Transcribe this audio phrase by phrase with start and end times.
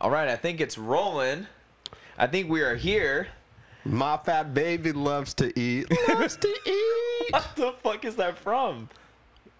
[0.00, 1.46] All right, I think it's rolling.
[2.16, 3.28] I think we are here.
[3.84, 5.86] My fat baby loves to eat.
[6.08, 7.32] Loves to eat.
[7.32, 8.88] What the fuck is that from?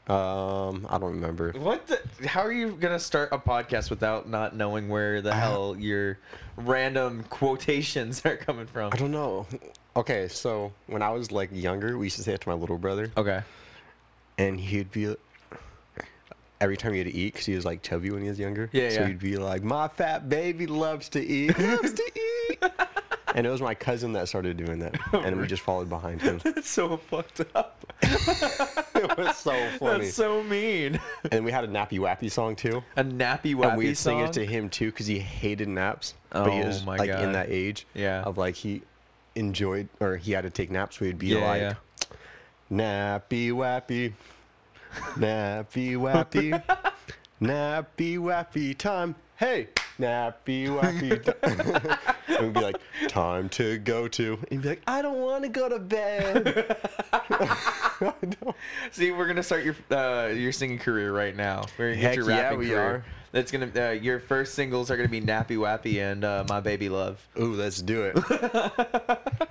[0.08, 1.52] Um, I don't remember.
[1.52, 2.00] What the?
[2.26, 6.18] How are you gonna start a podcast without not knowing where the hell your
[6.56, 8.90] random quotations are coming from?
[8.92, 9.46] I don't know.
[9.96, 12.78] Okay, so when I was like younger, we used to say it to my little
[12.78, 13.42] brother, Okay.
[14.38, 15.14] and he'd be
[16.60, 18.68] every time he had to eat because he was like chubby when he was younger.
[18.72, 19.06] Yeah, So yeah.
[19.08, 21.58] he'd be like, "My fat baby loves to eat.
[21.58, 22.02] loves to
[22.50, 22.62] eat."
[23.34, 26.40] And it was my cousin that started doing that, and we just followed behind him.
[26.44, 27.84] That's so fucked up.
[28.02, 30.04] it was so funny.
[30.04, 30.98] That's so mean.
[31.30, 32.82] and we had a nappy wappy song too.
[32.96, 34.28] A nappy wappy and we'd sing song.
[34.28, 36.14] it to him too because he hated naps.
[36.30, 37.22] but he Oh was my like God.
[37.22, 38.22] in that age Yeah.
[38.22, 38.82] of like he
[39.34, 40.98] enjoyed or he had to take naps.
[40.98, 41.74] We'd be Yeah, like yeah.
[42.72, 44.12] nappy wappy,
[45.16, 46.50] nappy wappy,
[47.42, 49.14] nappy wappy time.
[49.36, 49.68] Hey,
[50.00, 51.22] nappy wappy.
[51.22, 51.96] Time.
[52.26, 52.76] and we'd be like,
[53.08, 54.32] time to go to.
[54.34, 56.76] And he'd be like, I don't want to go to bed.
[57.12, 58.56] I don't-
[58.90, 61.66] See, we're gonna start your uh, your singing career right now.
[61.78, 62.80] We're gonna get Heck your yeah, rapping we career.
[62.80, 63.04] are.
[63.30, 66.88] That's gonna uh, your first singles are gonna be Nappy Wappy and uh, My Baby
[66.88, 67.24] Love.
[67.38, 68.16] Ooh, let's do it.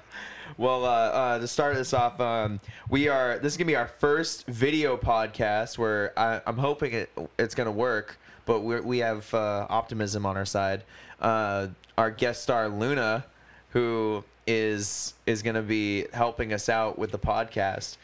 [0.58, 3.38] Well, uh, uh, to start this off, um, we are.
[3.38, 7.72] This is gonna be our first video podcast where I, I'm hoping it, it's gonna
[7.72, 10.84] work, but we're, we have uh, optimism on our side.
[11.22, 13.26] Uh, our guest star Luna,
[13.70, 17.98] who is is gonna be helping us out with the podcast.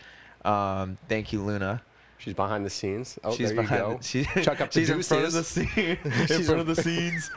[0.46, 1.82] Um, thank you, Luna.
[2.20, 3.18] She's behind the scenes.
[3.24, 3.82] Oh, she's there you behind.
[3.82, 3.98] go.
[3.98, 5.48] The, she, Chuck up the she's in front of the deuces.
[5.72, 5.98] scene.
[6.38, 7.32] in front of the scenes.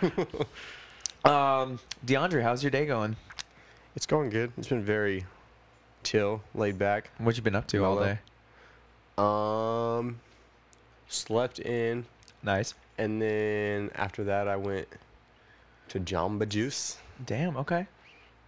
[1.25, 3.17] um, DeAndre, how's your day going?
[3.97, 4.53] It's going good.
[4.59, 5.25] It's been very
[6.03, 7.11] chill, laid back.
[7.19, 8.19] What you been up to all day?
[9.17, 10.21] Um,
[11.09, 12.05] slept in,
[12.43, 12.75] Nice.
[12.99, 14.87] and then after that, I went
[15.89, 16.99] to Jamba Juice.
[17.25, 17.57] Damn.
[17.57, 17.87] Okay.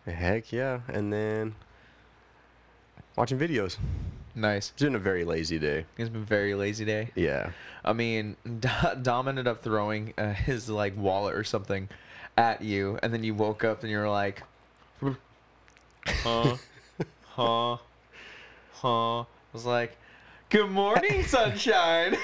[0.06, 0.80] Heck yeah!
[0.88, 1.54] And then
[3.16, 3.78] watching videos.
[4.34, 4.70] Nice.
[4.74, 5.84] It's been a very lazy day.
[5.96, 7.08] It's been a very lazy day.
[7.14, 7.50] Yeah.
[7.84, 8.36] I mean,
[9.02, 11.88] Dom ended up throwing uh, his like wallet or something
[12.36, 14.42] at you, and then you woke up and you were like,
[16.22, 16.56] "Huh,
[17.26, 17.76] huh,
[18.74, 19.96] huh." I was like,
[20.50, 22.16] "Good morning, sunshine."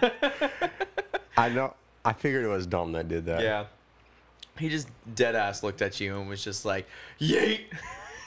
[1.36, 1.74] I know.
[2.04, 3.42] I figured it was Dom that did that.
[3.42, 3.64] yeah.
[4.58, 6.86] He just dead ass looked at you and was just like,
[7.20, 7.60] "Yeet."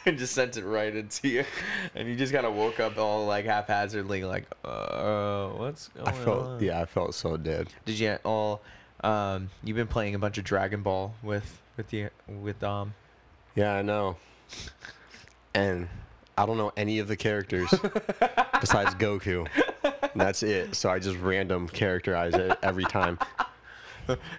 [0.03, 1.45] And just sent it right into you,
[1.93, 6.11] and you just kind of woke up all like haphazardly, like, "Uh, what's going I
[6.11, 6.43] felt.
[6.43, 7.67] on?" Yeah, I felt so dead.
[7.85, 8.61] Did you all?
[9.03, 12.95] Um, you've been playing a bunch of Dragon Ball with with the with Dom.
[13.53, 14.17] Yeah, I know.
[15.53, 15.87] And
[16.37, 17.69] I don't know any of the characters
[18.61, 19.47] besides Goku.
[19.83, 20.75] And that's it.
[20.75, 23.19] So I just random characterize it every time.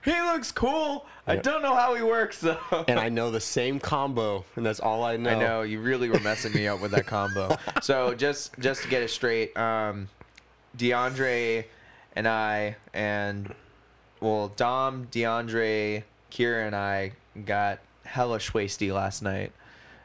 [0.05, 1.07] He looks cool.
[1.27, 1.43] I Yep.
[1.45, 2.59] don't know how he works though.
[2.89, 5.31] And I know the same combo, and that's all I know.
[5.31, 7.57] I know you really were messing me up with that combo.
[7.81, 10.09] So just just to get it straight, um,
[10.77, 11.65] DeAndre
[12.15, 13.55] and I and
[14.21, 17.13] well Dom, DeAndre, Kira, and I
[17.47, 19.53] got hella schwasty last night.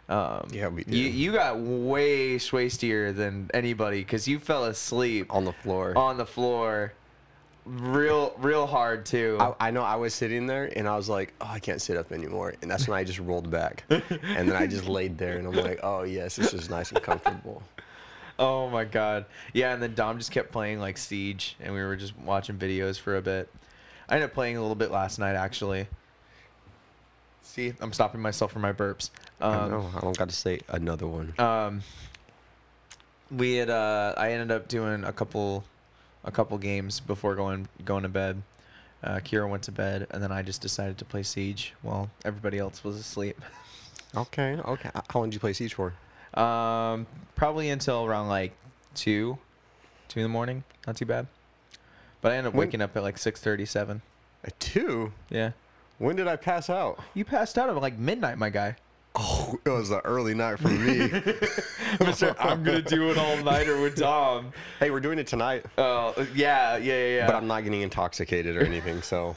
[0.10, 1.14] Um, Yeah, we You did.
[1.16, 5.98] you got way swastier than anybody because you fell asleep On the floor.
[5.98, 6.94] on the floor,
[7.66, 9.38] real real hard too.
[9.40, 11.98] I, I know I was sitting there and I was like, oh, I can't sit
[11.98, 12.54] up anymore.
[12.62, 13.84] And that's when I just rolled back.
[13.90, 17.02] and then I just laid there and I'm like, oh, yes, this is nice and
[17.02, 17.62] comfortable.
[18.40, 19.26] Oh my god.
[19.52, 22.98] Yeah, and then Dom just kept playing like Siege and we were just watching videos
[23.00, 23.50] for a bit.
[24.08, 25.88] I ended up playing a little bit last night actually.
[27.48, 29.10] See, I'm stopping myself from my burps.
[29.42, 29.92] I Um, know.
[29.96, 31.34] I don't got to say another one.
[31.40, 31.82] um
[33.32, 35.64] we had uh I ended up doing a couple
[36.24, 38.42] a couple games before going going to bed.
[39.04, 42.58] Uh, Kira went to bed, and then I just decided to play Siege while everybody
[42.58, 43.40] else was asleep.
[44.16, 44.90] Okay, okay.
[45.10, 45.94] How long did you play Siege for?
[46.34, 48.54] Um, probably until around like
[48.96, 49.38] two,
[50.08, 50.64] two in the morning.
[50.88, 51.28] Not too bad.
[52.22, 54.02] But I ended up When- waking up at like six thirty-seven.
[54.46, 55.12] At two?
[55.30, 55.52] Yeah,
[56.00, 57.00] When did I pass out?
[57.14, 58.76] you passed out at like midnight, my guy.
[59.20, 61.10] Oh, it was an early night for me.
[62.06, 64.52] Mister, I'm gonna do an all nighter with Dom.
[64.80, 67.26] hey, we're doing it tonight, Oh yeah, yeah, yeah, yeah.
[67.26, 69.36] but I'm not getting intoxicated or anything, so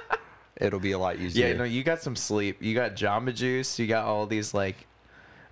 [0.56, 1.46] it'll be a lot easier.
[1.48, 2.60] yeah, no, you got some sleep.
[2.60, 3.78] You got Jamba Juice.
[3.78, 4.86] You got all these like,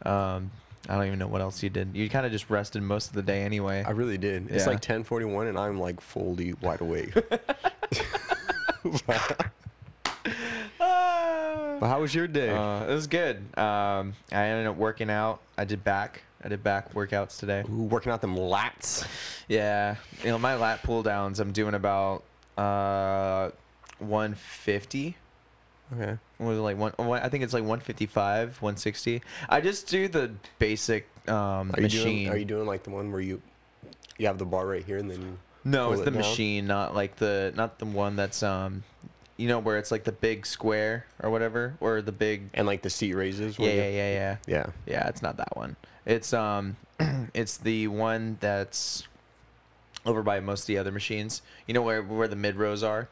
[0.05, 0.51] um,
[0.89, 1.91] I don't even know what else you did.
[1.95, 3.85] You kind of just rested most of the day anyway.
[3.87, 4.51] I really did.
[4.51, 4.71] It's Yeah.
[4.73, 7.15] like 10:41, and I'm like fully wide awake.
[11.81, 12.51] but how was your day?
[12.51, 13.37] Uh, it was good.
[13.59, 15.41] Um, I ended up working out.
[15.59, 16.23] I did back.
[16.43, 17.65] I did back workouts today.
[17.71, 19.07] Ooh, working out them lats.
[19.49, 21.41] Yeah, you know my lat pull downs.
[21.41, 22.23] I'm doing about
[22.57, 23.51] uh
[23.99, 25.17] 150.
[25.93, 26.19] Okay.
[26.39, 26.93] What was it like one?
[26.97, 29.23] one- I think it's like 155, 160.
[29.49, 32.03] I just do the basic um, Are you machine.
[32.05, 32.29] doing?
[32.29, 33.43] Are you doing like the one where you
[34.19, 35.39] you have the bar right here and then you?
[35.65, 36.19] no, pull it's it the down?
[36.21, 38.85] machine, not like the not the one that's um,
[39.41, 42.51] you know, where it's like the big square or whatever, or the big.
[42.53, 43.59] And like the seat raises.
[43.59, 44.37] Yeah, yeah, yeah, yeah.
[44.47, 44.67] Yeah.
[44.87, 45.77] Yeah, it's not that one.
[46.05, 46.77] It's um,
[47.35, 49.09] it's the one that's
[50.05, 51.41] over by most of the other machines.
[51.67, 53.09] You know where where the mid rows are.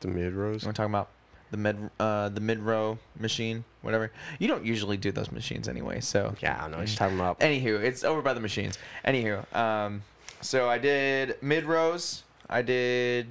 [0.00, 0.66] The mid rows.
[0.66, 1.08] We're talking about
[1.52, 4.10] the mid uh the mid row machine, whatever.
[4.40, 6.84] You don't usually do those machines anyway, so Yeah, I know.
[6.84, 7.38] Just talking about.
[7.38, 8.76] Anywho, it's over by the machines.
[9.06, 10.02] Anywho, um,
[10.40, 12.24] so I did mid rows.
[12.50, 13.28] I did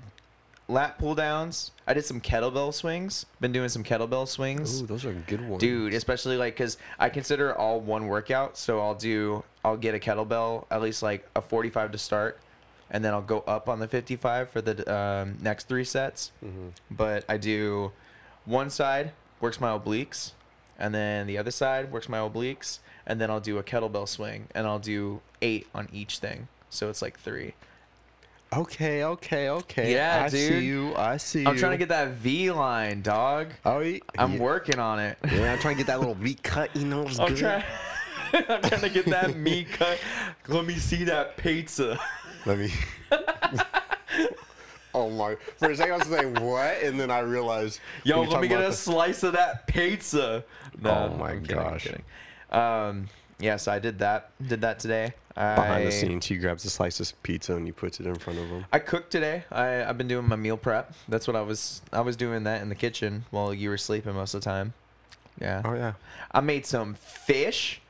[0.73, 1.71] lat pull downs.
[1.87, 3.25] I did some kettlebell swings.
[3.39, 4.81] Been doing some kettlebell swings.
[4.81, 5.61] Ooh, those are good ones.
[5.61, 8.57] Dude, especially like because I consider all one workout.
[8.57, 12.39] So I'll do, I'll get a kettlebell at least like a 45 to start,
[12.89, 16.31] and then I'll go up on the 55 for the um, next three sets.
[16.43, 16.69] Mm-hmm.
[16.91, 17.91] But I do
[18.45, 19.11] one side
[19.43, 20.31] works my obliques,
[20.79, 24.47] and then the other side works my obliques, and then I'll do a kettlebell swing,
[24.55, 26.47] and I'll do eight on each thing.
[26.69, 27.53] So it's like three.
[28.57, 29.93] Okay, okay, okay.
[29.93, 30.39] Yeah, I dude.
[30.49, 30.95] see you.
[30.95, 31.47] I see you.
[31.47, 33.47] I'm trying to get that V line, dog.
[33.65, 33.99] Oh, yeah.
[34.17, 35.17] I'm working on it.
[35.31, 36.75] Yeah, I'm trying to get that little meat cut.
[36.75, 37.37] You know, it's I'm good.
[37.37, 37.63] trying.
[38.49, 39.99] I'm trying to get that meat cut.
[40.47, 41.99] Let me see that pizza.
[42.45, 42.71] Let me.
[44.93, 45.35] oh my!
[45.57, 47.79] For a second, I was saying what, and then I realized.
[48.03, 50.43] Yo, let me get a the- slice of that pizza.
[50.83, 51.83] Oh my I'm kidding, I'm gosh.
[51.83, 52.03] kidding.
[52.51, 53.07] Um,
[53.39, 54.31] yeah, so I did that.
[54.45, 55.13] Did that today.
[55.35, 56.25] Behind I, the scenes.
[56.25, 58.65] He grabs a slice of pizza and he puts it in front of him.
[58.71, 59.43] I cooked today.
[59.51, 60.93] I I've been doing my meal prep.
[61.07, 61.81] That's what I was.
[61.91, 64.73] I was doing that in the kitchen while you were sleeping most of the time.
[65.39, 65.61] Yeah.
[65.65, 65.93] Oh yeah.
[66.31, 67.81] I made some fish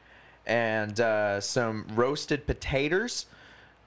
[0.46, 3.26] and uh, some roasted potatoes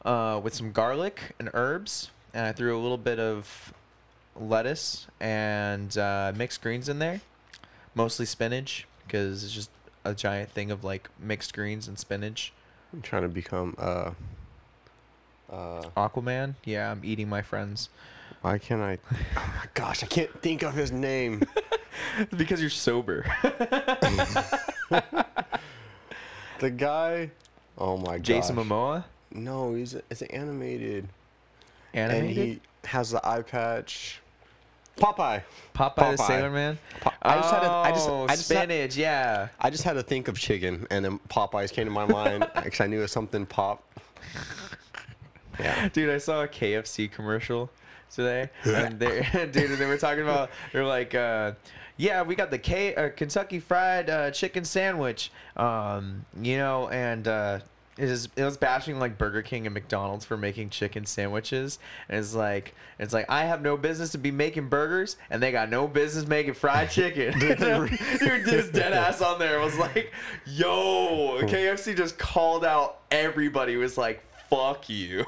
[0.05, 2.11] uh, with some garlic and herbs.
[2.35, 3.73] And I threw a little bit of
[4.39, 7.23] lettuce and uh, mixed greens in there,
[7.95, 9.71] mostly spinach because it's just
[10.05, 12.53] a giant thing of like mixed greens and spinach.
[12.97, 14.11] I'm trying to become uh.
[15.49, 17.89] Uh, Aquaman, yeah, I'm eating my friends
[18.47, 18.99] why can't I?
[19.37, 21.43] Oh my gosh, I can't think of his name.
[22.37, 23.25] because you're sober.
[26.61, 27.33] the guy.
[27.77, 28.23] Oh my god.
[28.23, 31.09] Jason Momoa, No, he's it's animated.
[31.93, 32.29] animated.
[32.29, 34.21] And he has the eye patch.
[34.97, 35.43] Popeye.
[35.75, 36.27] Popeye, the Popeye.
[36.27, 36.79] Sailor Man.
[37.01, 37.71] Po- I just had to.
[37.71, 38.09] I just.
[38.09, 39.49] Oh, I just had, spinach, yeah.
[39.61, 42.81] I just had to think of chicken, and then Popeyes came to my mind because
[42.81, 43.83] I knew it was something pop.
[45.59, 45.89] Yeah.
[45.89, 47.71] Dude, I saw a KFC commercial
[48.11, 51.53] today, and they, dude, they were talking about they're like, uh,
[51.97, 57.27] yeah, we got the K uh, Kentucky Fried uh, Chicken Sandwich, um, you know, and
[57.27, 57.61] uh,
[57.99, 61.79] it is it was bashing like Burger King and McDonald's for making chicken sandwiches,
[62.09, 65.51] and it's like it's like I have no business to be making burgers, and they
[65.53, 67.39] got no business making fried chicken.
[67.39, 70.13] dude, this dead ass on there was like,
[70.45, 73.75] yo, KFC just called out everybody.
[73.75, 75.25] It was like fuck you.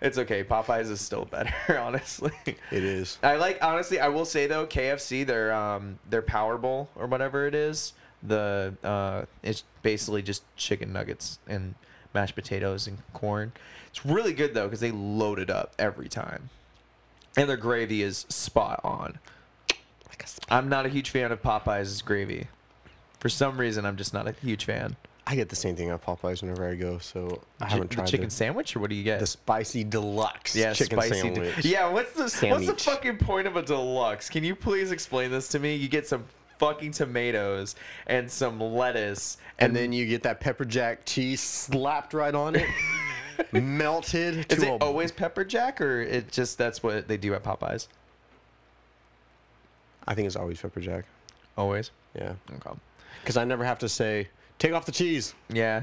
[0.00, 0.44] it's okay.
[0.44, 2.32] Popeyes is still better, honestly.
[2.46, 3.18] It is.
[3.22, 3.98] I like honestly.
[3.98, 8.74] I will say though, KFC their um their Power Bowl or whatever it is, the
[8.82, 11.74] uh it's basically just chicken nuggets and
[12.14, 13.52] mashed potatoes and corn.
[13.88, 16.50] It's really good though because they load it up every time,
[17.36, 19.18] and their gravy is spot on.
[20.08, 22.48] Like I'm not a huge fan of Popeyes' gravy.
[23.20, 24.96] For some reason, I'm just not a huge fan.
[25.26, 28.06] I get the same thing at Popeyes whenever I go, so I haven't the tried
[28.06, 29.20] chicken the, sandwich, or what do you get?
[29.20, 31.66] the spicy deluxe Yeah, chicken sandwich.
[31.66, 34.30] Yeah, what's the what's the fucking point of a deluxe?
[34.30, 35.74] Can you please explain this to me?
[35.74, 36.24] You get some
[36.58, 37.74] fucking tomatoes
[38.06, 42.66] and some lettuce, And then you get that pepper jack cheese slapped right on it,
[43.52, 44.50] melted.
[44.52, 47.42] is to it a- always pepper jack, or it just that's what they do at
[47.42, 47.88] Popeyes?
[50.06, 51.04] I think it's always pepper jack.
[51.56, 51.90] Always.
[52.14, 52.78] Yeah, Okay.
[53.22, 55.34] because I never have to say take off the cheese.
[55.52, 55.82] Yeah.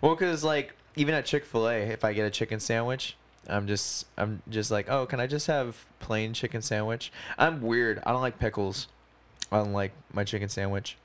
[0.00, 3.16] Well, because like even at Chick Fil A, if I get a chicken sandwich,
[3.48, 7.12] I'm just I'm just like, oh, can I just have plain chicken sandwich?
[7.36, 8.02] I'm weird.
[8.06, 8.88] I don't like pickles.
[9.52, 10.96] I don't like my chicken sandwich.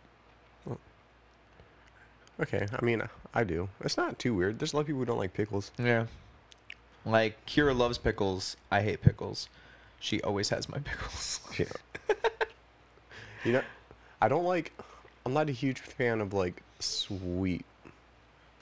[2.41, 3.03] Okay, I mean
[3.34, 3.67] I do.
[3.81, 4.60] It's not too weird.
[4.60, 5.72] There's a lot of people who don't like pickles.
[5.77, 6.05] Yeah.
[7.05, 8.55] Like Kira loves pickles.
[8.72, 9.50] I hate pickles.
[10.00, 11.41] She always has my pickles.
[11.58, 11.65] Yeah.
[13.43, 13.62] you know,
[14.22, 14.72] I don't like.
[15.25, 17.65] I'm not a huge fan of like sweet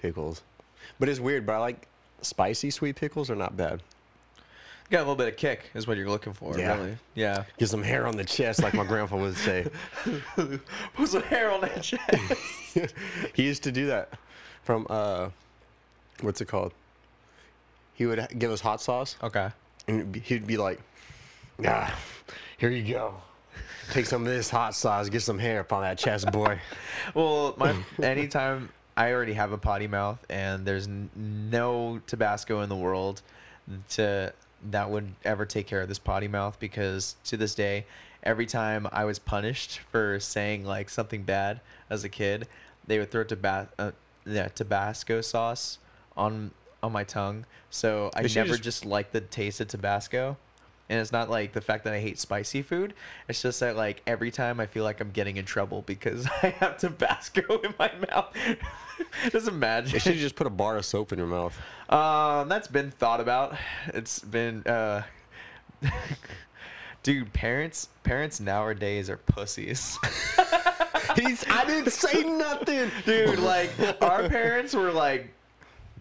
[0.01, 0.41] pickles,
[0.99, 1.45] but it's weird.
[1.45, 1.87] But I like
[2.21, 3.29] spicy sweet pickles.
[3.29, 3.83] Are not bad.
[4.89, 6.75] Got a little bit of kick is what you're looking for, Yeah.
[6.77, 6.97] really.
[7.13, 7.43] Yeah.
[7.57, 9.67] Get some hair on the chest, like my grandpa would say.
[10.35, 12.33] Put some hair on that chest.
[13.33, 14.09] he used to do that
[14.63, 15.29] from uh,
[16.21, 16.71] what's it called?
[17.95, 19.49] He would give us hot sauce, okay.
[19.87, 20.79] and it'd be- he'd be like,
[21.65, 21.93] "Ah,
[22.57, 23.15] Here you go.
[23.91, 25.09] Take some of this hot sauce.
[25.09, 26.59] Get some hair up on that chest, boy.
[27.13, 32.69] Well, my anytime I already have a potty mouth, and there's n- no Tabasco in
[32.69, 33.21] the world
[33.91, 34.33] to
[34.71, 37.85] that would ever take care of this potty mouth because to this day,
[38.23, 42.47] every time I was punished for saying like something bad as a kid,
[42.85, 43.91] they would throw taba- uh,
[44.25, 45.77] yeah, Tabasco sauce
[46.15, 46.51] on
[46.83, 47.45] on my tongue.
[47.69, 50.37] So I never just- just like the taste of Tabasco.
[50.89, 52.93] And it's not like the fact that I hate spicy food.
[53.27, 56.49] It's just that like every time I feel like I'm getting in trouble because I
[56.59, 58.33] have Tabasco in my mouth.
[59.31, 59.93] just imagine.
[59.93, 61.57] They should just put a bar of soap in your mouth.
[61.89, 63.55] Um, that's been thought about.
[63.87, 65.03] It's been uh
[67.03, 69.97] Dude, parents parents nowadays are pussies.
[71.15, 71.45] He's.
[71.49, 72.91] I didn't say nothing.
[73.05, 75.33] Dude, like our parents were like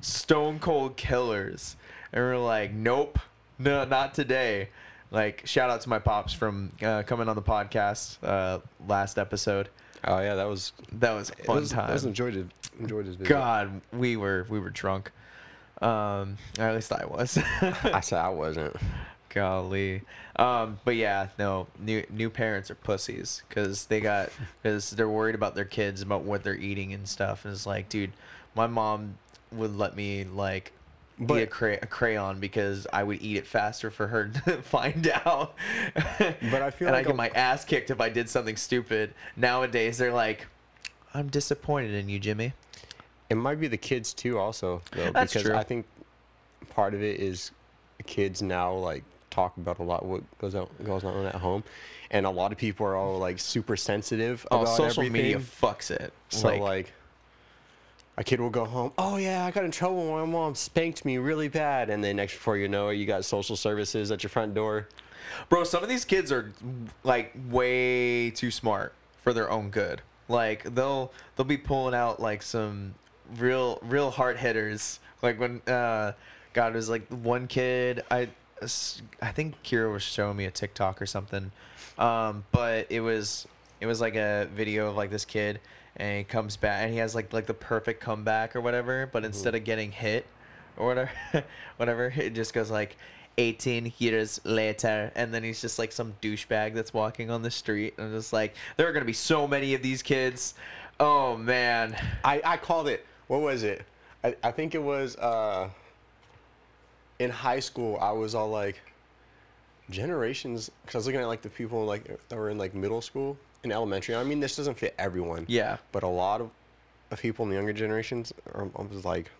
[0.00, 1.76] stone cold killers.
[2.12, 3.18] And we're like, nope,
[3.58, 4.68] no, not today.
[5.10, 9.68] Like, shout out to my pops from uh, coming on the podcast uh, last episode.
[10.04, 11.90] Oh yeah, that was That was fun was, time.
[11.90, 12.46] I was enjoyed it.
[12.80, 13.16] Enjoyed his.
[13.16, 15.10] God, we were we were drunk.
[15.80, 17.38] Um, at least I was.
[17.60, 18.76] I said I wasn't.
[19.28, 20.02] Golly.
[20.36, 24.30] Um, but yeah, no, new new parents are pussies because they got
[24.62, 27.44] because they're worried about their kids about what they're eating and stuff.
[27.44, 28.12] And it's like, dude,
[28.54, 29.18] my mom
[29.52, 30.72] would let me like
[31.20, 35.08] eat a, cray- a crayon because I would eat it faster for her to find
[35.24, 35.54] out.
[36.18, 39.14] But I feel and I get a- my ass kicked if I did something stupid.
[39.36, 40.46] Nowadays, they're like,
[41.14, 42.52] I'm disappointed in you, Jimmy.
[43.30, 44.82] It might be the kids too, also.
[44.92, 45.56] Though, That's because true.
[45.56, 45.86] I think
[46.70, 47.50] part of it is
[48.06, 51.64] kids now like talk about a lot what goes out goes on at home,
[52.10, 55.12] and a lot of people are all like super sensitive Oh, about social everything.
[55.12, 56.12] media fucks it.
[56.28, 56.92] So like,
[58.18, 58.92] a kid will go home.
[58.96, 60.10] Oh yeah, I got in trouble.
[60.10, 63.24] My mom spanked me really bad, and then next before you know it, you got
[63.24, 64.88] social services at your front door.
[65.48, 66.52] Bro, some of these kids are
[67.04, 70.02] like way too smart for their own good.
[70.28, 72.94] Like they'll they'll be pulling out like some
[73.38, 75.00] real real hard hitters.
[75.22, 76.12] Like when uh
[76.52, 78.28] God was like one kid I
[79.20, 81.52] I think Kira was showing me a TikTok or something.
[81.98, 83.46] Um but it was
[83.80, 85.60] it was like a video of like this kid
[85.96, 89.24] and he comes back and he has like like the perfect comeback or whatever, but
[89.24, 90.26] instead of getting hit
[90.76, 91.10] or whatever
[91.76, 92.96] whatever, it just goes like
[93.38, 97.92] 18 years later and then he's just like some douchebag that's walking on the street
[97.98, 100.54] and I'm just like there are gonna be so many of these kids
[100.98, 103.04] oh man I, I called it.
[103.26, 103.84] What was it?
[104.24, 105.68] I, I think it was uh,
[107.18, 107.98] in high school.
[108.00, 108.80] I was all like,
[109.90, 110.70] generations.
[110.82, 113.36] Because I was looking at like the people like that were in like middle school
[113.66, 114.14] and elementary.
[114.14, 115.44] I mean, this doesn't fit everyone.
[115.48, 116.50] yeah But a lot of,
[117.10, 119.30] of people in the younger generations, are, I was like,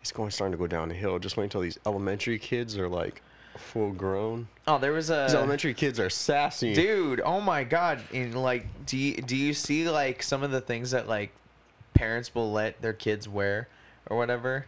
[0.00, 1.18] it's going starting to go down the hill.
[1.18, 3.22] Just wait until these elementary kids are like
[3.56, 4.48] full grown.
[4.66, 6.74] oh there was These a elementary kids are sassy.
[6.74, 10.60] dude oh my god and like do you, do you see like some of the
[10.60, 11.30] things that like
[11.94, 13.68] parents will let their kids wear
[14.10, 14.66] or whatever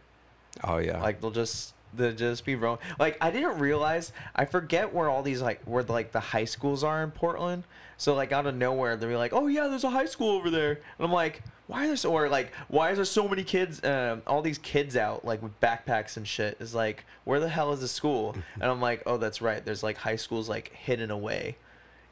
[0.62, 1.02] Oh yeah.
[1.02, 2.78] like they'll just they'll just be wrong.
[2.98, 6.84] Like i didn't realize i forget where all these like where like the high schools
[6.84, 7.64] are in portland.
[7.98, 10.50] So like out of nowhere they'll be like oh yeah there's a high school over
[10.50, 10.70] there.
[10.72, 13.82] And i'm like why are there so or like why is there so many kids
[13.84, 16.56] um, all these kids out like with backpacks and shit?
[16.60, 18.36] Is like where the hell is the school?
[18.60, 19.64] And i'm like oh that's right.
[19.64, 21.56] There's like high schools like hidden away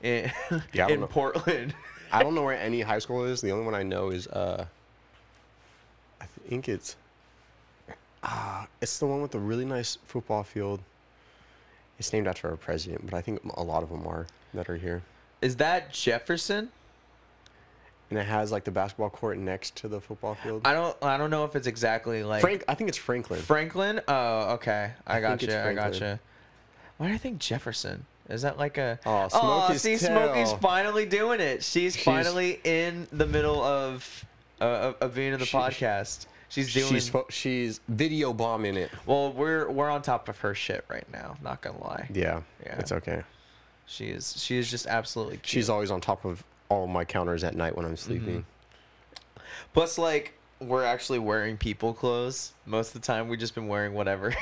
[0.03, 0.33] in,
[0.73, 1.07] Yeah, in know.
[1.07, 1.75] portland.
[2.13, 3.41] I don't know where any high school is.
[3.41, 4.67] The only one I know is uh
[6.21, 6.97] I think it's
[8.25, 10.81] uh it's the one with the really nice football field.
[11.99, 14.77] It's named after our president, but I think a lot of them are that are
[14.77, 15.03] here.
[15.43, 16.71] is that jefferson
[18.11, 20.63] And it has like the basketball court next to the football field.
[20.65, 23.41] i don't i don't know if it's exactly like Frank I think it's Franklin.
[23.41, 24.01] Franklin?
[24.09, 24.93] Oh, okay.
[25.07, 25.55] I, I got you.
[25.57, 26.19] I got you.
[26.99, 28.07] Why do I think Jefferson?
[28.29, 28.99] Is that like a?
[29.05, 31.63] Oh, Smokey's oh see, Smokey's finally doing it.
[31.63, 34.25] She's, She's- finally in the middle of
[34.61, 36.27] uh, of, of being in the She- podcast.
[36.55, 36.87] She's doing.
[36.87, 38.91] she's fo- she's video bombing it.
[39.07, 41.37] well, we're we're on top of her shit right now.
[41.43, 42.09] Not gonna lie.
[42.15, 42.43] Yeah.
[42.65, 42.79] Yeah.
[42.79, 43.23] It's okay.
[43.87, 44.41] She is.
[44.41, 45.39] She is just absolutely.
[45.39, 45.47] Cute.
[45.47, 48.41] She's always on top of all my counters at night when I'm sleeping.
[48.41, 49.41] Mm-hmm.
[49.73, 53.29] Plus, like, we're actually wearing people clothes most of the time.
[53.29, 54.33] We've just been wearing whatever.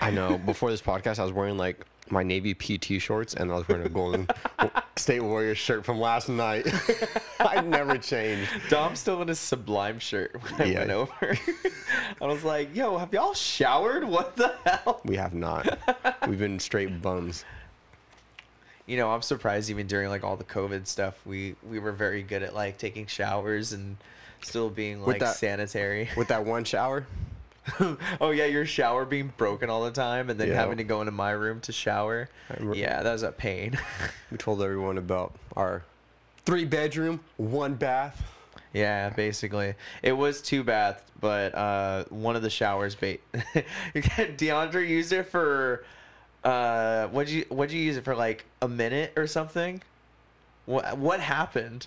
[0.00, 0.38] I know.
[0.38, 3.84] Before this podcast, I was wearing like my navy PT shorts, and I was wearing
[3.86, 4.28] a Golden
[4.96, 6.66] State Warriors shirt from last night.
[7.40, 8.50] I never changed.
[8.68, 10.78] Dom's still in his Sublime shirt when I Yeah.
[10.80, 11.38] went over.
[12.20, 14.04] I was like, "Yo, have y'all showered?
[14.04, 15.78] What the hell?" We have not.
[16.28, 17.44] We've been straight bums.
[18.86, 22.22] You know, I'm surprised even during like all the COVID stuff, we we were very
[22.22, 23.96] good at like taking showers and
[24.42, 26.08] still being With like that- sanitary.
[26.16, 27.06] With that one shower,
[28.20, 30.54] oh yeah, your shower being broken all the time, and then Yeah.
[30.54, 32.28] having to go into my room to shower.
[32.72, 33.78] Yeah, that was a pain.
[34.30, 35.84] We told everyone about our
[36.44, 38.22] three bedroom, one bath.
[38.72, 43.18] yeah, basically, it was two baths, but uh, one of the showers, ba-
[43.94, 45.84] DeAndre used it for.
[46.44, 48.14] Uh, what'd you what'd you use it for?
[48.14, 49.82] Like a minute or something?
[50.66, 51.86] What what happened?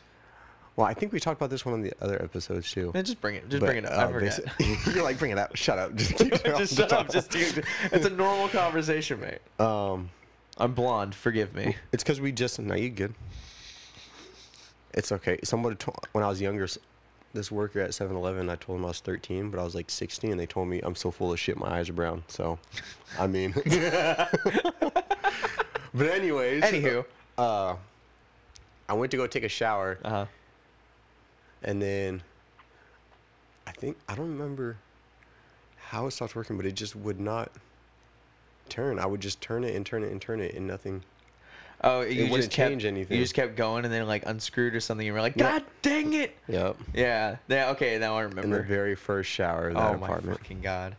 [0.76, 2.92] Well, I think we talked about this one on the other episodes too.
[2.94, 3.50] Man, just bring it.
[3.50, 4.00] Just But, bring it up.
[4.00, 4.40] I uh, forget.
[4.94, 5.56] You're like, bring it up.
[5.56, 5.96] Shut up.
[5.96, 7.10] Just, keep just shut up.
[7.12, 7.62] Just do.
[7.92, 9.40] It's a normal conversation, mate.
[9.60, 10.10] Um,
[10.58, 11.16] I'm blonde.
[11.16, 11.76] Forgive me.
[11.92, 12.60] it's because we just.
[12.60, 13.14] No, you good.
[14.94, 15.40] It's okay.
[15.44, 16.68] Somebody told when I was younger,
[17.34, 20.32] this worker at 7-Eleven, I told him I was 13, but I was like 16,
[20.32, 22.24] and they told me I'm so full of shit, my eyes are brown.
[22.28, 22.58] So,
[23.20, 23.52] I mean.
[23.54, 23.66] but
[26.08, 26.64] anyways.
[26.64, 27.06] Anywho.
[27.38, 27.76] Uh,
[28.88, 30.26] I went to go take a shower, Uh huh.
[31.63, 32.22] And then
[33.68, 34.78] I think I don't remember
[35.78, 37.51] how it stopped working, but it just would not
[38.70, 39.00] turn.
[39.00, 41.04] I would just turn it and turn it and turn it, and nothing.
[41.82, 43.18] Oh, you wouldn't just kept, change anything.
[43.18, 45.04] You just kept going, and then like unscrewed or something.
[45.04, 45.38] And you were like.
[45.38, 46.36] God dang it!
[46.48, 46.78] Yep.
[46.94, 47.38] Yeah.
[47.48, 47.70] Yeah.
[47.72, 47.98] Okay.
[47.98, 48.63] Now I In the remember.
[48.63, 50.96] very first shower of that oh my fucking god.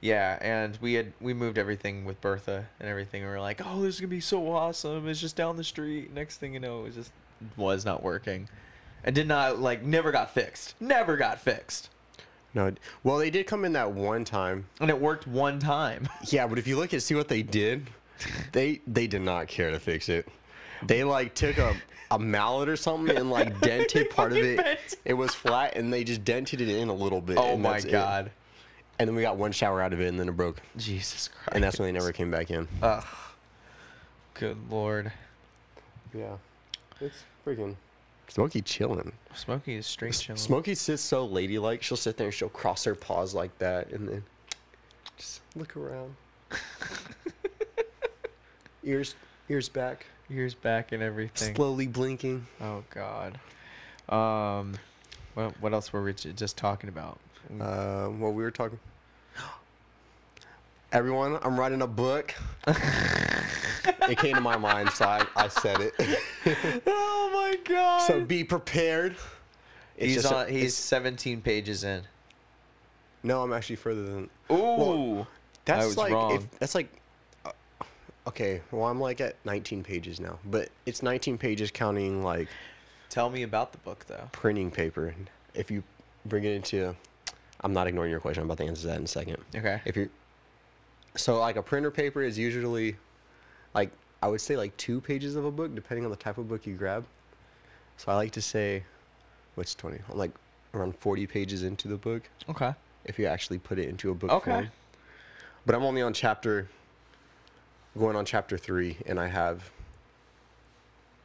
[0.00, 3.22] Yeah, and we had we moved everything with Bertha and everything.
[3.22, 5.06] And we were like, oh, this is gonna be so awesome.
[5.08, 6.12] It's just down the street.
[6.12, 7.12] Next thing you know, it just
[7.56, 8.48] was not working,
[9.04, 10.74] and did not like never got fixed.
[10.80, 11.90] Never got fixed,
[12.54, 14.66] No, well, they did come in that one time.
[14.80, 16.08] and it worked one time.
[16.30, 17.88] Yeah, but if you look and see what they did,
[18.52, 20.28] they they did not care to fix it.
[20.86, 21.74] They like took a
[22.10, 24.58] a mallet or something and like dented part of it.
[24.58, 24.78] bent.
[25.04, 27.38] It was flat, and they just dented it in a little bit.
[27.38, 27.90] oh my that's it.
[27.92, 28.30] god.
[28.98, 30.60] And then we got one shower out of it, and then it broke.
[30.76, 31.48] Jesus Christ.
[31.52, 32.68] And that's when they never came back in.
[32.82, 33.04] Ugh.
[34.34, 35.10] Good lord.
[36.14, 36.36] Yeah,
[37.00, 37.74] it's freaking
[38.32, 39.12] Smokey chilling.
[39.34, 40.38] Smokey is straight chilling.
[40.38, 41.82] Smokey sits so ladylike.
[41.82, 44.24] She'll sit there and she'll cross her paws like that, and then
[45.18, 46.16] just look around.
[48.84, 49.16] ears,
[49.50, 51.54] ears back, Years back and everything.
[51.54, 52.46] slowly blinking.
[52.62, 53.38] Oh God.
[54.08, 54.76] Um,
[55.34, 57.18] what what else were we just talking about?
[57.60, 58.80] Uh, what we were talking.
[60.92, 62.34] Everyone, I'm writing a book.
[62.66, 65.92] it came to my mind, so I, I said it.
[66.46, 67.98] oh my God.
[68.06, 69.16] so be prepared.
[69.96, 70.48] It's he's just a- on.
[70.48, 72.02] he's 17 pages in.
[73.22, 74.30] no, I'm actually further than.
[74.50, 75.26] Ooh.
[75.64, 76.32] That's I was like wrong.
[76.34, 76.88] If, that's like.
[77.44, 77.50] uh,
[78.26, 82.48] Okay, well I'm like at 19 pages now, but it's 19 pages counting like
[83.10, 84.28] Tell me about the book though.
[84.32, 85.14] printing paper.
[85.54, 85.82] If you
[86.24, 86.94] bring it into,
[87.60, 88.42] I'm not ignoring your question.
[88.42, 89.36] I'm about to answer that in a second.
[89.54, 89.80] Okay.
[89.84, 90.08] If you,
[91.16, 92.96] so like a printer paper is usually,
[93.74, 93.90] like
[94.22, 96.64] I would say like two pages of a book, depending on the type of book
[96.66, 97.04] you grab.
[97.96, 98.84] So I like to say,
[99.56, 99.98] what's 20?
[100.10, 100.30] I'm like
[100.74, 102.72] around 40 pages into the book Okay.
[103.04, 104.50] if you actually put it into a book Okay.
[104.50, 104.70] form.
[105.66, 106.68] But I'm only on chapter,
[107.98, 109.70] going on chapter three, and I have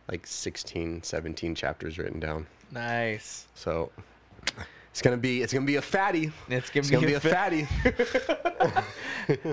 [0.09, 2.47] like 16, 17 chapters written down.
[2.71, 3.45] Nice.
[3.55, 3.91] So
[4.97, 6.31] it's gonna be it's gonna be a fatty.
[6.49, 7.67] It's gonna, It's gonna be a fa- fatty.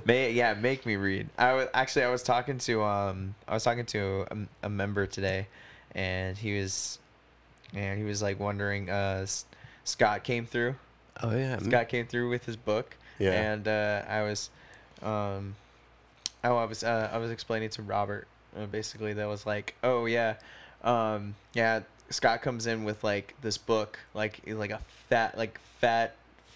[0.07, 1.29] May, yeah, make me read.
[1.37, 5.07] I was actually I was talking to um I was talking to a, a member
[5.07, 5.49] today,
[5.95, 6.99] and he was,
[7.75, 8.89] and he was like wondering.
[8.89, 9.27] Uh,
[9.85, 10.77] Scott came through.
[11.23, 11.59] Oh yeah.
[11.59, 12.97] Scott came through with his book.
[13.19, 13.33] Yeah.
[13.33, 14.49] And uh, I was,
[15.03, 15.57] um,
[16.43, 18.27] oh, I was uh, I was explaining to Robert
[18.59, 20.37] uh, basically that was like, oh yeah,
[20.83, 21.81] um, yeah.
[22.11, 26.15] Scott comes in with like this book, like like a fat like fat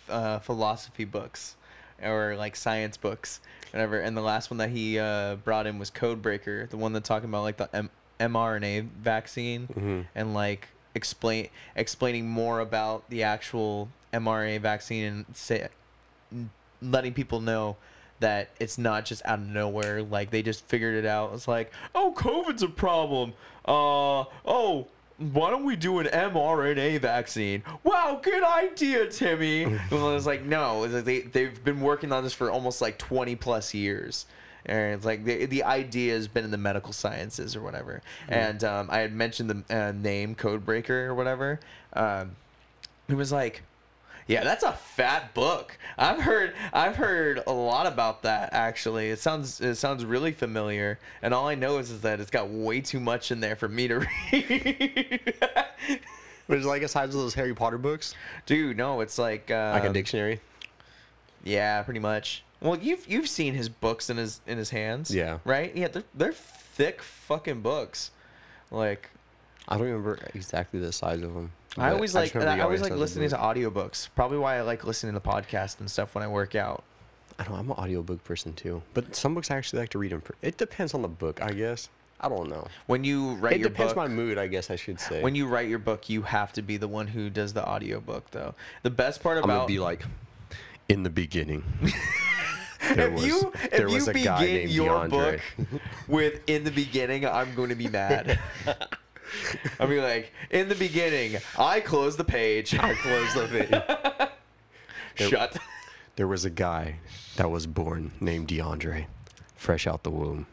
[0.08, 1.56] uh, philosophy books
[2.02, 3.40] or like science books,
[3.72, 3.98] whatever.
[4.00, 7.28] And the last one that he uh, brought in was Codebreaker, the one that's talking
[7.28, 10.06] about like the M- mRNA vaccine Mhm.
[10.14, 15.68] and like explain explaining more about the actual mRNA vaccine and say,
[16.80, 17.76] letting people know
[18.20, 20.02] that it's not just out of nowhere.
[20.02, 21.32] Like they just figured it out.
[21.34, 23.34] It's like, oh, COVID's a problem.
[23.64, 24.88] Uh, oh.
[25.18, 27.64] Why don't we do an mRNA vaccine?
[27.82, 29.62] Wow, good idea, Timmy.
[29.64, 32.80] and I was like, no, it's like they they've been working on this for almost
[32.80, 34.26] like twenty plus years.
[34.64, 38.02] And it's like the the idea has been in the medical sciences or whatever.
[38.28, 41.58] And um, I had mentioned the uh, name Codebreaker or whatever.
[41.94, 42.36] Um,
[43.08, 43.62] it was like,
[44.28, 45.76] yeah, that's a fat book.
[45.96, 49.08] I've heard I've heard a lot about that actually.
[49.08, 50.98] It sounds it sounds really familiar.
[51.22, 53.68] And all I know is, is that it's got way too much in there for
[53.68, 53.98] me to
[54.32, 55.34] read.
[56.46, 58.14] But it's like a size of those Harry Potter books,
[58.46, 60.40] Dude, no, it's like um, like a dictionary.
[61.42, 62.44] Yeah, pretty much.
[62.60, 65.14] Well, you've you've seen his books in his in his hands.
[65.14, 65.38] Yeah.
[65.44, 65.74] Right?
[65.74, 68.10] Yeah, they're they're thick fucking books.
[68.70, 69.10] Like
[69.68, 71.52] I don't remember exactly the size of them.
[71.78, 74.08] I always like I, the always like listening to audiobooks.
[74.14, 76.84] Probably why I like listening to podcasts and stuff when I work out.
[77.38, 77.58] I don't know.
[77.58, 80.20] I'm an audiobook person too, but some books I actually like to read in.
[80.20, 81.88] Per- it depends on the book, I guess.
[82.20, 82.66] I don't know.
[82.86, 85.22] When you write it your depends book, my mood, I guess I should say.
[85.22, 88.32] when you write your book, you have to be the one who does the audiobook
[88.32, 88.54] though.
[88.82, 90.02] The best part I'm gonna about be like,
[90.88, 91.62] in the beginning.
[92.94, 95.10] there if was, you there if was you begin named your DeAndre.
[95.10, 95.40] book
[96.08, 98.38] with in the beginning, I'm going to be mad.
[99.80, 102.74] I'll be like, in the beginning, I close the page.
[102.74, 103.70] I closed the thing.
[105.16, 105.56] There- Shut.
[106.16, 106.96] There was a guy
[107.36, 109.06] that was born named DeAndre,
[109.54, 110.46] fresh out the womb,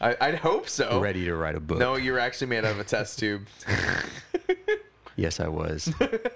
[0.00, 1.00] I, I'd hope so.
[1.00, 1.78] ready to write a book.
[1.78, 3.46] No, you're actually made out of a test tube.
[5.16, 5.92] Yes, I was.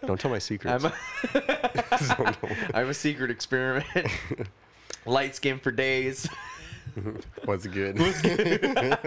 [0.07, 0.85] Don't tell my secrets.
[0.85, 2.37] I'm a,
[2.75, 3.87] I'm a secret experiment.
[5.07, 6.29] Light skin for days.
[7.47, 7.99] was good?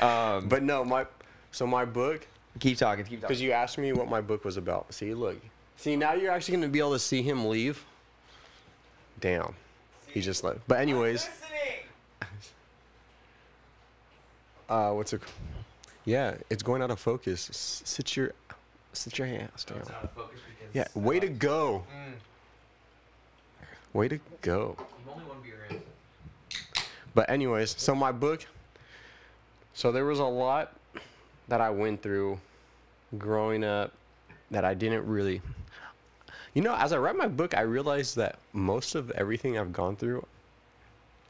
[0.00, 1.06] Um, but no, my
[1.52, 2.26] so my book
[2.58, 3.04] keep talking.
[3.04, 3.28] Keep talking.
[3.28, 4.92] because you asked me what my book was about.
[4.94, 5.36] See, look,
[5.76, 7.84] see now you're actually gonna be able to see him leave.
[9.20, 9.54] Damn,
[10.06, 10.60] he just left.
[10.66, 11.28] But anyways,
[14.68, 15.20] uh, what's it?
[16.04, 17.50] Yeah, it's going out of focus.
[17.50, 18.32] S- Sit your,
[18.92, 19.82] sit your ass down.
[20.72, 21.84] Yeah, way to go.
[23.92, 24.76] Way to go.
[27.14, 28.46] But anyways, so my book.
[29.80, 30.74] So there was a lot
[31.48, 32.38] that I went through
[33.16, 33.94] growing up
[34.50, 35.40] that I didn't really.
[36.52, 39.96] You know, as I read my book, I realized that most of everything I've gone
[39.96, 40.26] through,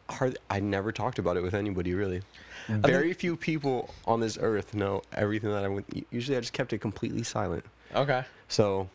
[0.09, 2.23] hard, I never talked about it with anybody really.
[2.69, 6.05] Very few people on this earth know everything that I went.
[6.11, 7.65] Usually, I just kept it completely silent.
[7.95, 8.25] Okay.
[8.49, 8.89] So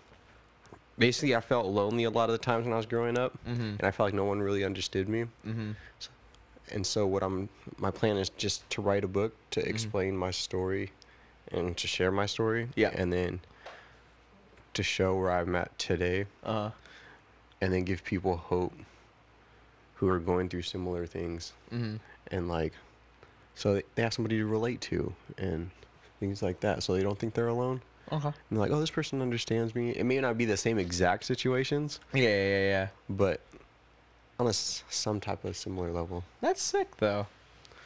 [1.00, 3.62] basically, I felt lonely a lot of the times when I was growing up, Mm-hmm.
[3.80, 5.28] and I felt like no one really understood me.
[5.48, 5.72] Mm-hmm.
[6.72, 9.70] And so, what I'm my plan is just to write a book to Mm-hmm.
[9.70, 10.92] explain my story,
[11.52, 12.70] and to share my story.
[12.76, 12.92] Yeah.
[12.94, 13.42] And then
[14.74, 16.72] to show where I'm at today, Uh.
[17.62, 18.74] and then give people hope
[19.96, 21.98] who are going through similar things, Mm-hmm.
[22.32, 22.74] and like,
[23.56, 25.70] so they- have somebody to relate to, and
[26.20, 27.82] things like that, so they don't think they're alone.
[28.12, 28.28] Okay.
[28.28, 29.90] And they're like, oh, this person understands me.
[29.92, 32.88] It may not be the same exact situations, Yeah, yeah, yeah, yeah.
[33.10, 33.40] but
[34.40, 36.24] on a s- some type of similar level.
[36.42, 37.28] That's sick though.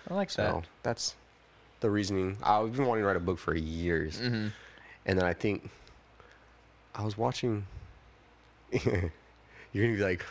[0.09, 0.65] I like So that.
[0.83, 1.15] that's
[1.81, 2.37] the reasoning.
[2.43, 4.47] I've been wanting to write a book for years, Mm-hmm.
[5.05, 5.69] and then I think
[6.95, 7.65] I was watching.
[8.71, 8.81] you're
[9.73, 10.25] gonna be like,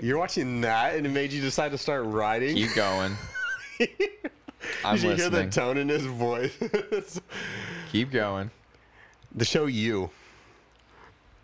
[0.00, 2.54] you're watching that, and it made you decide to start writing.
[2.56, 3.16] Keep going.
[4.84, 6.52] I'm Did you hear the tone in his voice?
[7.92, 8.50] Keep going.
[9.34, 10.10] the show you.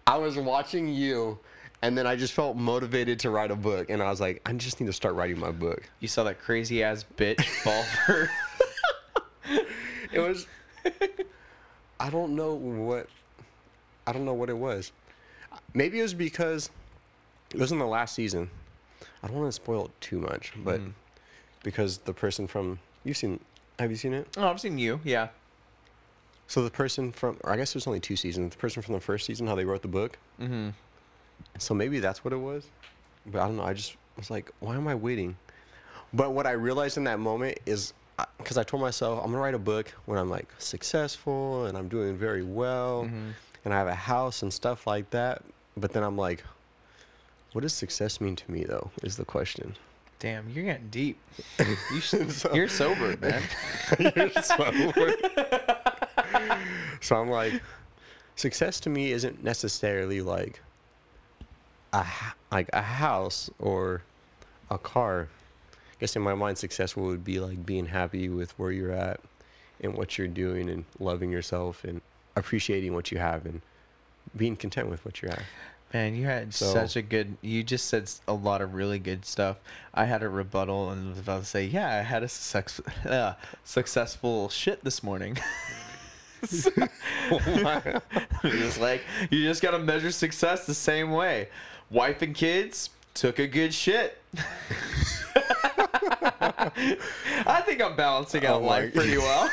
[0.07, 1.39] I was watching you,
[1.85, 4.53] and then I just felt motivated to write a book, and I was like, I
[4.55, 5.83] just need to start writing my book.
[6.01, 8.31] You saw that crazy ass bitch fall for.
[10.13, 10.47] It was.
[12.01, 13.09] I don't know what.
[14.07, 14.93] I don't know what it was.
[15.73, 16.71] Maybe it was because
[17.53, 18.51] it was in the last season.
[19.23, 20.93] I don't want to spoil it too much, but Mhm.
[21.63, 23.41] because the person from you've seen,
[23.79, 24.29] have you seen it?
[24.37, 25.01] Oh, I've seen you.
[25.05, 25.29] Yeah.
[26.47, 28.53] So the person from, or I guess there's only two seasons.
[28.53, 30.19] The person from the first season, how they wrote the book.
[30.41, 30.71] Mm-hmm.
[31.59, 32.67] So maybe that's what it was.
[33.27, 33.63] But I don't know.
[33.65, 35.37] I just was like, why am I waiting?
[36.13, 37.93] But what I realized in that moment is
[38.39, 41.89] because I told myself I'm gonna write a book when I'm like successful and I'm
[41.89, 43.31] doing very well Mm-hmm.
[43.65, 45.43] and I have a house and stuff like that.
[45.77, 46.45] But then I'm like,
[47.53, 48.91] what does success mean to me though?
[49.03, 49.75] Is the question.
[50.21, 51.19] Damn, you're getting deep.
[51.93, 53.43] You sh- So- you're sober, man.
[54.17, 55.13] You're sober.
[57.01, 57.61] so I'm like,
[58.37, 60.61] success to me isn't necessarily like
[61.95, 62.07] a
[62.51, 64.03] like a house or
[64.71, 65.29] a car.
[65.73, 69.21] I guess in my mind, successful would be like being happy with where you're at
[69.81, 72.01] and what you're doing and loving yourself and
[72.37, 73.61] appreciating what you have and
[74.37, 75.43] being content with what you're at.
[75.93, 77.37] Man, you had So- such a good.
[77.41, 79.59] You just said a lot of really good stuff.
[79.95, 83.35] I had a rebuttal and was about to say, yeah, I had a success, uh,
[83.63, 85.39] successful shit this morning.
[88.43, 91.49] just like you just gotta measure success the same way.
[91.91, 94.19] Wife and kids took a good shit.
[97.47, 99.51] I think I'm balancing out Oh life pretty well.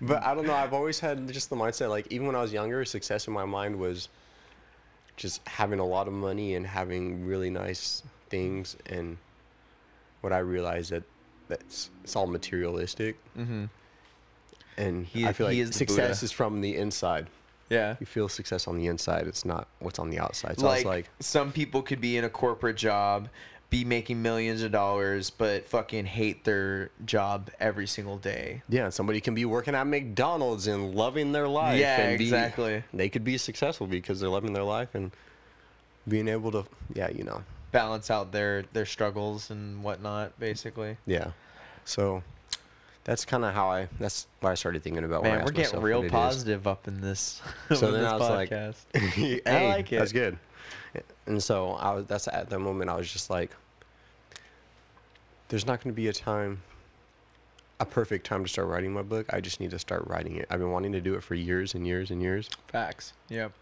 [0.00, 0.54] But I don't know.
[0.54, 3.44] I've always had just the mindset like even when I was younger, success in my
[3.44, 4.08] mind was
[5.16, 8.76] just having a lot of money and having really nice things.
[8.86, 9.18] And
[10.20, 11.04] what I realized that
[11.48, 13.16] that's it's all materialistic.
[13.36, 13.64] mm-hmm.
[14.76, 17.28] And He- I feel like is success is from the inside.
[17.70, 17.96] Yeah.
[18.00, 19.26] You feel success on the inside.
[19.26, 20.58] It's not what's on the outside.
[20.58, 23.28] So like, like, some people could be in a corporate job
[23.74, 28.62] be making millions of dollars but fucking hate their job every single day.
[28.68, 31.80] Yeah, somebody can be working at McDonald's and loving their life.
[31.80, 32.84] Yeah, and be- exactly.
[32.92, 35.10] They could be successful because they're loving their life and
[36.06, 40.96] being able to, yeah, you know, Balance out their their struggles and whatnot, basically.
[41.06, 41.32] yeah.
[41.84, 42.22] So
[43.04, 43.88] that's kind of how I.
[44.00, 45.22] That's why I started thinking about.
[45.22, 46.12] when I Man, we're getting myself real what it is.
[46.12, 47.40] positive up in this.
[47.74, 48.96] So then this I was like, podcast.
[48.96, 49.98] hey, I like it.
[49.98, 50.38] That's good.
[51.26, 52.06] And so I was.
[52.06, 53.50] That's at the moment I was just like,
[55.48, 56.62] there's not going to be a time,
[57.78, 59.26] a perfect time to start writing my book.
[59.32, 60.46] I just need to start writing it.
[60.50, 62.48] I've been wanting to do it for years and years and years.
[62.68, 63.12] Facts.
[63.28, 63.52] Yep.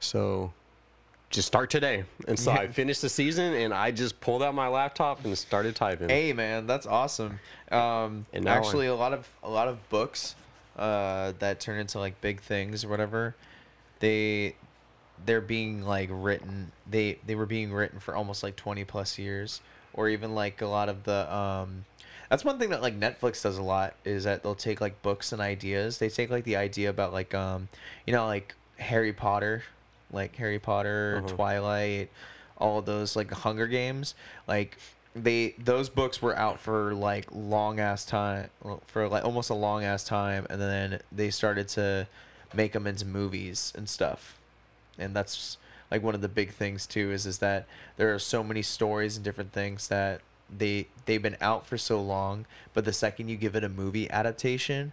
[0.00, 0.52] So
[1.34, 2.04] just start today.
[2.28, 5.74] And so I finished the season and I just pulled out my laptop and started
[5.76, 6.08] typing.
[6.08, 7.40] Hey man, that's awesome.
[7.70, 10.34] Um, And now I'm- actually, a lot of a lot of books
[10.78, 13.34] uh, that turn into like big things or whatever,
[14.00, 14.56] they
[15.26, 16.72] they're being like written.
[16.88, 19.60] They they were being written for almost like twenty plus years,
[19.92, 21.32] or even like a lot of the.
[21.34, 21.84] Um,
[22.30, 25.30] that's one thing that like Netflix does a lot is that they'll take like books
[25.32, 25.98] and ideas.
[25.98, 27.68] They take like the idea about like um,
[28.06, 29.62] you know like Harry Potter,
[30.12, 31.34] like Harry Potter, Uh-huh.
[31.34, 32.10] Twilight,
[32.58, 34.14] all those like Hunger Games,
[34.46, 34.78] like
[35.16, 38.50] they those books were out for like long ass time
[38.88, 42.04] for like almost a long ass time and then they started to
[42.52, 44.36] make them into movies and stuff
[44.98, 45.56] and that's
[45.88, 47.64] like one of the big things too is is that
[47.96, 52.02] there are so many stories and different things that they they've been out for so
[52.02, 54.90] long but the second you give it a movie adaptation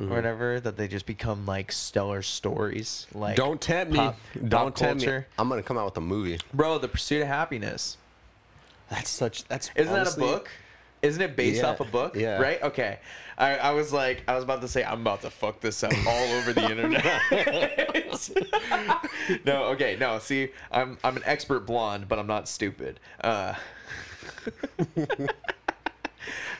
[0.00, 0.10] Mhm.
[0.10, 3.98] or whatever that they just become like stellar stories like Don't tempt me.
[3.98, 4.16] pop-
[4.48, 5.20] Don't pop tempt me.
[5.38, 6.40] I'm going to come out with a movie.
[6.52, 7.96] bro the pursuit of happiness
[8.90, 9.44] That's such.
[9.44, 10.50] That's Isn't honestly- that a book?
[11.02, 12.16] Isn't it based Yeah, off a book?
[12.16, 12.38] yeah.
[12.40, 12.62] Right?
[12.62, 12.98] Okay.
[13.36, 15.92] I, I was like, I was about to say, I'm about to fuck this up
[16.06, 17.04] all over the internet.
[19.44, 20.18] no, okay, no.
[20.18, 23.00] See, I'm I'm an expert blonde, but I'm not stupid.
[23.22, 23.54] Uh,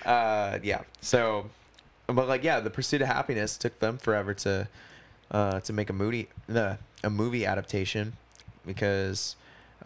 [0.04, 0.82] uh, yeah.
[1.00, 1.48] So,
[2.06, 4.68] but like, yeah, the pursuit of happiness took them forever to
[5.30, 8.14] uh, to make a movie, the a movie adaptation,
[8.66, 9.36] because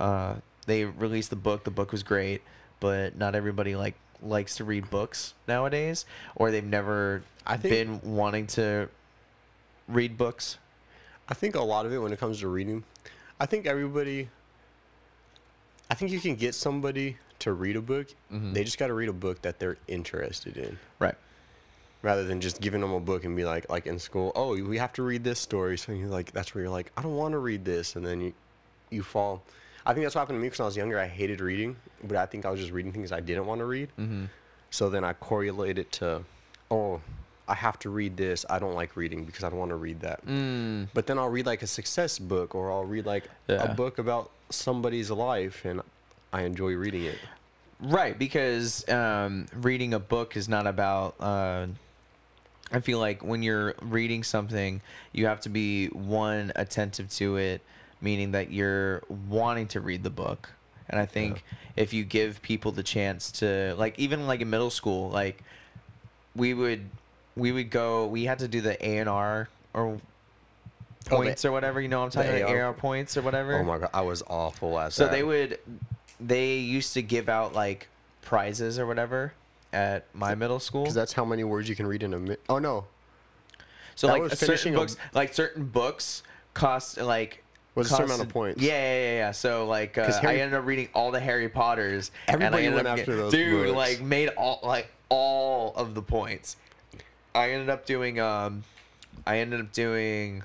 [0.01, 0.35] uh,
[0.67, 1.65] they released the book.
[1.65, 2.43] The book was great,
[2.81, 6.05] but not everybody like likes to read books nowadays,
[6.35, 8.89] or they've never I think- been wanting to
[9.87, 10.59] read books.
[11.29, 12.85] I think a lot of it when it comes to reading,
[13.39, 14.29] I think everybody.
[15.91, 18.09] I think you can get somebody to read a book.
[18.33, 18.53] Mhm.
[18.53, 21.15] They just got to read a book that they're interested in, Right.
[22.03, 24.79] Rather than just giving them a book and be like, like in school, oh, we
[24.79, 25.77] have to read this story.
[25.79, 28.21] So you're like, that's where you're like, I don't want to read this, and then
[28.21, 28.33] you,
[28.91, 29.43] you fall.
[29.87, 30.99] I think that's what happened to me because when I was younger.
[30.99, 33.65] I hated reading, but I think I was just reading things I didn't want to
[33.65, 33.89] read.
[33.99, 34.27] Mm-hmm.
[34.71, 36.23] So then I correlate it to,
[36.71, 37.01] oh,
[37.49, 38.45] I have to read this.
[38.51, 40.27] I don't like reading because I don't want to read that.
[40.27, 40.89] Mm.
[40.93, 43.63] But then I'll read like a success book or I'll read like Yeah.
[43.63, 45.81] a book about somebody's life and
[46.35, 47.19] I enjoy reading it.
[47.81, 51.15] Right, because um, reading a book is not about.
[51.19, 51.69] Uh,
[52.73, 54.81] I feel like when you're reading something,
[55.13, 57.63] you have to be one attentive to it,
[58.01, 60.51] meaning that you're wanting to read the book.
[60.91, 61.45] And I think
[61.77, 65.43] if you give people the chance to, like, even like in middle school, like
[66.35, 66.89] we would,
[67.37, 68.07] we would go.
[68.07, 70.01] We had to do the A and R or Oh,
[71.05, 71.81] the- points or whatever.
[71.81, 72.55] You know what I'm talking the about?
[72.57, 73.55] AR AR points or whatever.
[73.59, 75.13] Oh my god, I was awful at So that.
[75.13, 75.59] they would,
[76.21, 77.89] they used to give out like
[78.23, 79.33] prizes or whatever
[79.73, 80.83] at my middle school.
[80.83, 82.41] because that's how many words you can read in a minute.
[82.49, 82.87] Oh no,
[83.95, 86.23] So that like certain finishing a- books, like certain books
[86.55, 87.45] cost like.
[87.75, 88.61] Was a certain amount of points.
[88.61, 89.13] Yeah, yeah, yeah.
[89.19, 89.31] yeah.
[89.31, 92.11] So like, uh, Harry- I ended up reading all the Harry Potters.
[92.27, 93.77] and I Everybody ended went up after get- those Dude, books.
[93.77, 96.57] like made all like all of the points.
[97.37, 98.65] I ended up doing um,
[99.27, 100.43] I ended up doing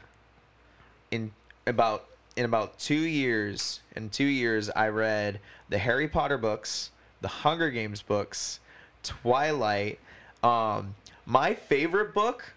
[1.09, 1.31] in
[1.65, 2.05] about
[2.35, 3.79] in about two years.
[3.95, 8.59] In two years, I read the Harry Potter books, the Hunger Games books,
[9.03, 9.99] Twilight.
[10.41, 12.53] Um, my favorite book,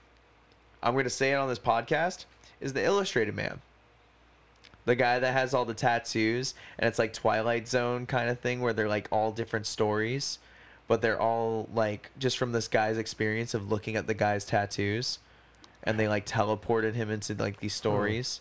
[0.82, 2.24] I'm gonna say it on this podcast,
[2.60, 3.60] is the Illustrated Man.
[4.84, 8.60] The guy that has all the tattoos, and it's like Twilight Zone kind of thing,
[8.60, 10.38] where they're like all different stories,
[10.86, 15.18] but they're all like just from this guy's experience of looking at the guy's tattoos,
[15.82, 18.40] and they like teleported him into like these stories.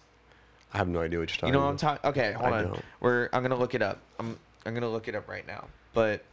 [0.74, 2.10] I have no idea what you're talking You know what I'm talking?
[2.10, 2.63] Okay, hold I on.
[2.65, 2.86] don't.
[3.00, 4.00] We're I'm gonna look it up.
[4.20, 5.65] I'm I'm gonna look it up right now.
[5.94, 6.24] But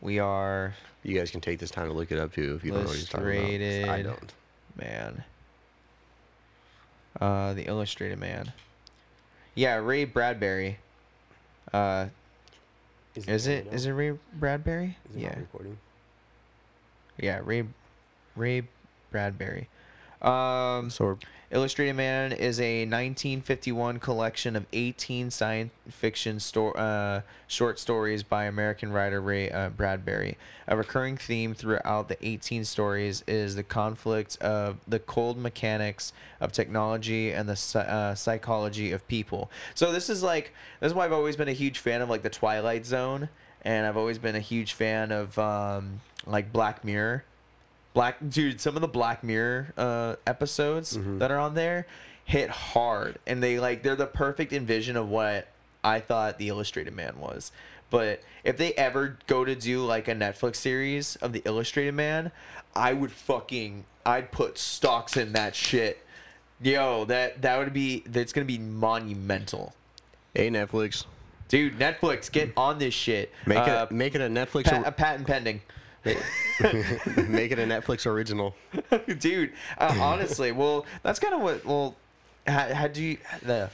[0.00, 2.70] we are You guys can take this time to look it up too if you
[2.70, 3.90] don't know what he's talking about.
[3.90, 4.32] I don't.
[4.76, 5.24] man.
[7.20, 8.52] Uh, the Illustrated Man.
[9.54, 10.78] Yeah, Ray Bradbury.
[11.72, 12.06] Uh,
[13.14, 14.96] is it is it Ray Bradbury?
[15.10, 15.34] Is it yeah,
[17.18, 17.64] yeah, Ray
[18.36, 18.62] Ray
[19.10, 19.68] Bradbury.
[20.22, 21.16] Um, So we're
[21.50, 28.44] Illustrated Man is a 1951 collection of 18 science fiction sto- uh, short stories by
[28.44, 30.36] American writer Ray uh, Bradbury.
[30.66, 36.52] A recurring theme throughout the 18 stories is the conflict of the cold mechanics of
[36.52, 39.50] technology and the uh, psychology of people.
[39.74, 42.22] So this is like this is why I've always been a huge fan of like
[42.22, 43.30] the Twilight Zone,
[43.62, 47.24] and I've always been a huge fan of um, like Black Mirror.
[47.94, 51.86] Black dude, some of the Black Mirror uh, episodes that are on there
[52.24, 55.48] hit hard, and they like they're the perfect envision of what
[55.82, 57.50] I thought the Illustrated Man was.
[57.90, 62.30] But if they ever go to do like a Netflix series of the Illustrated Man,
[62.76, 66.04] I would fucking I'd put stocks in that shit.
[66.62, 69.74] Yo, that that would be that's gonna be monumental,
[70.34, 71.04] hey Netflix,
[71.48, 71.78] dude.
[71.78, 73.32] Netflix, get on this shit.
[73.46, 75.62] make Uh, it make it a Netflix pa- a patent pending.
[76.04, 78.54] make it a Netflix original.
[79.18, 81.94] dude uh, honestly well that's kind of what well
[82.46, 83.70] how do you the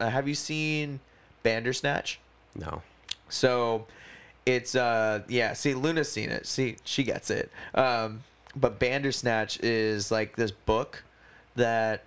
[0.00, 1.00] uh, have you seen
[1.42, 2.18] bandersnatch
[2.56, 2.82] No.
[3.28, 3.86] so
[4.44, 8.22] it's uh yeah see luna's seen it see she gets it um
[8.54, 11.04] but bandersnatch is like this book
[11.54, 12.04] that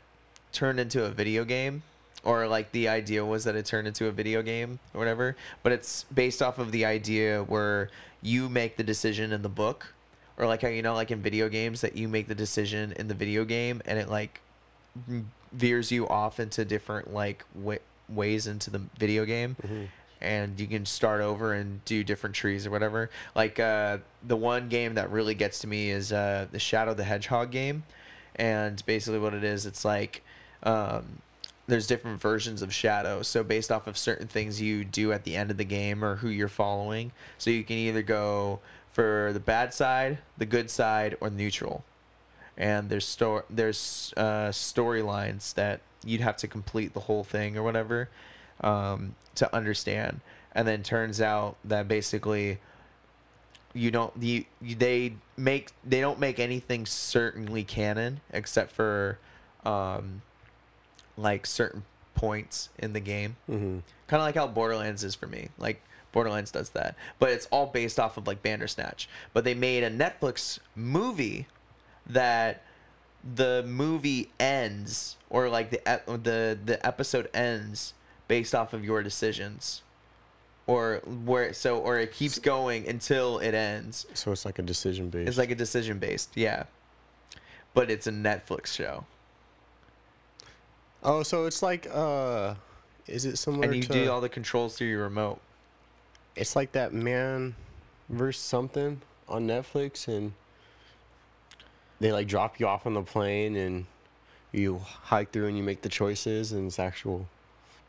[0.52, 1.84] turned into a video game
[2.24, 5.72] or like the idea was that it turned into a video game or whatever but
[5.72, 7.90] it's based off of the idea where
[8.22, 9.94] you make the decision in the book
[10.38, 13.08] or like how you know like in video games that you make the decision in
[13.08, 14.42] the video game and it like
[15.52, 17.76] veers you off into different like wa
[18.08, 19.56] ways into the video game
[20.22, 23.10] and you can start over and do different trees or whatever.
[23.36, 27.04] Like uh, the one game that really gets to me is uh, the shadow the
[27.04, 27.84] hedgehog game.
[28.36, 30.24] And basically what it is it's like
[30.64, 31.22] um,
[31.70, 33.22] there's different versions of shadow.
[33.22, 36.18] So based off of certain things you do at the end of the game or
[36.18, 37.12] who you're following.
[37.38, 38.60] So you can either go
[38.92, 41.84] for the bad side the good side or neutral.
[42.58, 47.64] And there's sto- there's uh, storylines that you'd have to complete the whole thing or
[47.64, 48.10] whatever
[48.62, 50.20] um, to understand.
[50.54, 52.60] And then turns out that basically
[53.74, 59.20] you don't you, they make they don't make anything certainly canon except for
[59.64, 60.24] um
[61.20, 61.84] like certain
[62.16, 63.38] points in the game.
[63.50, 63.80] Mm-hmm.
[64.08, 65.50] kind of like how borderlands is for me.
[65.58, 66.96] Like borderlands does that.
[67.20, 69.08] But it's all based off of like bandersnatch.
[69.34, 71.48] But they made a netflix movie
[72.08, 72.64] that
[73.36, 77.94] the movie ends or like the ep- the the episode ends
[78.28, 79.82] based off of your decisions.
[80.68, 84.06] Or where so or it keeps going until it ends.
[84.14, 85.28] So it's like a decision based.
[85.30, 86.64] it's like a decision based yeah.
[87.74, 89.06] But it's a netflix show
[91.04, 92.56] oh, so it's like uh,
[93.08, 93.94] is it similar and you to?
[93.94, 95.40] do all the controls through your remote
[96.36, 97.56] it's like that man
[98.08, 100.34] versus something on Netflix, and
[102.00, 103.86] they like drop you off on the plane, and
[104.52, 107.28] you hike through, and you make the choices, and it's actual.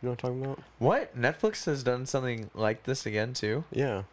[0.03, 0.65] You know what I'm talking about?
[0.79, 4.05] what netflix has done something like this again too Yeah,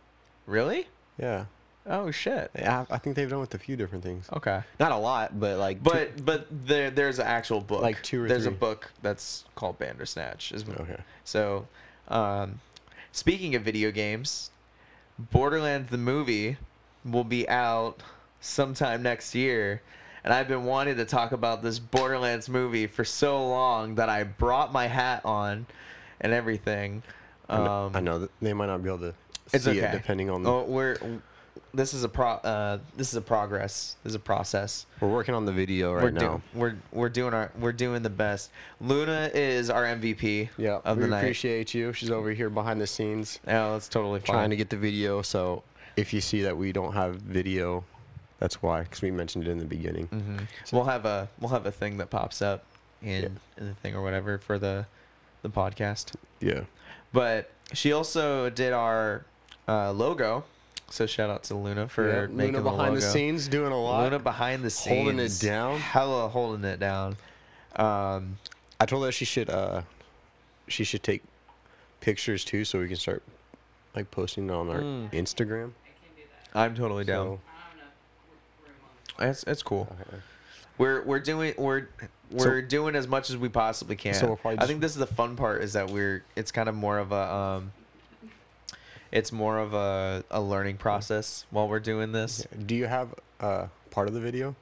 [0.45, 1.45] really yeah.
[1.88, 4.28] Oh shit I, I think they've done with a few different things.
[4.34, 5.78] okay Not a lot, but like.
[5.84, 7.82] two- But but there there's an actual book.
[7.82, 10.52] Like two or There's a book that's called Bandersnatch.
[10.52, 11.02] Is okay.
[11.23, 11.67] so.
[12.10, 12.62] Um,
[13.12, 14.52] speaking of video games,
[15.19, 16.58] Borderlands the movie
[17.04, 18.02] will be out
[18.39, 19.82] sometime next year,
[20.23, 24.23] and I've been wanting to talk about this Borderlands movie for so long that I
[24.23, 25.65] brought my hat on,
[26.21, 27.04] and everything.
[27.50, 29.13] I know, Um, I know that they might not be able to
[29.54, 29.80] it's see okay.
[29.88, 30.43] it depending on.
[30.43, 30.97] The, Oh, we're
[31.73, 32.32] this is a pro.
[32.32, 33.95] Uh, this is a progress.
[34.03, 34.86] This is a process.
[34.99, 36.19] We're working on the video right we're now.
[36.19, 38.51] doing we're we're doing our we're doing the best.
[38.82, 40.49] Luna is our MVP.
[40.58, 41.19] Yeah, of we the night.
[41.19, 41.93] appreciate you.
[41.93, 44.34] She's over here behind the scenes Yeah, that's totally fine.
[44.36, 45.21] trying to get the video.
[45.21, 45.63] So
[45.95, 47.84] if you see that we don't have video,
[48.39, 50.06] that's why, because we mentioned it in the beginning.
[50.08, 50.38] hmm
[50.71, 52.63] We'll have a we'll have a thing that pops up
[53.01, 53.27] in, Yeah.
[53.58, 54.86] in the thing or whatever for the
[55.41, 56.15] the podcast.
[56.39, 56.62] Yeah.
[57.13, 59.25] But she also did our
[59.67, 60.43] uh, logo.
[60.89, 62.21] So shout out to Luna for yeah.
[62.28, 63.13] making Luna the behind the logo.
[63.13, 64.04] scenes doing a lot.
[64.06, 65.80] Luna behind the scenes, Holding it down.
[65.80, 67.17] hella holding it down.
[67.76, 68.38] Um,
[68.80, 69.82] I told her she should uh
[70.67, 71.23] she should take
[72.00, 73.21] pictures too, so we can start
[73.95, 75.12] like posting it on our Mm.
[75.12, 75.71] Instagram.
[75.84, 76.21] I can do
[76.54, 76.60] that.
[76.60, 77.26] I'm totally down.
[77.26, 77.93] So, I don't have enough
[78.63, 78.67] r-
[79.19, 79.30] room on.
[79.30, 79.88] It's it's cool.
[80.08, 80.17] okay.
[80.78, 81.88] We're we're doing we're
[82.32, 84.13] we're doing as much as we possibly can.
[84.13, 86.70] So we'll probably I think this is the fun part is that we're it's kind
[86.70, 87.72] of more of a um
[89.12, 92.45] it's more of a, a learning process while we're doing this.
[92.66, 94.55] Do you have uh part of the video?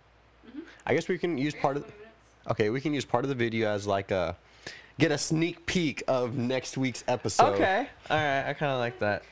[0.86, 1.84] I guess we can use part of.
[1.84, 1.96] 20?
[2.52, 4.36] Okay, we can use part of the video as like a
[5.00, 7.54] get a sneak peek of next week's episode.
[7.56, 7.88] okay.
[8.10, 8.48] All right.
[8.50, 9.24] I kind of like that.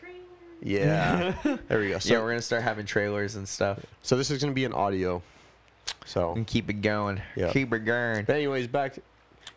[0.62, 1.34] Yeah.
[1.68, 2.00] there we go.
[2.00, 3.80] So, yeah, we're going to start having trailers and stuff.
[4.02, 5.22] so this is gonna be an audio
[6.06, 7.22] So, And keep it going.
[7.36, 7.52] Yeah.
[7.52, 8.26] Keep it going.
[8.26, 8.98] but anyways, back.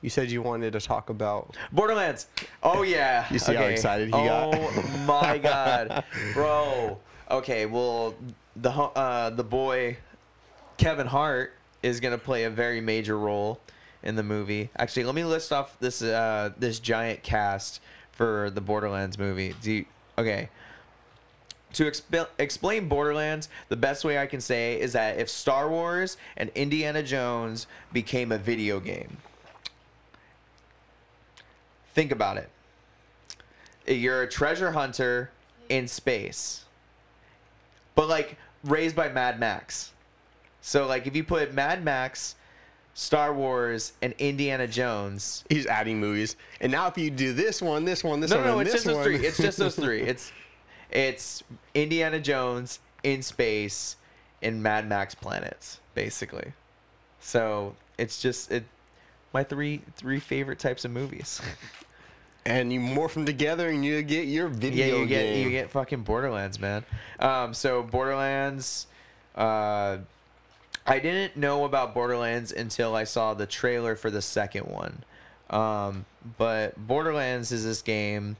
[0.02, 1.56] You said you wanted to talk about.
[1.72, 2.26] Borderlands.
[2.62, 3.26] Oh yeah.
[3.32, 4.54] You see how excited he got?
[4.54, 6.98] Oh my god, bro.
[7.30, 8.14] Okay, well,
[8.54, 9.96] the uh, the boy
[10.76, 13.60] Kevin Hart is gonna play a very major role
[14.02, 14.70] in the movie.
[14.76, 17.80] Actually, let me list off this uh, this giant cast
[18.12, 19.54] for the Borderlands movie.
[19.62, 19.84] Do you,
[20.18, 20.48] okay.
[21.72, 26.16] To exp- explain Borderlands, the best way I can say is that if Star Wars
[26.36, 29.18] and Indiana Jones became a video game,
[31.96, 32.50] think about it.
[33.86, 35.30] You're a treasure hunter
[35.70, 36.66] in space,
[37.94, 39.92] but like raised by Mad Max.
[40.60, 42.36] So like if you put Mad Max,
[42.92, 45.44] Star Wars, and Indiana Jones.
[45.48, 48.46] He's adding movies, and now if you do this one, this one, this No, one,
[48.46, 49.26] no, no, and it's this just those three.
[49.26, 50.02] It's just those three.
[50.06, 50.32] It's
[50.90, 51.42] it's
[51.74, 53.96] Indiana Jones in space
[54.42, 56.52] in Mad Max planets, basically.
[57.20, 58.64] So it's just it
[59.32, 61.40] my three three favorite types of movies.
[62.46, 65.44] and you morph them together, and you get your video yeah, you get game.
[65.44, 66.84] you get fucking Borderlands, man.
[67.18, 68.86] Um, so Borderlands,
[69.34, 69.98] uh,
[70.86, 75.02] I didn't know about Borderlands until I saw the trailer for the second one.
[75.50, 76.06] Um,
[76.38, 78.36] but Borderlands is this game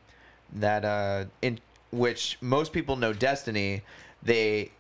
[0.55, 1.59] that uh, in
[1.91, 3.83] which most people know Destiny.
[4.23, 4.71] They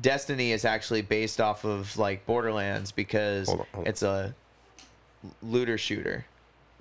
[0.00, 3.90] Destiny is actually based off of like Borderlands because Hold on, hold on.
[3.90, 4.34] it's a
[5.42, 6.26] looter shooter.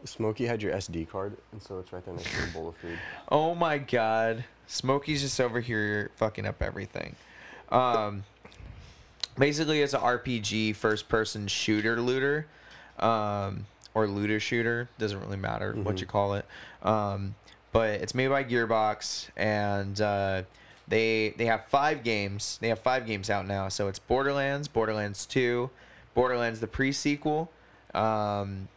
[0.06, 2.76] Smokey had your SD card, and so it's right there next to the bowl of
[2.78, 2.98] food.
[3.30, 4.44] Oh my god.
[4.68, 7.16] Smokey's just over here fucking up everything.
[7.70, 8.24] Um
[9.38, 12.48] basically it's an RPG first person shooter looter.
[13.00, 16.00] Um or looter shooter, doesn't really matter what Mhm.
[16.02, 16.46] you call it.
[16.82, 17.36] Um
[17.72, 20.44] but it's made by Gearbox and uh
[20.88, 22.58] they they have 5 games.
[22.62, 23.70] They have 5 games out now.
[23.70, 25.70] So it's Borderlands, Borderlands 2,
[26.14, 27.50] Borderlands the pre-sequel,
[27.94, 28.68] um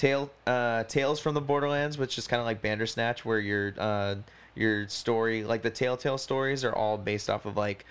[0.00, 4.14] Tale, uh, Tales from the Borderlands, which is kind of like Bandersnatch, where your uh,
[4.54, 7.84] your story, like the Telltale stories, are all based off of like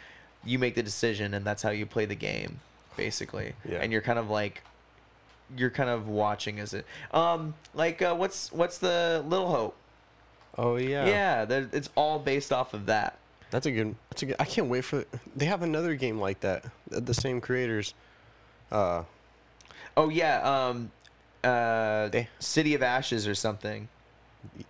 [0.43, 2.61] you make the decision and that's how you play the game,
[2.97, 3.53] basically.
[3.63, 3.77] Yeah.
[3.77, 4.63] And you're kind of like
[5.55, 6.87] you're kind of watching as it.
[7.11, 9.75] Um, like uh, what's what's the Little Hope?
[10.57, 13.19] Oh yeah, Yeah, it's all based off of that.
[13.51, 13.95] That's a good.
[14.09, 14.35] That's a good.
[14.39, 15.05] I can't wait for.
[15.35, 16.65] They have another game like that.
[16.87, 17.93] The the same creators.
[18.71, 19.03] Uh,
[19.99, 20.91] Oh yeah, um,
[21.43, 22.09] uh,
[22.39, 23.87] City of Ashes or something.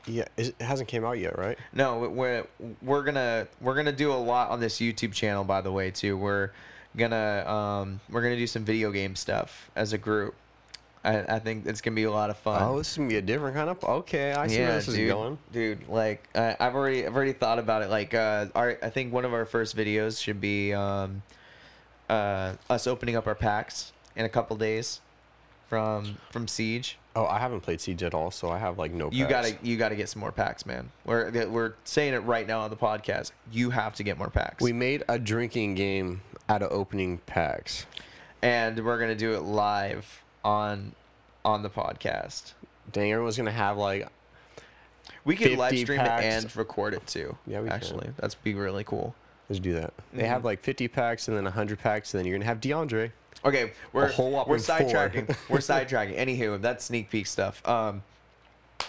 [0.05, 1.57] yeah, it hasn't came out yet, right?
[1.73, 2.47] No, we're
[2.81, 5.43] we're gonna we're gonna do a lot on this YouTube channel.
[5.43, 6.51] By the way, too, we're
[6.97, 10.35] gonna um we're gonna do some video game stuff as a group.
[11.03, 12.61] I, I think it's gonna be a lot of fun.
[12.61, 13.83] Oh, this is gonna be a different kind of.
[13.83, 15.37] Okay, I see where this dude, is going.
[15.51, 15.87] dude.
[15.87, 17.89] Like I I've already I've already thought about it.
[17.89, 21.21] Like uh, our I think one of our first videos should be um,
[22.09, 24.99] uh, us opening up our packs in a couple days
[25.69, 26.97] from from Siege.
[27.15, 29.09] Oh, I haven't played Siege at all, so I have like no.
[29.11, 30.91] You gotta you gotta get some more packs, man.
[31.05, 33.31] We're we're saying it right now on the podcast.
[33.51, 34.61] You have to get more packs.
[34.63, 37.85] We made a drinking game out of opening packs.
[38.41, 40.93] and we're gonna do it live on
[41.45, 42.53] on the podcast.
[42.91, 44.07] Dang, everyone's gonna have like.
[45.25, 46.23] We could live stream packs.
[46.23, 47.37] it and record it too.
[47.45, 47.75] Yeah, we can.
[47.75, 49.13] actually, that's be really cool.
[49.49, 49.93] Let's do that.
[50.13, 50.27] They Mhm.
[50.27, 53.11] have like 50 packs and then 100 packs, and then you're gonna have DeAndre.
[53.45, 55.35] Okay, we're we're sidetracking.
[55.49, 56.17] we're sidetracking.
[56.17, 57.65] Anywho, that's sneak peek stuff.
[57.67, 58.03] Um,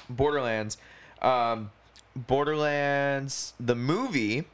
[0.09, 0.76] Borderlands,
[1.22, 1.70] um,
[2.16, 4.44] Borderlands, the movie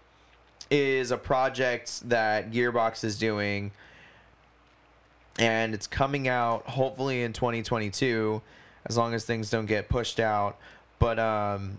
[0.70, 3.70] is a project that Gearbox is doing,
[5.38, 8.42] and it's coming out hopefully in 2022,
[8.84, 10.58] as long as things don't get pushed out.
[10.98, 11.78] But um,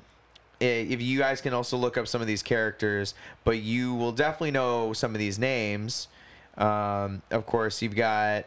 [0.59, 3.13] if you guys can also look up some of these characters,
[3.43, 6.07] but you will definitely know some of these names.
[6.57, 8.45] Um, of course, you've got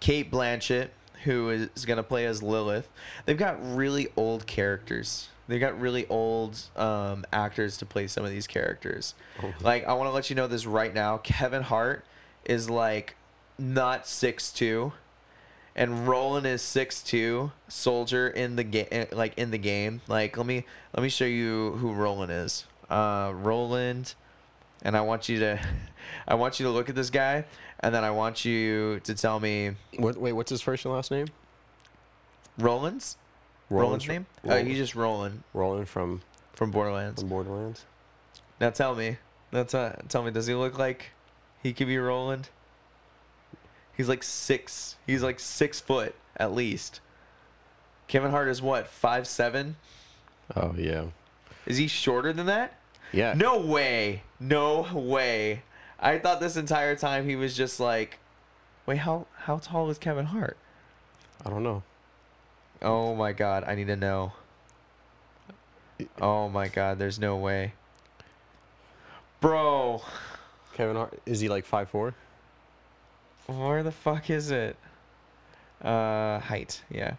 [0.00, 0.88] Cate Blanchett,
[1.24, 2.88] who is going to play as Lilith.
[3.24, 5.28] They've got really old characters.
[5.48, 9.14] They've got really old um, actors to play some of these characters.
[9.60, 11.18] Like, I want to let you know this right now.
[11.18, 12.04] Kevin Hart
[12.44, 13.16] is like
[13.58, 14.92] not six two,
[15.74, 17.52] and Roland is six two.
[17.68, 20.00] Soldier in the game, like in the game.
[20.08, 20.64] Like, let me
[20.94, 22.64] let me show you who Roland is.
[22.88, 24.14] Uh, Roland,
[24.82, 25.60] and I want you to,
[26.28, 27.44] I want you to look at this guy,
[27.80, 30.16] and then I want you to tell me What?
[30.16, 31.26] Wait, what's his first and last name?
[32.58, 33.16] Roland's
[33.70, 34.26] Roland's Roland's- name.
[34.44, 34.68] Uh, Roland.
[34.68, 36.22] he's just Roland Roland from
[36.52, 37.20] from Borderlands.
[37.20, 37.84] from Borderlands.
[38.60, 39.16] Now tell me,
[39.50, 41.10] that's uh, tell me, does he look like
[41.62, 42.48] he could be Roland?
[43.96, 44.96] He's like six.
[45.06, 47.00] He's like six foot at least.
[48.08, 49.76] Kevin Hart is what five seven?
[50.54, 51.06] Oh yeah,
[51.66, 52.74] Is he shorter than that?
[53.12, 53.32] yeah.
[53.34, 54.22] No way.
[54.42, 55.62] No way.
[56.00, 58.18] I thought this entire time he was just like
[58.86, 60.56] Wait, how how tall is Kevin Hart?
[61.46, 61.84] I don't know.
[62.80, 64.32] Oh my god, I need to know.
[66.20, 67.74] Oh my god, there's no way.
[69.40, 70.02] Bro,
[70.74, 72.14] Kevin Hart is he like five four?
[73.46, 74.76] where the fuck is it?
[75.80, 77.14] Uh height, yeah.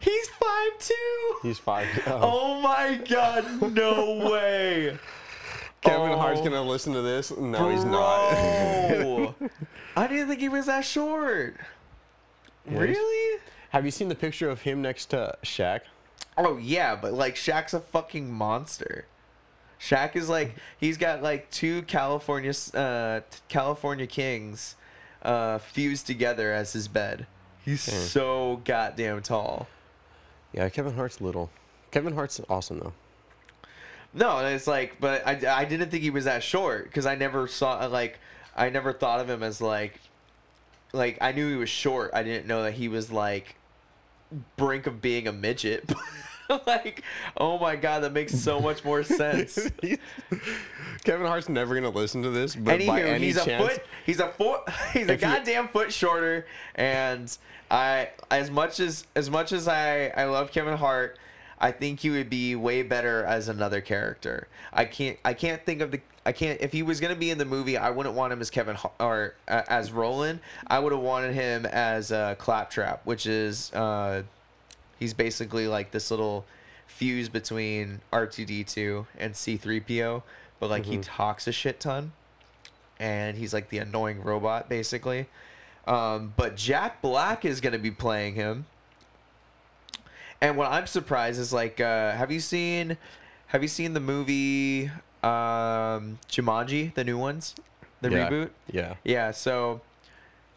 [0.00, 1.34] He's five two.
[1.42, 1.86] He's five.
[2.06, 4.98] Oh my god, no way.
[5.82, 6.44] Kevin Hart's Oh.
[6.44, 7.30] gonna listen to this.
[7.36, 8.30] No, he's not.
[8.88, 9.34] Bro.
[9.96, 11.56] I didn't think he was that short.
[12.70, 13.40] Yeah, Really?
[13.70, 15.80] Have you seen the picture of him next to Shaq?
[16.36, 19.04] Oh yeah, but like Shaq's a fucking monster.
[19.80, 24.76] Shaq is like he's got like two California uh California Kings
[25.22, 27.26] uh fused together as his bed.
[27.64, 29.68] He's so goddamn tall.
[30.52, 31.50] Yeah, Kevin Hart's little.
[31.90, 32.92] Kevin Hart's awesome though.
[34.12, 37.14] No, and it's like, but I, I didn't think he was that short because I
[37.14, 38.18] never saw like
[38.56, 40.00] I never thought of him as like
[40.92, 42.10] like I knew he was short.
[42.14, 43.56] I didn't know that he was like
[44.56, 45.92] brink of being a midget.
[46.66, 47.02] like,
[47.36, 49.58] oh my god, that makes so much more sense.
[51.04, 53.84] Kevin Hart's never gonna listen to this, but by any he's a chance, foot.
[54.04, 54.62] He's a foot.
[54.92, 56.46] He's a goddamn foot shorter.
[56.74, 57.36] And
[57.70, 61.18] I, as much as as much as I I love Kevin Hart,
[61.60, 64.48] I think he would be way better as another character.
[64.72, 66.00] I can't I can't think of the.
[66.26, 66.60] I can't.
[66.60, 68.92] If he was gonna be in the movie, I wouldn't want him as Kevin Har-
[69.00, 70.40] or uh, as Roland.
[70.66, 74.22] I would have wanted him as uh, Claptrap, which is uh,
[75.00, 76.44] he's basically like this little
[76.86, 80.22] fuse between R2D2 and C3PO,
[80.60, 81.02] but like he Mhm.
[81.04, 82.12] talks a shit ton
[83.00, 85.26] and he's like the annoying robot basically.
[85.86, 88.66] Um, but Jack Black is going to be playing him.
[90.40, 92.96] And what I'm surprised is like uh, have you seen
[93.48, 94.90] have you seen the movie
[95.22, 97.54] um, Jumanji, the new ones?
[98.00, 98.28] The Yeah.
[98.30, 98.50] reboot?
[98.70, 99.80] yeah, Yeah, so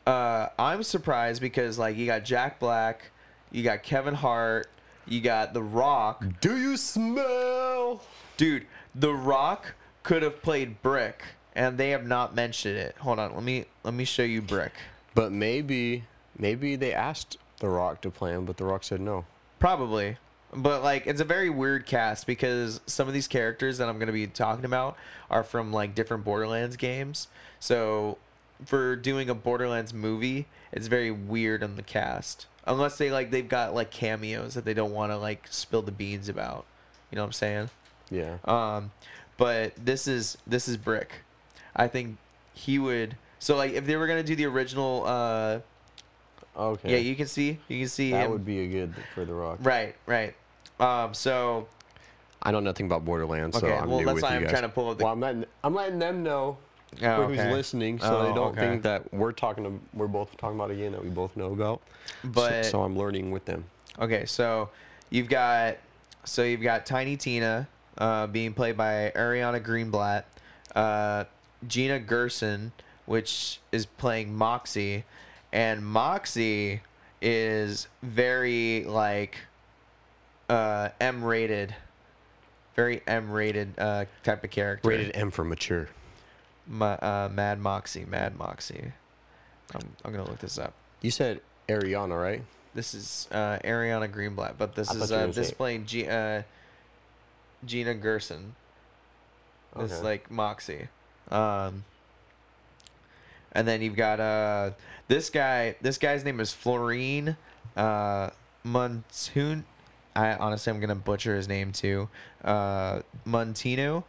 [0.08, 3.12] uh, I'm surprised because like you got Jack Black,
[3.54, 4.68] you got Kevin Hart,
[5.08, 6.26] you got The Rock.
[6.42, 8.02] Do you smell?
[8.36, 11.24] Dude, The Rock could have played Brick,
[11.56, 12.96] and they have not mentioned it.
[13.00, 14.74] Hold on, let me let me show you Brick.
[15.16, 16.04] But maybe,
[16.38, 19.26] maybe they asked The Rock to play him, but The Rock said no.
[19.60, 20.18] Probably.
[20.56, 24.08] But like it's a very weird cast because some of these characters that I'm going
[24.08, 24.98] to be talking about
[25.30, 27.28] are from like different Borderlands games.
[27.60, 28.18] So
[28.66, 32.46] for doing a Borderlands movie, it's very weird on the cast.
[32.66, 35.92] Unless they like they've got like cameos that they don't want to like spill the
[35.92, 36.66] beans about.
[37.12, 37.70] You know what I'm saying?
[38.10, 38.92] Yeah, Um,
[39.38, 41.12] but this is this is Brick.
[41.76, 42.18] I think
[42.54, 43.16] he would.
[43.40, 45.60] So like if they were gonna do the original, uh,
[46.56, 46.92] okay.
[46.92, 48.32] yeah, you can see you can see that him.
[48.32, 49.60] would be a good for The Rock.
[49.62, 50.36] Right, right.
[50.80, 51.68] Um, so
[52.42, 54.52] I know nothing about Borderlands, so I'm well new that's with why you I'm guys.
[54.52, 55.04] trying to pull up the.
[55.06, 56.58] well, I'm letting I'm letting them know
[57.02, 57.52] Oh, who's okay.
[57.52, 58.62] listening, so Oh, they don't okay.
[58.62, 61.52] think that we're talking to we're both talking about a game that we both know
[61.54, 61.82] about.
[62.24, 63.66] So- But so, I'm learning with them.
[64.00, 64.70] okay, so
[65.10, 65.78] you've got
[66.26, 67.68] so you've got Tiny Tina
[67.98, 70.24] uh, being played by Ariana Greenblatt,
[70.76, 71.26] uh,
[71.68, 72.72] Gina Gershon,
[73.06, 75.04] which is playing Moxxi,
[75.52, 76.80] and Moxxi
[77.22, 79.38] is very like
[80.50, 81.76] uh, M rated,
[82.76, 84.88] very M rated uh, type of character.
[84.90, 85.88] Rated M for mature.
[86.68, 88.92] Ma- uh, Mad Moxxi, Mad Moxxi.
[89.74, 90.74] I'm, I'm gonna look this up.
[91.02, 92.42] You said Ariana, right?
[92.76, 96.08] This is uh, Ariana Greenblatt, but this I is thought you were uh, displaying G-
[96.08, 96.44] uh,
[97.66, 98.56] Gina Gershon.
[99.78, 100.88] This is like Moxxi.
[101.32, 101.84] Um,
[103.52, 104.72] and then you've got uh,
[105.08, 105.76] this guy.
[105.82, 107.38] This guy's name is Florine
[107.76, 108.30] uh,
[108.64, 109.66] Montoon.
[110.16, 112.10] I honestly, I'm gonna butcher his name too.
[112.44, 114.04] Uh, Montino,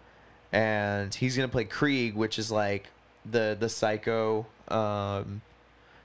[0.54, 2.86] and he's gonna play Krieg, which is like
[3.30, 4.46] the the psycho.
[4.68, 5.42] Um,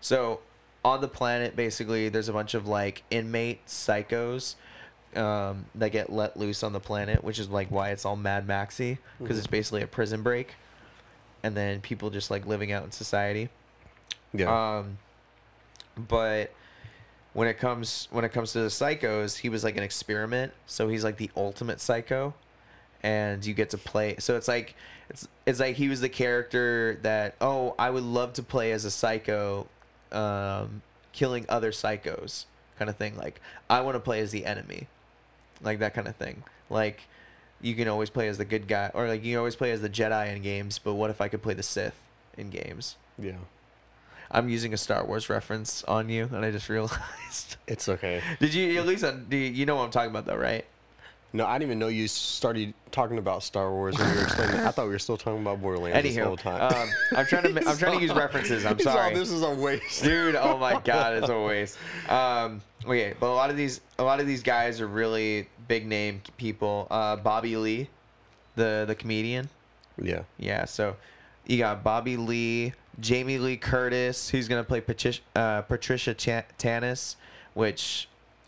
[0.02, 0.39] so
[0.84, 4.56] on the planet, basically, there's a bunch of like inmate psychos
[5.16, 8.47] um, that get let loose on the planet, which is like why it's all Mad
[8.47, 9.39] Maxy because Mhm.
[9.39, 10.56] it's basically a prison break,
[11.43, 13.50] and then people just like living out in society.
[14.34, 14.78] Yeah.
[14.80, 14.97] Um,
[15.95, 16.52] but
[17.34, 20.54] when it comes when it comes to the psychos, he was like an experiment.
[20.66, 22.34] So he's like the ultimate psycho,
[23.04, 24.16] and you get to play.
[24.20, 24.76] So it's like
[25.10, 28.86] it's it's like he was the character that oh I would love to play as
[28.86, 29.68] a psycho,
[30.12, 30.82] um,
[31.14, 32.45] killing other psychos
[32.78, 33.18] kind of thing.
[33.18, 34.88] Like I want to play as the enemy,
[35.62, 36.43] like that kind of thing.
[36.70, 37.02] Like
[37.62, 39.82] you can always play as the good guy, or like you can always play as
[39.82, 40.80] the Jedi in games.
[40.80, 42.00] But what if I could play the Sith
[42.38, 42.95] in games?
[43.18, 43.34] yeah.
[44.32, 47.56] I'm using a Star Wars reference on you, and I just realized.
[47.68, 48.22] It's okay.
[48.39, 50.66] Did you at least do you, you know what I'm talking about though, right?
[51.32, 54.56] No, I didn't even know you started talking about Star Wars when you were explaining.
[54.62, 56.74] I thought we were still talking about Borderlands this whole Anywho, time.
[56.74, 58.66] um, I'm trying to I'm trying to use references.
[58.66, 59.14] I'm sorry.
[59.14, 60.04] this is a waste.
[60.04, 61.78] dude oh my god it's a waste
[62.10, 65.86] um okay but a lot of these a lot of these guys are really big
[65.86, 67.88] name people uh bobby lee
[68.56, 69.50] the the comedian
[70.02, 70.24] Yeah.
[70.40, 70.96] yeah so
[71.46, 77.18] you got bobby lee jamie lee curtis who's gonna play patricia uh, patricia Chan- Tannis
[77.54, 78.08] which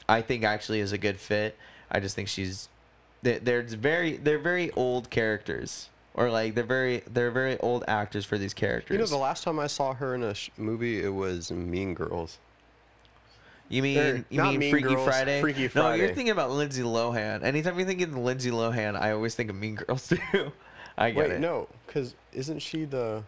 [0.10, 1.58] i think actually is a good fit
[1.92, 2.70] i just think she's
[3.22, 8.26] they- they're very they're very old characters or like they're very they're very old actors
[8.26, 11.02] for these characters You know, the last time I saw her in a sh- movie,
[11.04, 12.38] it was Mean Girls.
[13.70, 15.39] You mean Or, you mean Mean Freaky Girls, Friday?
[15.39, 15.88] Freaky Friday.
[15.88, 17.44] No, you're thinking about Lindsay Lohan.
[17.44, 20.52] Anytime you think of Lindsay Lohan, I always think of Mean Girls too.
[20.98, 21.39] I get Wait, it.
[21.39, 23.24] no, because isn't she the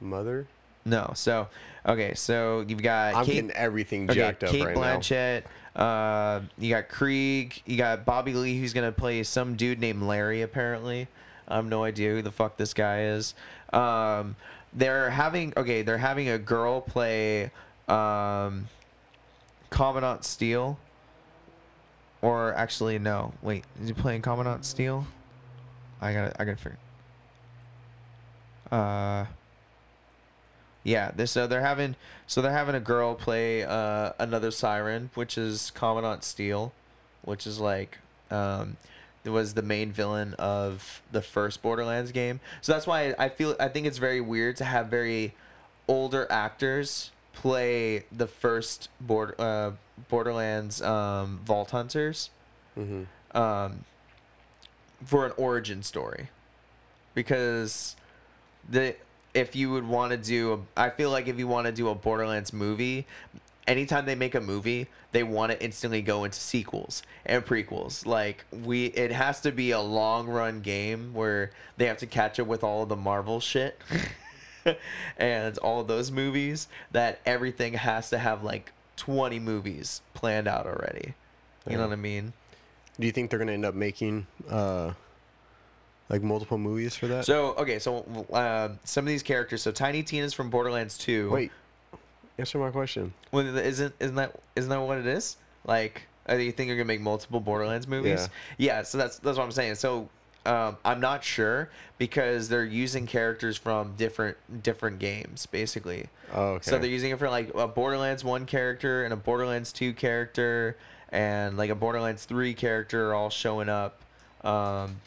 [0.00, 0.46] mother?
[0.84, 1.12] No.
[1.14, 1.48] So,
[1.86, 2.12] okay.
[2.14, 5.44] So you've got I'm Kate, getting everything okay, jacked up Kate right Blanchett.
[5.76, 7.62] Uh, you got Krieg.
[7.66, 10.42] You got Bobby Lee, who's gonna play some dude named Larry.
[10.42, 11.08] Apparently,
[11.46, 13.34] I have no idea who the fuck this guy is.
[13.72, 14.36] Um,
[14.72, 15.82] they're having okay.
[15.82, 17.50] They're having a girl play
[17.88, 18.68] um,
[19.70, 20.78] Commandant Steele.
[22.20, 23.32] Or actually, no.
[23.42, 25.06] Wait, is he playing Commandant Steele?
[26.00, 26.78] I gotta, I gotta figure.
[28.72, 29.26] Uh.
[30.88, 35.36] Yeah, this so they're having so they're having a girl play uh, another siren, which
[35.36, 36.72] is Commandant Steele,
[37.22, 37.98] which is like
[38.30, 38.78] um,
[39.24, 42.40] was the main villain of the first Borderlands game.
[42.62, 45.34] So that's why I feel I think it's very weird to have very
[45.86, 49.72] older actors play the first border, uh,
[50.08, 52.30] Borderlands um, Vault Hunters
[52.74, 52.84] now.
[52.84, 53.02] hmm
[53.38, 53.84] um,
[55.04, 56.28] for an origin story
[57.14, 57.94] because
[58.66, 58.96] the
[59.34, 61.88] if you would want to do a, I feel like if you want to do
[61.88, 63.06] a Borderlands movie
[63.66, 68.04] anytime they make a movie they want to instantly go into sequels and prequels.
[68.04, 72.38] Like we it has to be a long run game where they have to catch
[72.38, 73.80] up with all of the Marvel shit
[75.16, 80.66] and all of those movies that everything has to have like 20 movies planned out
[80.66, 81.14] already.
[81.68, 82.32] You know what I mean?
[82.98, 84.92] Do you think they're gonna end up making uh,
[86.08, 87.24] like multiple movies for that?
[87.24, 89.62] So okay, so uh, some of these characters.
[89.62, 91.30] So Tiny Tina's from Borderlands Two.
[91.30, 91.52] Wait,
[92.38, 93.12] answer my question.
[93.32, 95.36] well, isn't isn't that isn't that what it is?
[95.64, 98.28] Like, uh, you think you're gonna make multiple Borderlands movies?
[98.56, 98.82] Yeah.
[98.82, 99.74] so that's that's what I'm saying.
[99.76, 100.08] So
[100.46, 106.08] um, I'm not sure because they're using characters from different different games, basically.
[106.32, 106.70] Oh, okay.
[106.70, 110.76] So they're using it for like a Borderlands one character and a Borderlands two character
[111.10, 114.00] and like a Borderlands three character all showing up
[114.42, 115.00] um,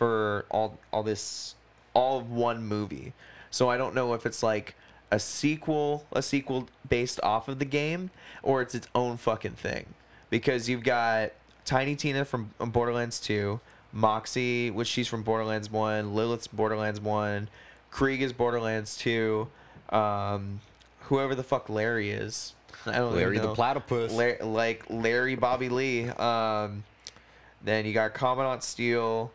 [0.00, 1.56] for all all this
[1.92, 3.12] all one movie.
[3.50, 4.74] So I don't know if it's like
[5.10, 8.08] a sequel, a sequel based off of the game,
[8.42, 9.84] or it's its own fucking thing.
[10.30, 11.32] Because you've got
[11.66, 13.60] Tiny Tina from Borderlands 2,
[13.94, 17.50] Moxxi, which she's from Borderlands 1, Lilith's Borderlands 1,
[17.90, 19.48] Krieg is Borderlands 2,
[19.90, 20.60] um,
[21.00, 22.54] whoever the fuck Larry is.
[22.86, 23.54] I don't Larry even the.
[23.54, 24.12] Platypus.
[24.12, 26.08] La- like Larry Bobby Lee.
[26.08, 26.84] Um,
[27.62, 29.30] then you got Commandant Steele,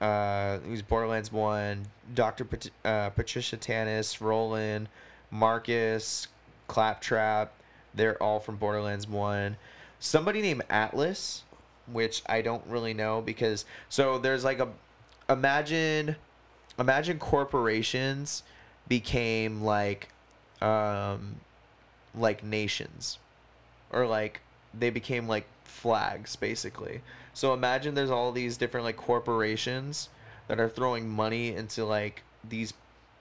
[0.00, 1.86] uh, who's Borderlands One.
[2.14, 4.88] Doctor Pat- uh, Patricia Tannis, Roland,
[5.30, 6.28] Marcus,
[6.68, 7.52] Claptrap.
[7.94, 9.56] They're all from Borderlands One.
[9.98, 11.42] Somebody named Atlas,
[11.90, 14.68] which I don't really know because so there's like a
[15.28, 16.16] imagine
[16.78, 18.42] imagine corporations
[18.88, 20.08] became like
[20.60, 21.36] um
[22.14, 23.18] like nations
[23.90, 24.40] or like
[24.78, 27.02] they became like flags basically.
[27.34, 30.08] So imagine there's all these different like corporations
[30.48, 32.72] that are throwing money into like these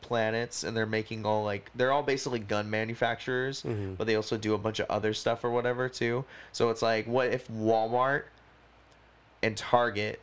[0.02, 3.98] planets and they're making all like they're all basically gun manufacturers Mhm.
[3.98, 6.26] but they also do a bunch of other stuff or whatever too.
[6.52, 8.24] So it's like what if walmart
[9.42, 10.20] and target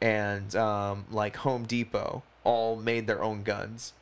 [0.00, 3.92] and um, like home depot all made their own guns?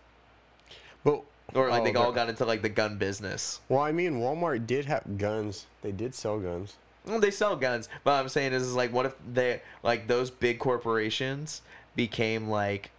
[1.02, 1.22] But
[1.54, 4.14] or like oh, they all they're- got into like the gun business Well, I mean,
[4.20, 5.66] Walmart did have guns.
[5.82, 6.76] They did sell guns.
[7.06, 10.30] Well, they sell guns, but I'm saying is, is like, what if they like those
[10.30, 11.60] big corporations
[11.94, 12.90] became like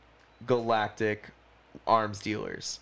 [0.45, 1.29] galactic
[1.87, 2.79] arms dealers?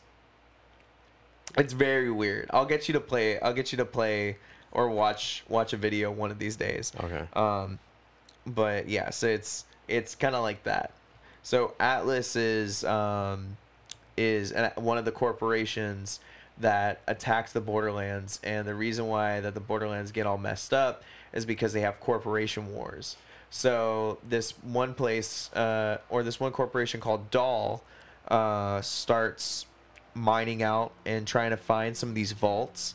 [1.57, 2.49] It's very weird.
[2.51, 3.39] I'll get you to play.
[3.39, 4.37] I'll get you to play
[4.71, 6.91] or watch watch a video one of these days.
[7.01, 7.25] Okay.
[7.33, 7.79] Um,
[8.45, 10.91] but yeah, so it's it's kind of like that.
[11.43, 13.57] So Atlas is um,
[14.17, 16.19] is an, one of the corporations
[16.57, 21.03] that attacks the Borderlands, and the reason why that the Borderlands get all messed up
[21.33, 23.17] is because they have corporation wars.
[23.49, 27.83] So this one place, uh, or this one corporation called Dahl,
[28.27, 29.65] uh, starts
[30.13, 32.93] mining out and trying to find some of these vaults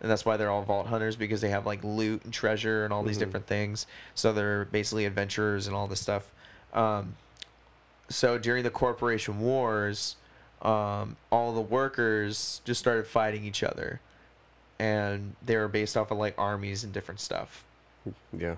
[0.00, 2.92] and that's why they're all vault hunters because they have like loot and treasure and
[2.94, 3.20] all these Mhm.
[3.20, 3.86] different things.
[4.14, 6.30] So they're basically adventurers and all this stuff.
[6.72, 7.16] Um,
[8.08, 10.16] so during the corporation wars,
[10.62, 14.00] um, all the workers just started fighting each other,
[14.78, 17.64] and they were based off of like armies and different stuff.
[18.36, 18.56] Yeah.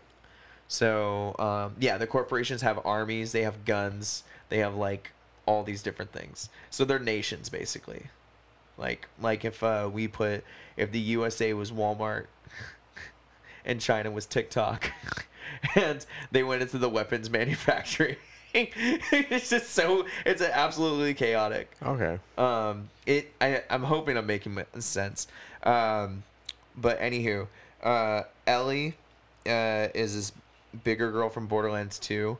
[0.69, 5.13] So um, yeah, the corporations have armies, they have guns, they have like
[5.47, 6.49] all these different things.
[6.71, 8.05] So they're nations basically.
[8.79, 10.45] Like like if uh, we put
[10.77, 12.27] if the USA was Walmart
[13.65, 14.91] and China was TikTok,
[15.75, 18.17] and they went into the weapons manufacturing.
[18.55, 21.71] it's just so it's absolutely chaotic.
[21.83, 22.19] Okay.
[22.37, 25.27] Um, it I I'm hoping I'm making sense.
[25.63, 26.23] Um,
[26.77, 27.47] but anywho,
[27.83, 28.95] uh, Ellie,
[29.47, 30.33] uh, is this
[30.85, 32.37] bigger girl from Borderlands 2.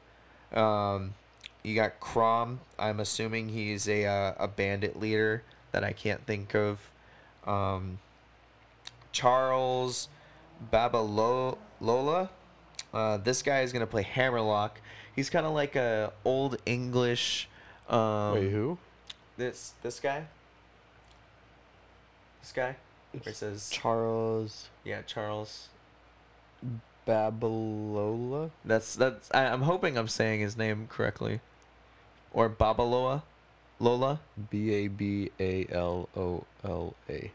[0.55, 1.15] Um,
[1.63, 2.61] you got Krom.
[2.79, 5.43] I'm assuming he's a uh, a bandit leader
[5.73, 6.91] that I can't think of.
[7.47, 7.99] Um,
[9.13, 10.09] Charles
[10.73, 12.29] Babalola.
[12.93, 14.81] Uh, this guy is gonna play Hammerlock.
[15.15, 17.49] He's kind of like a old English.
[17.89, 18.79] Um, Wait, who?
[19.37, 20.25] this this guy.
[22.41, 22.77] This guy.
[23.13, 25.69] Where it says Charles yeah Charles.
[27.07, 28.51] Babalola.
[28.65, 29.31] That's that's.
[29.33, 31.41] I, I'm hoping I'm saying his name correctly.
[32.33, 33.23] Or Babaloa,
[33.81, 34.21] Lola.
[34.51, 37.31] B A B A L O L A.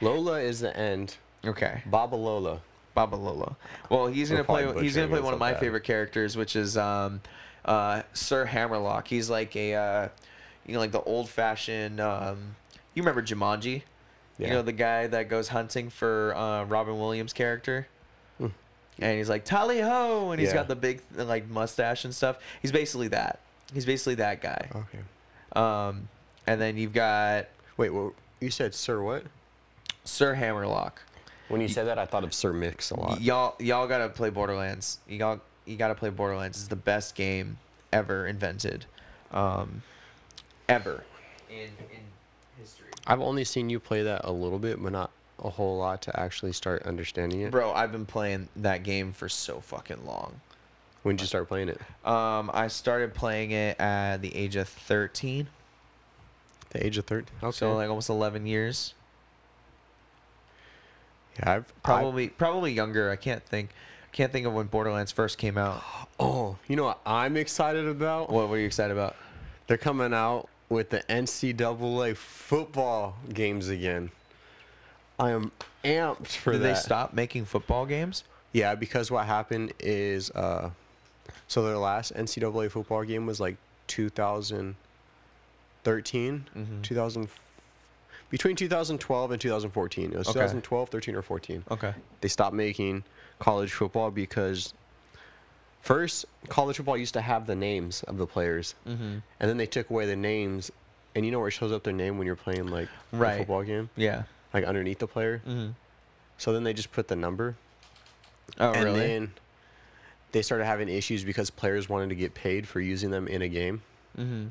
[0.00, 1.16] Lola is the end.
[1.44, 2.60] Okay, Babalola.
[2.98, 3.54] Babalola.
[3.90, 4.64] Well, he's gonna play.
[4.82, 5.60] He's gonna play one of my bad.
[5.60, 7.20] favorite characters, which is um,
[7.64, 9.06] uh, Sir Hammerlock.
[9.08, 10.08] He's like a, uh,
[10.66, 12.00] you know, like the old-fashioned.
[12.00, 12.56] Um,
[12.94, 13.82] you remember Jumanji?
[14.38, 14.48] Yeah.
[14.48, 17.86] You know the guy that goes hunting for uh, Robin Williams' character,
[18.38, 18.46] Hmm.
[18.98, 20.54] and he's like tally ho, and he's Yeah.
[20.56, 22.38] got the big like mustache and stuff.
[22.62, 23.40] He's basically that.
[23.74, 24.68] He's basically that guy.
[24.74, 25.00] Okay.
[25.54, 26.08] Um,
[26.46, 27.46] and then you've got
[27.76, 28.12] Wait, what?
[28.40, 29.24] You said Sir what?
[30.04, 31.02] Sir Hammerlock.
[31.48, 33.20] When you said that, I thought of Sir Mix a lot.
[33.20, 34.98] Y'all, y'all gotta play Borderlands.
[35.08, 36.58] Y'all, you gotta play Borderlands.
[36.58, 37.58] It's the best game
[37.92, 38.84] ever invented,
[39.32, 39.82] um,
[40.68, 41.04] ever
[41.50, 41.56] in
[41.90, 42.00] in
[42.58, 42.88] history.
[43.06, 45.10] I've only seen you play that a little bit, but not
[45.42, 47.50] a whole lot to actually start understanding it.
[47.50, 50.40] Bro, I've been playing that game for so fucking long.
[51.02, 51.80] When did you start playing it?
[52.04, 55.48] Um, I started playing it at the age of 13.
[56.70, 57.26] The age of 13?
[57.42, 57.56] Okay.
[57.56, 58.94] So like almost 11 years.
[61.38, 63.10] Yeah, I've Probably probably younger.
[63.10, 63.70] I can't think
[64.12, 65.82] can't think of when Borderlands first came out.
[66.20, 68.28] Oh, you know what I'm excited about?
[68.28, 69.14] What were you excited about?
[69.68, 74.10] They're coming out with the NCAA football games again.
[75.16, 75.52] I am
[75.84, 76.74] amped for Did that.
[76.74, 78.24] they stop making football games?
[78.52, 80.70] Yeah, because what happened is, uh,
[81.46, 84.74] so their last NCAA football game was like 2013,
[86.56, 86.82] Mhm.
[86.82, 87.28] 2000,
[88.30, 90.12] between 2012 and 2014.
[90.12, 90.34] It was Okay.
[90.34, 91.64] 2012, 13, or 14.
[91.70, 91.94] Okay.
[92.20, 93.04] They stopped making
[93.38, 94.74] college football because
[95.80, 99.02] first college football used to have the names of the players, Mm-hmm.
[99.40, 100.70] and then they took away the names.
[101.14, 103.34] And you know where it shows up their name when you're playing like Right.
[103.34, 104.24] a football game, Yeah.
[104.54, 105.42] like underneath the player.
[105.46, 105.70] Mm-hmm.
[106.36, 107.56] So then they just put the number
[108.58, 109.00] Oh, and really?
[109.00, 109.32] then
[110.32, 113.48] they started having issues because players wanted to get paid for using them in a
[113.48, 113.82] game,
[114.16, 114.48] mm-hmm.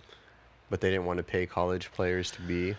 [0.70, 2.76] but they didn't want to pay college players to be.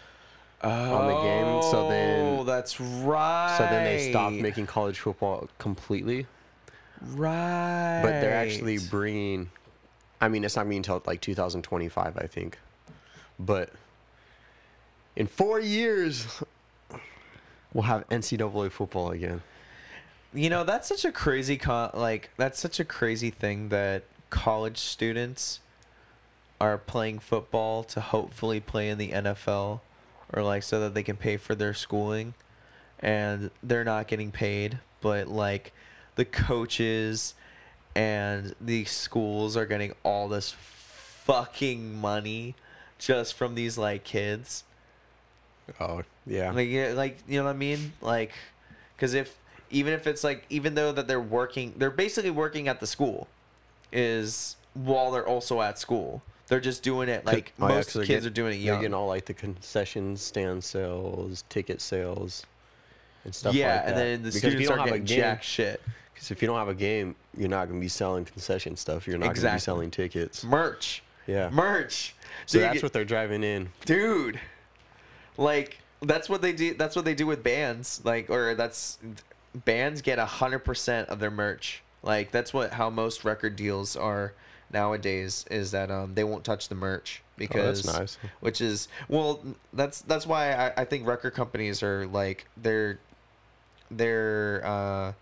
[0.62, 3.54] On the game, so then- Oh, that's right.
[3.58, 6.26] So then they stopped making college football completely.
[7.00, 8.00] Right.
[8.02, 9.50] But they're actually bringing.
[10.20, 12.58] I mean, it's not being until like 2025, I think.
[13.38, 13.70] But
[15.14, 16.26] in four years,
[17.72, 19.42] we'll have NCAA football again.
[20.34, 24.78] You know, that's such a crazy con- like that's such a crazy thing that college
[24.78, 25.60] students
[26.60, 29.80] are playing football to hopefully play in the NFL
[30.32, 32.34] or like so that they can pay for their schooling
[33.00, 35.72] and they're not getting paid, but like
[36.16, 37.34] the coaches
[37.94, 42.54] and the schools are getting all this fucking money
[42.98, 44.64] just from these like kids.
[45.80, 46.50] Oh yeah.
[46.50, 47.92] Like, yeah, like you know what I mean?
[48.00, 48.32] Like,
[48.96, 49.36] because if
[49.70, 53.28] even if it's like even though that they're working, they're basically working at the school,
[53.92, 56.22] is while they're also at school.
[56.48, 58.80] They're just doing it like most 'cause they're kids get- are doing it They're young.
[58.80, 62.44] getting all like the concession stand sales, ticket sales,
[63.24, 63.88] and stuff yeah, like that.
[63.90, 65.82] and then the Because if you students don't are have a getting game, jack shit.
[66.14, 69.06] Because if you don't have a game, you're not going to be selling concession stuff.
[69.06, 69.56] You're not going to Exactly.
[69.56, 70.42] be selling tickets.
[70.42, 71.02] Merch.
[71.26, 71.48] Yeah.
[71.50, 72.14] Merch.
[72.46, 73.68] So Dude, that's what they're driving in.
[73.84, 74.40] dude
[75.36, 78.98] like that's what they do that's what they do with bands like or that's
[79.64, 83.96] bands get a hundred percent of their merch like that's what how most record deals
[83.96, 84.32] are
[84.72, 88.18] nowadays is that um they won't touch the merch because Oh, nice.
[88.40, 89.42] which is well
[89.72, 92.98] that's that's why I, I think record companies are like they're
[93.90, 95.12] they're uh,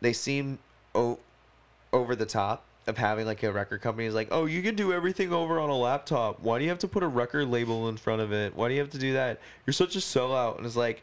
[0.00, 0.58] they seem
[0.94, 1.18] o-
[1.92, 4.92] over the top of having like a record company is like, oh, you can do
[4.92, 6.40] everything over on a laptop.
[6.40, 8.54] Why do you have to put a record label in front of it?
[8.56, 9.40] Why do you have to do that?
[9.64, 10.58] You're such a sellout.
[10.58, 11.02] And it's like,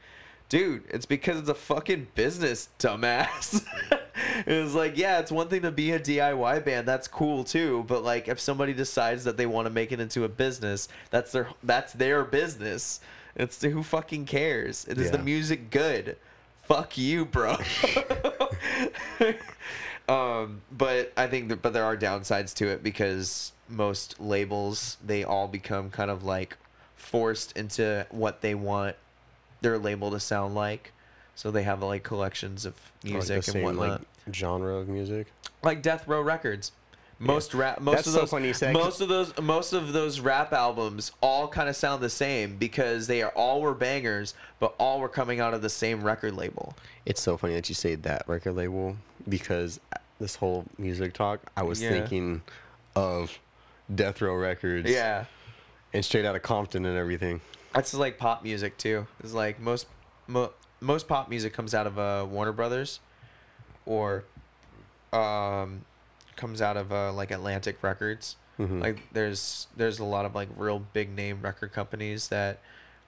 [0.50, 3.66] dude, it's because it's a fucking business, dumbass.
[4.46, 6.88] it was like, yeah, it's one thing to be a DIY band.
[6.88, 7.84] That's cool too.
[7.88, 11.32] But like, if somebody decides that they want to make it into a business, that's
[11.32, 13.00] their that's their business.
[13.36, 14.86] It's who fucking cares?
[14.86, 16.18] It is the music good?
[16.64, 17.58] Fuck you, bro.
[20.10, 25.24] um, but I think that, but there are downsides to it because most labels they
[25.24, 26.58] all become kind of like
[26.96, 28.96] forced into what they want
[29.62, 30.92] their label to sound like.
[31.36, 34.76] So they have like collections of oh, Like music the and same whatnot, like genre
[34.76, 35.28] of music.
[35.64, 36.72] like Death Row Records.
[37.20, 40.20] Most rap, most That's of so those, funny you most of those, most of those
[40.20, 44.74] rap albums all kind of sound the same because they are all were bangers, but
[44.80, 46.74] all were coming out of the same record label.
[47.06, 48.98] It's so funny that you say that record label
[49.30, 51.90] because uh, this whole music talk, I was Yeah.
[51.92, 52.42] thinking
[52.96, 53.38] of
[53.94, 54.90] Death Row Records.
[54.90, 55.26] Yeah,
[55.94, 57.42] And straight out of Compton and everything.
[57.76, 59.06] that's like pop music too.
[59.24, 59.86] It's like most
[60.26, 63.00] mo- most pop music comes out of uh, Warner Brothers,
[63.86, 64.26] or
[65.14, 65.86] um,
[66.36, 68.36] comes out of uh, like Atlantic Records.
[68.60, 68.82] Mhm.
[68.82, 72.60] Like there's there's a lot of like real big name record companies that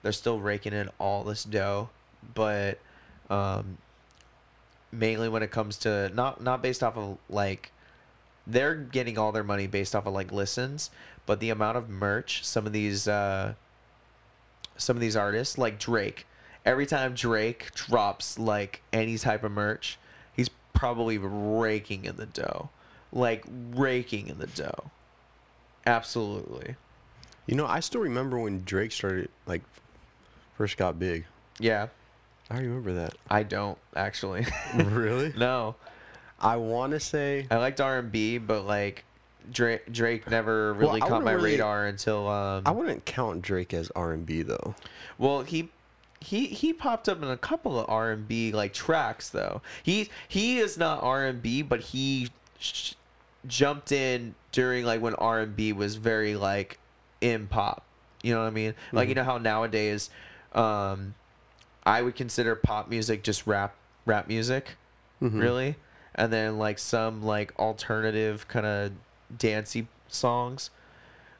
[0.02, 1.90] they're still raking in all this dough,
[2.34, 2.78] but
[3.30, 3.78] um,
[4.92, 7.70] mainly when it comes to not not based off of like
[8.46, 10.90] they're getting all their money based off of like listens,
[11.26, 13.54] but the amount of merch some of these uh,
[14.76, 16.26] some of these artists like Drake,
[16.64, 19.98] every time Drake drops like any type of merch,
[20.32, 22.70] he's probably raking in the dough,
[23.12, 23.44] like
[23.74, 24.90] raking in the dough.
[25.86, 26.76] Absolutely.
[27.46, 29.62] You know, I still remember when Drake started, like,
[30.56, 31.26] first got big.
[31.58, 31.88] Yeah,
[32.50, 33.14] I remember that.
[33.30, 34.46] I don't actually.
[34.74, 35.32] really?
[35.36, 35.76] no,
[36.40, 37.46] I want to say.
[37.50, 39.04] I liked R and B, but like
[39.52, 42.62] Drake, Drake never really I caught my really- radar until um.
[42.66, 44.74] I wouldn't count Drake as R&B though.
[45.18, 45.68] Well, he
[46.24, 49.60] he he popped up in a couple of R and B like tracks though.
[49.82, 52.94] He he is not R and B, but he sh-
[53.46, 56.78] jumped in during like when R and B was very like
[57.20, 57.84] in pop.
[58.22, 58.74] You know what I mean?
[58.92, 60.08] Like you know how nowadays,
[60.54, 61.14] um,
[61.84, 63.74] I would consider pop music just rap
[64.06, 64.76] rap music,
[65.20, 65.40] Mhm.
[65.40, 65.76] really,
[66.14, 68.92] and then like some like alternative kind of
[69.36, 70.70] dancey songs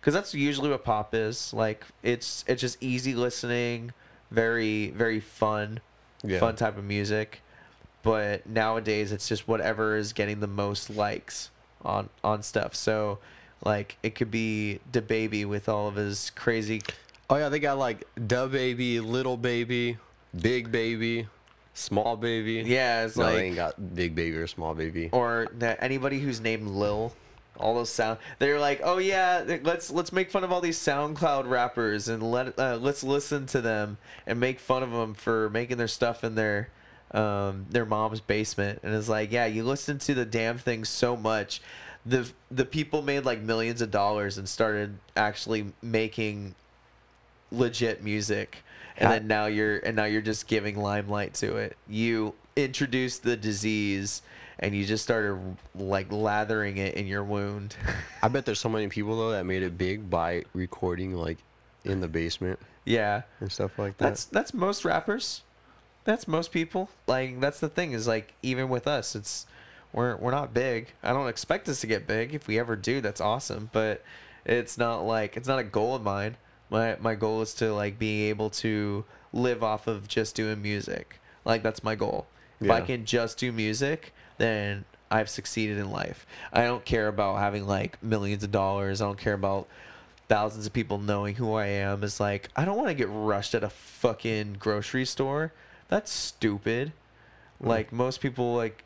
[0.00, 3.92] because that's usually what pop is like it's it's just easy listening
[4.30, 5.80] very very fun
[6.22, 6.40] Yeah.
[6.40, 7.40] fun type of music
[8.02, 11.50] but nowadays it's just whatever is getting the most likes
[11.84, 13.18] on on stuff so
[13.64, 16.80] like it could be the baby with all of his crazy
[17.30, 19.96] Oh yeah, they got like Da Baby, Little Baby,
[20.38, 21.26] Big Baby,
[21.72, 22.62] Small Baby.
[22.66, 25.08] yeah it's no, like they ain't got Big Baby or Small Baby.
[25.10, 27.14] or that anybody who's named Lil,
[27.58, 28.18] all those sound.
[28.38, 32.58] They're like, oh yeah, let's let's make fun of all these SoundCloud rappers and let
[32.58, 36.34] uh, let's listen to them and make fun of them for making their stuff in
[36.34, 36.68] their
[37.12, 38.80] um, their mom's basement.
[38.82, 41.60] And it's like, yeah, you listen to the damn thing so much.
[42.04, 46.54] The the people made like millions of dollars and started actually making
[47.50, 48.64] legit music
[48.96, 53.36] and then now you're and now you're just giving limelight to it you introduced the
[53.36, 54.22] disease
[54.58, 57.76] and you just started like lathering it in your wound.
[58.22, 61.38] I bet there's so many people though that made it big by recording like
[61.84, 63.22] in the basement yeah.
[63.40, 64.04] and stuff like that.
[64.04, 65.42] that's that's most rappers.
[66.04, 66.90] That's most people.
[67.06, 69.46] Like that's the thing is like even with us it's
[69.92, 70.92] we're we're not big.
[71.02, 73.00] I don't expect us to get big if we ever do.
[73.00, 73.70] That's awesome.
[73.72, 74.02] But
[74.44, 76.36] it's not like it's not a goal of mine.
[76.70, 81.20] My my goal is to like be able to live off of just doing music.
[81.44, 82.26] Like that's my goal.
[82.60, 87.38] If i can just do music then i've succeeded in life i don't care about
[87.38, 89.68] having like millions of dollars i don't care about
[90.28, 93.54] thousands of people knowing who I am It's like I don't want to get rushed
[93.54, 95.52] at a fucking grocery store.
[95.88, 96.92] That's stupid.
[97.60, 98.84] Like most people like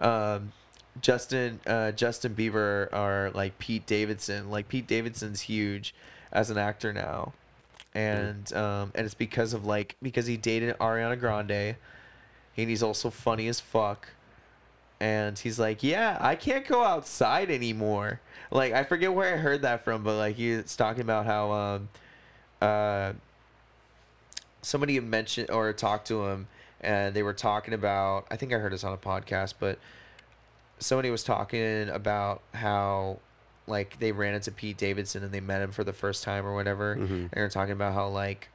[0.00, 0.52] um
[1.00, 4.50] Justin uh Justin Bieber are like Pete Davidson.
[4.50, 5.94] Like Pete Davidson's huge
[6.32, 7.32] as an actor now.
[7.94, 11.76] And um and it's because of like because he dated Ariana Grande
[12.56, 14.08] and he's also funny as fuck
[15.00, 18.20] and he's like, "Yeah, I can't go outside anymore."
[18.50, 21.88] Like I forget where I heard that from, but like he's talking about how um
[22.60, 23.12] uh
[24.62, 26.46] somebody had mentioned or talked to him
[26.80, 29.78] and they were talking about I think I heard this on a podcast, but
[30.78, 33.18] somebody was talking about how
[33.66, 36.54] like they ran into Pete Davidson and they met him for the first time or
[36.54, 37.10] whatever Mhm.
[37.10, 38.48] and they were talking about how like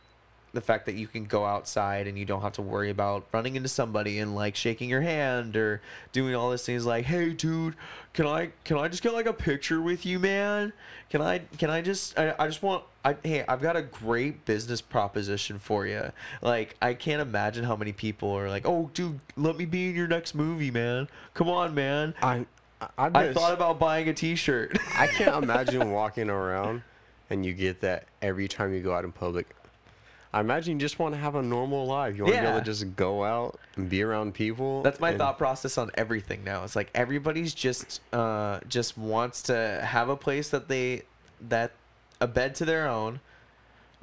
[0.54, 3.56] the fact that you can go outside and you don't have to worry about running
[3.56, 5.82] into somebody and like shaking your hand or
[6.12, 7.76] doing all these things like hey dude
[8.14, 10.74] can i can i just get like a picture with you man?
[11.10, 14.45] Can i can i just i, I just want I, hey i've got a great
[14.45, 19.20] business proposition for you like i can't imagine how many people are like oh dude
[19.36, 21.08] let me be in your next movie man.
[21.34, 22.14] Come on man.
[22.22, 22.45] I
[22.82, 24.78] I, I, i thought about buying a t-shirt.
[24.95, 26.82] I can't imagine walking around
[27.30, 29.47] and you get that every time you go out in public.
[30.32, 32.16] I imagine you just want to have a normal life.
[32.16, 32.64] You want to be able Yeah.
[32.64, 34.84] to just go out and be around people.
[34.84, 36.64] That's my and- thought process on everything now.
[36.64, 41.04] It's like everybody's just uh just wants to have a place that they
[41.42, 41.72] that
[42.22, 43.22] a bed to their own,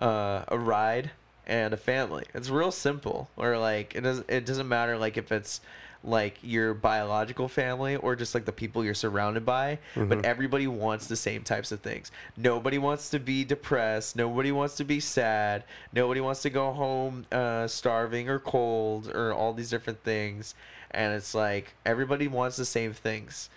[0.00, 1.12] uh a ride
[1.46, 2.24] and a family.
[2.34, 3.30] It's real simple.
[3.36, 5.60] Or like it doesn't it doesn't matter like if it's
[6.04, 11.06] like your biological family or just like the people you're surrounded by, but everybody wants
[11.06, 12.10] the same types of things.
[12.36, 17.26] Nobody wants to be depressed, nobody wants to be sad, nobody wants to go home
[17.32, 20.54] uh starving or cold or all these different things.
[20.90, 23.50] And it's like everybody wants the same things.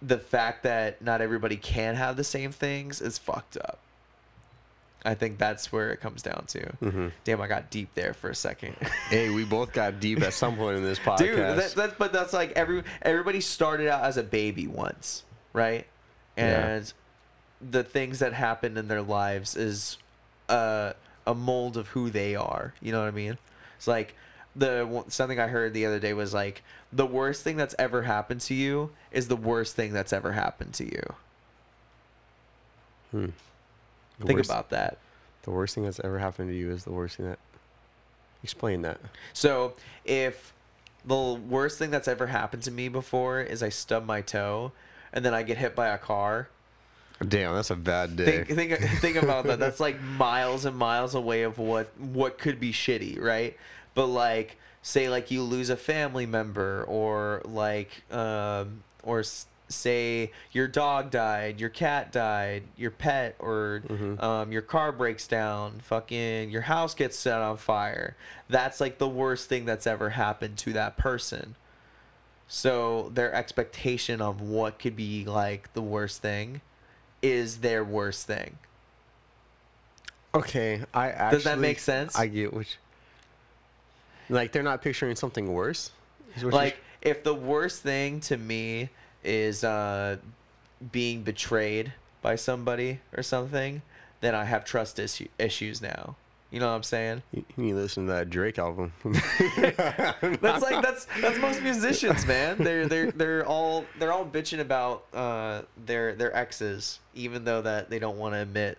[0.00, 3.78] The fact that not everybody can have the same things is fucked up.
[5.04, 6.60] I think that's where it comes down to.
[6.82, 7.12] Mhm.
[7.24, 8.76] Damn, I got deep there for a second.
[9.10, 11.18] Hey, we both got deep at some point in this podcast.
[11.18, 15.86] Dude, that, that, but that's like every everybody started out as a baby once, right?
[16.38, 16.66] Yeah.
[16.66, 16.92] And
[17.70, 19.98] the things that happen in their lives is
[20.48, 20.94] a
[21.26, 22.74] a mold of who they are.
[22.80, 23.36] You know what I mean?
[23.76, 24.14] It's like
[24.56, 28.40] the something I heard the other day was like the worst thing that's ever happened
[28.42, 31.14] to you is the worst thing that's ever happened to you.
[33.10, 33.26] Hmm.
[34.18, 34.98] The Think worst- about that.
[35.42, 37.38] the worst thing that's ever happened to you is the worst thing that.
[38.42, 39.00] Explain that.
[39.32, 39.72] So
[40.04, 40.52] if
[41.04, 41.16] the
[41.48, 44.72] worst thing that's ever happened to me before is I stub my toe
[45.12, 46.48] and then I get hit by a car,
[47.26, 48.42] Damn, that's a bad day.
[48.44, 49.58] think think think about that.
[49.58, 53.56] That's like miles and miles away of what what could be shitty, right?
[53.94, 59.22] But like say like you lose a family member or like um or
[59.68, 63.82] say your dog died, your cat died, your pet or
[64.20, 68.16] um your car breaks down, fucking your house gets set on fire.
[68.48, 71.56] That's like the worst thing that's ever happened to that person.
[72.46, 76.60] So their expectation of what could be like the worst thing
[77.22, 78.58] is their worst thing.
[80.34, 81.36] okay, I actually.
[81.38, 82.16] Does that make sense?
[82.16, 82.76] I get which.
[84.28, 85.90] Like they're not picturing something worse.
[86.36, 88.88] is what you're- Like if the worst thing to me
[89.24, 90.16] is uh
[90.92, 93.82] being betrayed by somebody or something,
[94.20, 96.16] then I have trust issue- issues now.
[96.50, 97.22] You know what I'm saying?
[97.32, 98.92] you you need to listen to that Drake album.
[100.40, 102.58] That's like that's that's most musicians, man.
[102.58, 107.90] They're they're they're all they're all bitching about uh their their exes, even though that
[107.90, 108.78] they don't want to admit,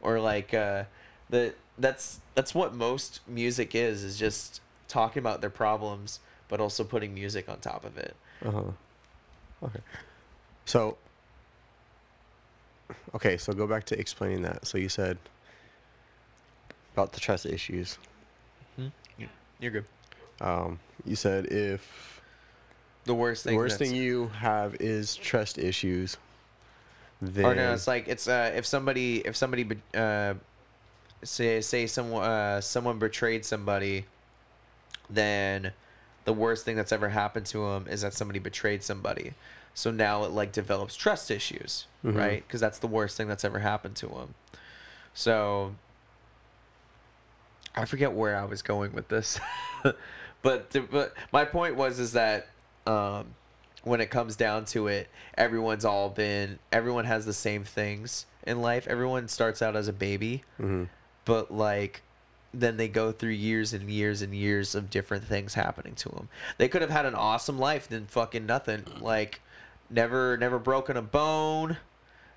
[0.00, 0.84] or like uh
[1.28, 6.84] the that's that's what most music is is just talking about their problems, but also
[6.84, 8.14] putting music on top of it.
[8.44, 8.62] Uh-huh.
[9.62, 9.80] Okay.
[10.64, 10.96] So
[13.14, 14.66] Okay, so go back to explaining that.
[14.66, 15.18] So you said
[16.94, 17.98] about the trust issues.
[19.58, 19.84] You're good.
[20.40, 22.20] Um, you said if
[23.04, 23.56] The worst the thing.
[23.56, 26.18] worst thing you have is trust issues,
[27.22, 30.34] then or no, it's like it's uh if somebody if somebody be- uh
[31.22, 34.04] say say someone uh someone betrayed somebody,
[35.08, 35.72] then
[36.26, 39.32] the worst thing that's ever happened to him is that somebody betrayed somebody.
[39.72, 42.16] So now it like develops trust issues, Mhm.
[42.16, 42.44] right?
[42.46, 44.34] Because that's the worst thing that's ever happened to him.
[45.14, 45.74] So
[47.74, 49.38] I forget where I was going with this,
[50.42, 52.48] but the, but my point was is that
[52.86, 53.34] um,
[53.82, 58.60] when it comes down to it, everyone's all been everyone has the same things in
[58.62, 58.86] life.
[58.88, 60.88] Everyone starts out as a baby, Mhm.
[61.24, 62.02] but like
[62.60, 66.28] then they go through years and years and years of different things happening to them.
[66.58, 68.84] They could have had an awesome life, then fucking nothing.
[69.00, 69.40] Like
[69.90, 71.76] never never broken a bone,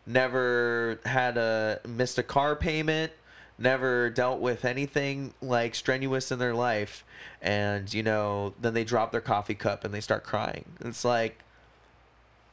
[0.06, 3.12] never had a missed a car payment,
[3.58, 7.04] never dealt with anything like strenuous in their life
[7.42, 10.66] and you know then they drop their coffee cup and they start crying.
[10.82, 11.40] It's like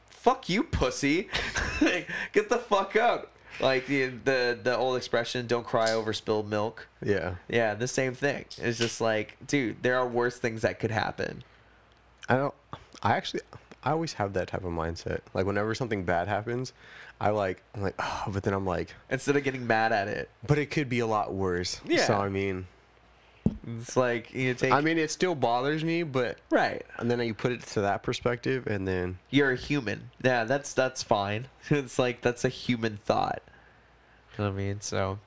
[0.09, 1.29] fuck you pussy.
[2.33, 3.31] Get the fuck up.
[3.59, 6.87] Like the, the the old expression don't cry over spilled milk.
[7.03, 7.35] yeah.
[7.49, 8.45] Yeah, the same thing.
[8.57, 11.43] It's just like, dude, there are worse things that could happen.
[12.29, 12.53] I don't.
[13.01, 13.41] I actually,
[13.83, 15.19] I always have that type of mindset.
[15.33, 16.73] Like whenever something bad happens,
[17.21, 20.29] I like, I'm like, oh, but then I'm like, Instead of getting mad at it,
[20.45, 21.79] but it could be a lot worse.
[21.85, 22.05] Yeah.
[22.05, 22.67] So I mean,
[23.67, 24.71] it's like you take.
[24.71, 26.85] I mean, it still bothers me, but right.
[26.97, 30.09] and then you put it to that perspective, and then You're a human.
[30.23, 31.47] Yeah, that's that's fine.
[31.69, 33.41] It's like that's a human thought.
[34.37, 35.19] You know what I mean, so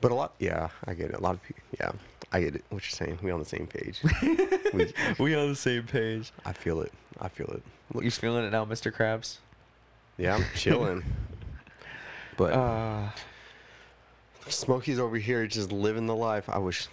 [0.00, 1.16] But a lot, yeah, I get it.
[1.16, 1.92] A lot of people, yeah,
[2.32, 2.64] I get it.
[2.70, 4.00] What you're saying, we on the same page.
[4.74, 6.32] we, we on the same page.
[6.44, 6.92] I feel it.
[7.20, 7.62] I feel it.
[7.94, 8.92] Look, You feeling it now, Mr.
[8.92, 9.38] Krabs?
[10.18, 11.04] yeah, I'm chilling.
[12.36, 13.08] but Uh,
[14.48, 16.48] Smokey's over here just living the life.
[16.48, 16.88] I wish.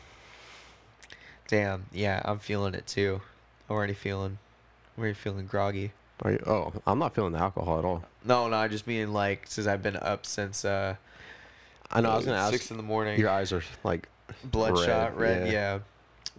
[1.48, 1.86] Damn.
[1.92, 3.22] Yeah, I'm feeling it too.
[3.70, 4.38] I'm already feeling,
[4.96, 5.92] I'm already feeling groggy.
[6.22, 8.04] Are you, oh, I'm not feeling the alcohol at all.
[8.24, 10.96] No, no, I just mean like since I've been up since uh,
[11.92, 12.10] I know.
[12.10, 12.52] I was gonna ask.
[12.54, 13.20] six in the morning.
[13.20, 14.08] Your eyes are like.
[14.44, 15.80] bloodshot red, red, yeah.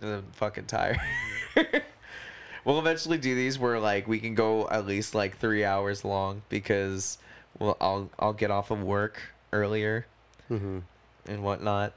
[0.00, 0.98] And I'm fucking tired.
[2.64, 6.42] we'll eventually do these where like we can go at least like three hours long
[6.48, 7.18] because
[7.58, 9.20] well I'll I'll get off of work
[9.52, 10.06] earlier
[10.48, 10.80] hmm
[11.26, 11.92] and whatnot.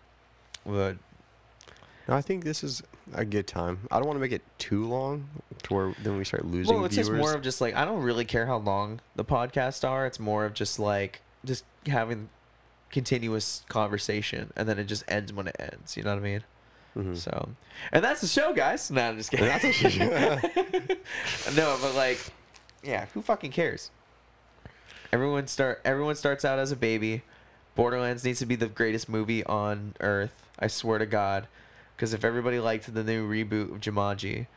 [0.65, 0.97] But
[2.07, 2.83] No, I think this is
[3.13, 3.79] a good time.
[3.91, 5.29] I don't want to make it too long
[5.63, 7.07] to where then we start losing well, it's viewers.
[7.09, 10.05] just more of just like I don't really care how long the podcasts are.
[10.05, 12.29] It's more of just like just having
[12.89, 15.97] continuous conversation and then it just ends when it ends.
[15.97, 16.43] You know what I mean?
[16.95, 17.15] Mhm.
[17.17, 17.49] So,
[17.91, 18.89] and that's the show, guys.
[18.89, 19.45] No, I'm just kidding.
[19.45, 20.05] That's a- show.
[21.55, 22.19] no, but like,
[22.83, 23.91] yeah, who fucking cares?
[25.13, 25.81] Everyone start.
[25.85, 27.23] Everyone starts out as a baby.
[27.75, 30.43] Borderlands needs to be the greatest movie on earth.
[30.59, 31.47] I swear to God,
[31.97, 34.47] because if everybody liked the new reboot of Jumanji,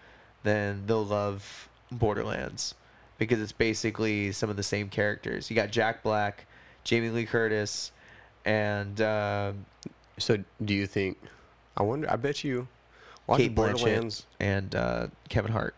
[0.43, 2.75] then they'll love Borderlands
[3.19, 5.51] because it's basically some of the same characters.
[5.51, 6.47] You got Jack Black,
[6.85, 7.91] Jamie Lee Curtis,
[8.45, 9.67] and um
[10.19, 11.19] so, do you think?
[11.77, 12.11] I wonder.
[12.11, 12.69] I bet you.
[13.37, 14.27] Kate Borderlands.
[14.39, 15.75] and uh, Kevin Hart.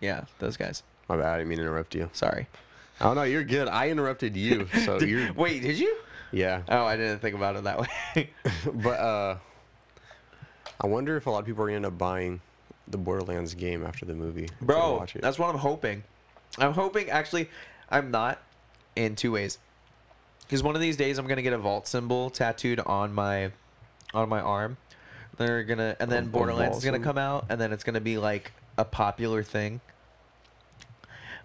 [0.00, 0.82] Yeah, those guys.
[1.08, 1.26] My bad.
[1.26, 2.10] I didn't mean to interrupt you.
[2.12, 2.48] Sorry.
[3.00, 3.68] Oh no, you're good.
[3.68, 5.32] I interrupted you, so Did- you're.
[5.34, 5.96] Wait, did you?
[6.32, 8.30] Yeah, Oh, I didn't think about it that way.
[8.74, 9.36] but uh,
[10.82, 12.40] I wonder if a lot of people are gonna end up buying
[12.88, 14.48] the Borderlands game after the movie.
[14.60, 16.02] Bro, that's what I'm hoping.
[16.58, 17.48] I'm hoping, actually,
[17.88, 18.42] I'm not
[18.96, 19.58] in two ways.
[20.42, 23.52] Because one of these days I'm gonna get a vault symbol tattooed on my
[24.12, 24.76] on my arm.
[25.38, 28.52] They're gonna, and then Borderlands is gonna come out, and then it's gonna be like
[28.76, 29.80] a popular thing.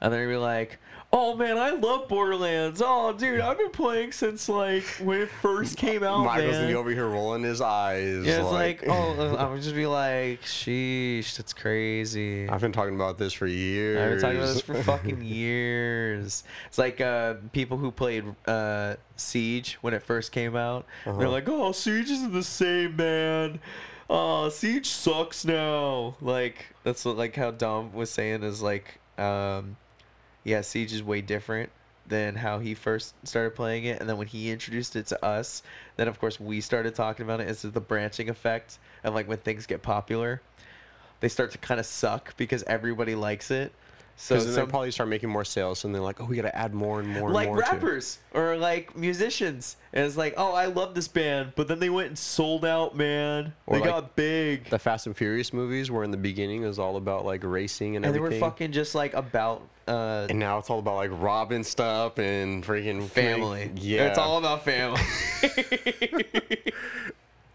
[0.02, 0.80] And they're gonna be like,
[1.14, 2.82] "Oh man, I love Borderlands.
[2.84, 6.68] Oh dude, I've been playing since like when it first came out, Michael's gonna man."
[6.68, 8.26] be over here rolling his eyes.
[8.26, 12.48] Yeah, it's like, oh, I would just be like, sheesh, that's crazy.
[12.50, 13.98] I've been talking about this for years.
[14.00, 15.22] I've been talking about this for fucking
[15.68, 16.44] years.
[16.68, 20.86] It's like uh, people who played uh, Siege when it first came out.
[21.06, 21.30] They're Uh-huh.
[21.30, 23.60] like, oh, Siege isn't the same, man.
[24.10, 26.16] Oh, Siege sucks now.
[26.22, 29.76] Like that's what, like how Dom was saying is like, um,
[30.48, 31.72] yeah, Siege is way different
[32.08, 35.62] than how he first started playing it, and then when he introduced it to us,
[35.98, 37.50] then of course we started talking about it.
[37.50, 40.42] It's the branching effect of like when things get popular,
[41.20, 43.74] they start to kind of suck because everybody likes it.
[44.20, 46.74] So some, they probably start making more sales, and they're like, "Oh, we gotta add
[46.74, 50.54] more and more." like and more to rappers or like musicians, and it's like, oh,
[50.54, 53.54] I love this band, but then they went and sold out, man.
[53.68, 56.68] Or they like got big, The Fast and Furious movies, where in the beginning it
[56.68, 60.40] was all about like racing and, and they were fucking just like about uh, and
[60.40, 63.72] now it's all about like robbing stuff and freaking family.
[63.76, 65.00] Yeah, it's all about family.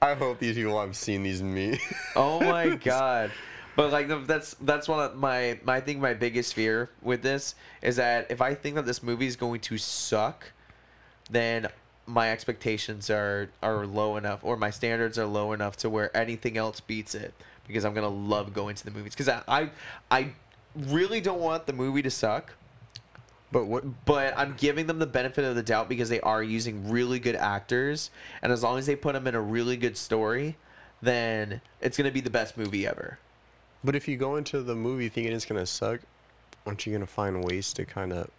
[0.00, 1.78] I hope these people have seen these memes.
[2.14, 3.32] oh my god
[3.76, 7.22] but like the- that's that's one of my my I think my biggest fear with
[7.22, 10.52] this is that if i think that this movie is going to suck
[11.30, 11.68] then
[12.06, 16.56] my expectations are are low enough or my standards are low enough to where anything
[16.56, 17.32] else beats it
[17.66, 19.70] because i'm gonna love going to the movies because I, I
[20.10, 20.28] i
[20.76, 22.54] really don't want the movie to suck
[23.52, 24.04] but what?
[24.06, 27.36] but I'm giving them the benefit of the doubt because they are using really good
[27.36, 28.10] actors,
[28.40, 30.56] and as long as they put them in a really good story,
[31.02, 33.18] then it's gonna be the best movie ever.
[33.84, 36.00] But if you go into the movie thinking it's gonna suck,
[36.66, 38.30] aren't you gonna find ways to kind of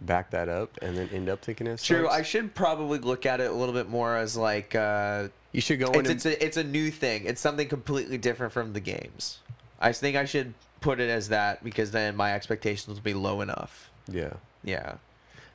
[0.00, 1.86] back that up and then end up thinking it sucks?
[1.86, 5.60] True, I should probably look at it a little bit more as like uh, you
[5.60, 6.00] should go in.
[6.00, 7.24] it's and- it's a, it's a new thing.
[7.24, 9.38] It's something completely different from the games.
[9.80, 13.40] I think I should put it as that because then my expectations will be low
[13.40, 13.90] enough.
[14.10, 14.34] yeah.
[14.64, 14.94] Yeah,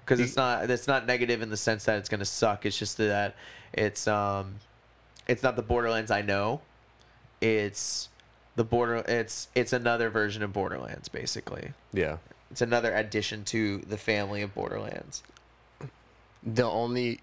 [0.05, 2.65] because it's not it's not negative in the sense that it's gonna suck.
[2.65, 3.35] It's just that
[3.73, 4.55] it's um,
[5.27, 6.61] it's not the Borderlands I know.
[7.41, 8.07] It's
[8.55, 9.03] the border.
[9.07, 11.73] It's it's another version of Borderlands basically.
[11.91, 12.17] Yeah.
[12.51, 15.23] It's another addition to the family of Borderlands.
[16.43, 17.21] The only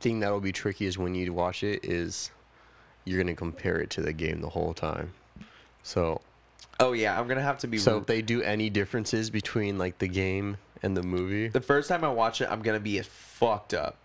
[0.00, 2.30] thing that'll be tricky is when you watch it is
[3.04, 5.12] you're gonna compare it to the game the whole time.
[5.82, 6.20] So
[6.78, 7.78] Oh yeah, I'm gonna have to be.
[7.78, 11.88] so if they do any differences between like the game and the movie, the first
[11.88, 13.96] time I watch it, I'm gonna be fucked up.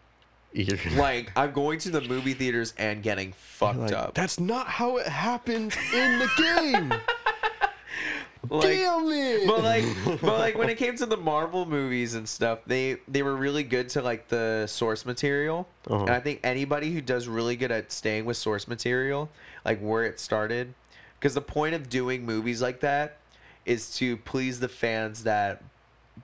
[0.53, 4.13] You're Like I'm going to the movie theaters and getting fucked like, up.
[4.13, 6.89] That's not how it happens in the game.
[8.49, 9.47] like, Damn it!
[9.47, 9.85] but like
[10.21, 13.63] but like when it came to the Marvel movies and stuff, they they were really
[13.63, 15.67] good to like the source material.
[15.87, 16.05] Uh-huh.
[16.05, 19.29] And I think anybody who does really good at staying with source material,
[19.63, 20.73] like where it started,
[21.19, 23.17] because the point of doing movies like that
[23.65, 25.63] is to please the fans that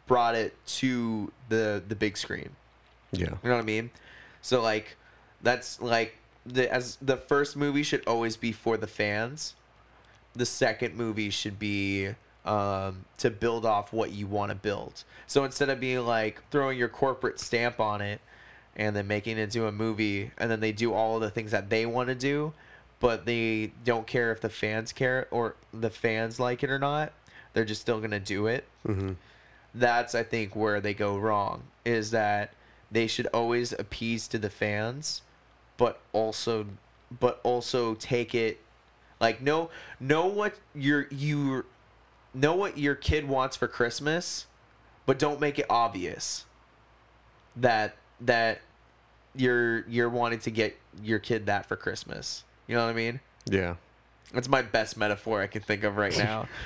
[0.05, 2.49] brought it to the the big screen.
[3.11, 3.19] yeah.
[3.21, 3.89] You know what I mean?
[4.47, 4.95] So like
[5.41, 6.15] that's like
[6.45, 9.55] the as the first movie should always be for the fans.
[10.33, 12.11] The second movie should be
[12.45, 15.03] um, to build off what you want to build.
[15.25, 18.21] So instead of being like throwing your corporate stamp on it
[18.73, 21.51] and then making it into a movie and then they do all of the things
[21.51, 22.53] that they want to do,
[23.01, 27.11] but they don't care if the fans care or the fans like it or not.
[27.51, 29.13] They're just still going to do it hmm
[29.75, 32.53] that's I think where they go wrong is that
[32.91, 35.21] they should always appease to the fans,
[35.77, 36.67] but also
[37.19, 38.59] but also take it
[39.19, 39.69] like know
[39.99, 41.65] know what your you
[42.33, 44.45] know what your kid wants for Christmas,
[45.05, 46.45] but don't make it obvious
[47.55, 48.61] that that
[49.35, 52.43] you're you're wanting to get your kid that for Christmas.
[52.67, 53.19] You know what I mean?
[53.45, 53.75] Yeah.
[54.33, 56.47] That's my best metaphor I can think of right now.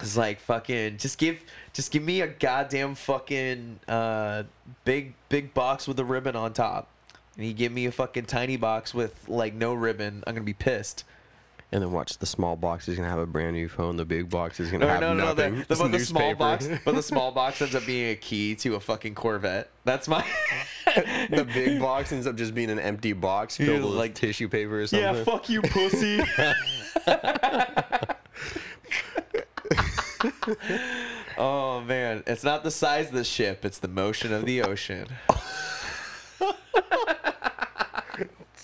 [0.00, 1.40] It's like fucking just give
[1.78, 4.42] just give me a goddamn fucking uh
[4.84, 6.88] big big box with a ribbon on top.
[7.36, 10.54] And you give me a fucking tiny box with like no ribbon, I'm gonna be
[10.54, 11.04] pissed.
[11.70, 13.96] And then watch the small box is gonna have a brand new phone.
[13.96, 15.58] The big box is gonna No, have no, no, nothing.
[15.68, 18.56] the, the, but the small box but the small box ends up being a key
[18.56, 19.70] to a fucking Corvette.
[19.84, 20.26] That's my
[21.30, 24.80] the big box ends up just being an empty box filled with like tissue paper
[24.80, 25.14] or something.
[25.14, 26.20] Yeah, fuck you, pussy.
[31.38, 35.06] oh man, it's not the size of the ship; it's the motion of the ocean.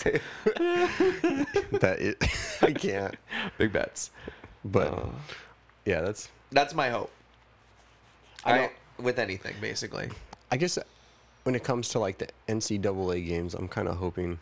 [0.05, 2.17] that it,
[2.63, 3.17] I can't.
[3.59, 4.11] Big bets.
[4.65, 5.07] But Uh,
[5.85, 6.29] yeah, that's.
[6.53, 7.11] that's my hope.
[8.45, 10.11] I I, don't- with anything basically.
[10.51, 10.79] I guess
[11.45, 14.39] when it comes to like the NCAA games, I'm kind of hoping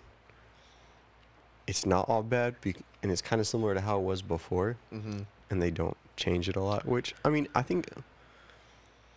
[1.66, 4.76] it's not all bad, bec- and it's kind of similar to how it was before,
[4.92, 5.20] Mm-hmm.
[5.50, 6.86] and they don't change it a lot.
[6.86, 7.88] Which I mean, I think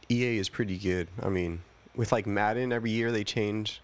[0.10, 1.08] EA is pretty good.
[1.22, 1.62] I mean,
[1.96, 3.82] with like Madden, every year they change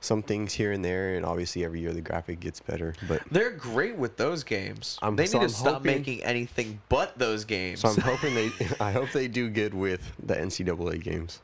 [0.00, 2.94] some things here and there, and obviously every year the graphic gets better.
[3.08, 4.96] But They're great with those games.
[5.02, 7.80] I'm- they so need to I'm stop hoping- making anything but those games.
[7.80, 11.40] so I'm hoping they, I hope they do good with the NCAA games.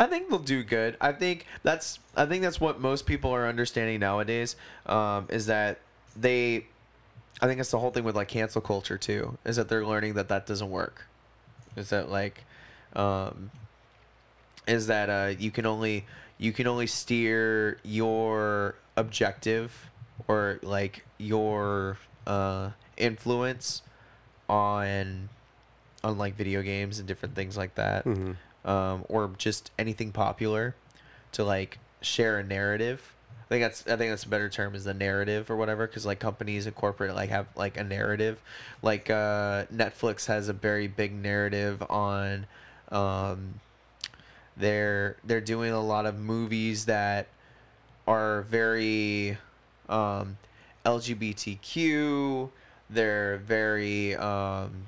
[0.00, 0.96] I think they'll do good.
[1.00, 4.56] I think that's I think that's what most people are understanding nowadays.
[4.86, 5.78] Um, is that
[6.16, 6.66] they,
[7.40, 9.38] I think it's the whole thing with like cancel culture too.
[9.44, 11.06] Is that they're learning that that doesn't work.
[11.76, 12.42] Is that like,
[12.94, 13.50] um,
[14.66, 16.04] is that uh, you can only
[16.38, 19.90] you can only steer your objective
[20.28, 23.82] or like your uh, influence
[24.48, 25.28] on
[26.02, 28.32] on like video games and different things like that hmm
[28.64, 30.74] um, or just anything popular
[31.32, 33.14] to like share a narrative.
[33.42, 36.06] I think that's I think that's a better term is the narrative or whatever because
[36.06, 38.40] like companies and corporate like have like a narrative.
[38.82, 42.46] Like uh, Netflix has a very big narrative on.
[42.90, 43.60] Um,
[44.56, 47.26] they're they're doing a lot of movies that
[48.06, 49.38] are very
[49.88, 50.36] um,
[50.84, 52.50] LGBTQ.
[52.90, 54.86] They're very um,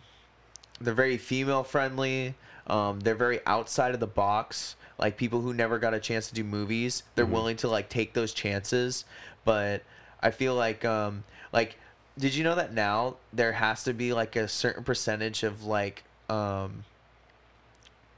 [0.80, 2.34] they're very female friendly.
[2.66, 4.76] Um, they're very outside of the box.
[4.98, 7.30] Like people who never got a chance to do movies, they're Mhm.
[7.30, 9.04] willing to like take those chances.
[9.44, 9.82] But
[10.22, 11.78] I feel like um, like
[12.18, 16.04] did you know that now there has to be like a certain percentage of like
[16.28, 16.84] um,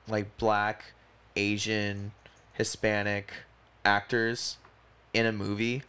[0.08, 0.84] like black,
[1.36, 2.12] Asian,
[2.54, 3.32] Hispanic
[3.84, 4.58] actors
[5.14, 5.82] in a movie,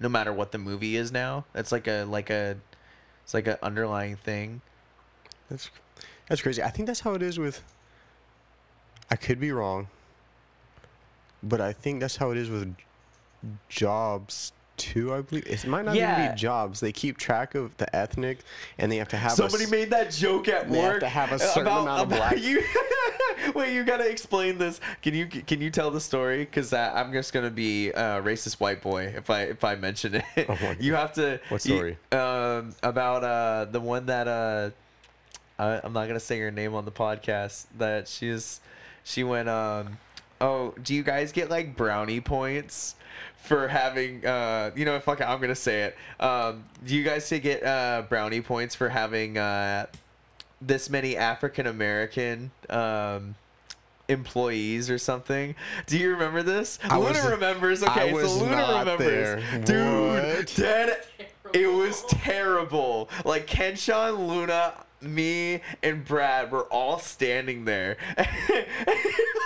[0.00, 1.44] no matter what the movie is now.
[1.54, 2.56] It's like a like a
[3.24, 4.60] it's like an underlying thing.
[5.50, 5.70] That's
[6.28, 6.62] that's crazy.
[6.62, 7.62] I think that's how it is with.
[9.10, 9.86] I could be wrong,
[11.42, 12.74] but I think that's how it is with
[13.68, 15.14] jobs too.
[15.14, 16.80] I believe it might not even be jobs.
[16.80, 18.40] They keep track of the ethnic,
[18.78, 21.00] and they have to have Somebody s- made that joke at They have work.
[21.00, 22.62] to have a certain about, amount of black- you.
[23.54, 24.80] Wait, you gotta explain this.
[25.02, 26.40] Can you can you tell the story?
[26.44, 30.24] Because I'm just gonna be a racist white boy if I if I mention it.
[30.48, 31.40] Oh you have to.
[31.48, 31.98] What you- story?
[32.12, 34.70] um, about uh the one that uh,
[35.58, 37.66] I, I'm not gonna say her name on the podcast.
[37.78, 38.60] That she's
[39.04, 39.98] she went um.
[40.40, 42.94] Oh, do you guys get like brownie points
[43.42, 45.96] for having uh you know fuck it, I'm gonna say it.
[46.22, 49.86] Um do you guys get uh brownie points for having uh
[50.60, 53.34] this many African American um
[54.08, 55.54] employees or something?
[55.86, 56.78] Do you remember this?
[56.84, 57.82] I Luna was- remembers.
[57.82, 59.42] I Okay, was so Luna not remembers.
[59.50, 59.60] there.
[59.64, 60.54] Dude, What?
[60.56, 61.02] dead
[61.52, 63.08] it was terrible.
[63.24, 67.96] Like Kenshawn, Luna, me and Brad were all standing there.
[68.16, 68.26] and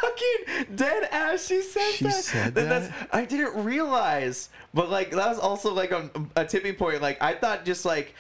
[0.01, 1.47] fucking dead ass.
[1.47, 2.13] She said She that.
[2.25, 2.89] said And that's?
[3.13, 7.03] I didn't realize, but like that was also like a, a tipping point.
[7.03, 8.15] Like I thought, just like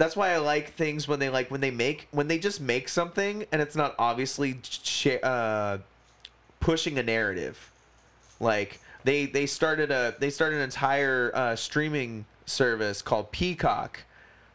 [0.00, 2.88] that's why I like things when they like when they make when they just make
[2.88, 5.78] something and it's not obviously sh- uh,
[6.58, 7.70] pushing a narrative.
[8.40, 14.00] Like they they started a they started an entire uh, streaming service called Peacock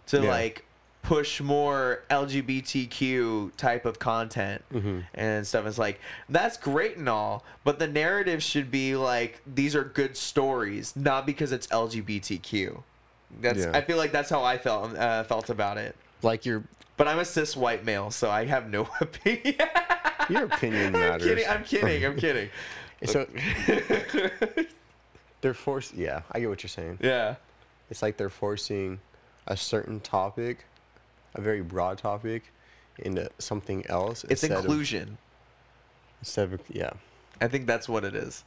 [0.07, 0.29] to Yeah.
[0.29, 0.65] like
[1.03, 4.99] push more LGBTQ type of content Mm-hmm.
[5.13, 5.65] and stuff.
[5.67, 10.17] It's like that's great and all, but the narrative should be like these are good
[10.17, 12.81] stories, not because it's LGBTQ.
[13.41, 13.71] That's Yeah.
[13.73, 15.95] I feel like that's how I felt uh, felt about it.
[16.21, 16.63] Like your
[16.97, 19.55] But I'm a cis white male, so I have no opinion.
[20.29, 20.93] your opinion matters.
[20.93, 21.27] I'm matters.
[21.27, 21.47] kidding.
[21.49, 22.05] I'm kidding.
[22.05, 22.49] I'm kidding.
[23.05, 23.27] So
[25.41, 25.93] they're forced.
[25.93, 26.99] Yeah, I get what you're saying.
[27.01, 27.35] yeah.
[27.89, 28.99] It's like they're forcing
[29.45, 30.65] a certain topic,
[31.35, 32.51] a very broad topic,
[32.97, 34.23] into something else.
[34.23, 35.17] It's instead of- inclusion.
[36.21, 36.91] instead of yeah.
[37.41, 38.43] I think that's what it is.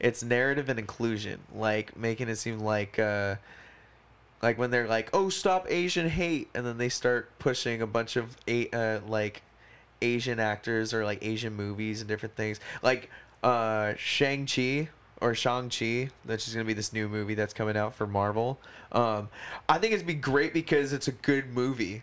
[0.00, 3.36] It's narrative and inclusion, like making it seem like, uh,
[4.42, 8.16] like when they're like, "Oh, stop Asian hate," and then they start pushing a bunch
[8.16, 9.42] of a uh, like
[10.02, 13.08] Asian actors or like Asian movies and different things, like
[13.42, 14.88] uh, Shang Chi
[15.20, 16.10] or Shang Chi.
[16.24, 18.58] That's just gonna be this new movie that's coming out for Marvel.
[18.90, 19.28] Um,
[19.68, 22.02] I think it'd be great because it's a good movie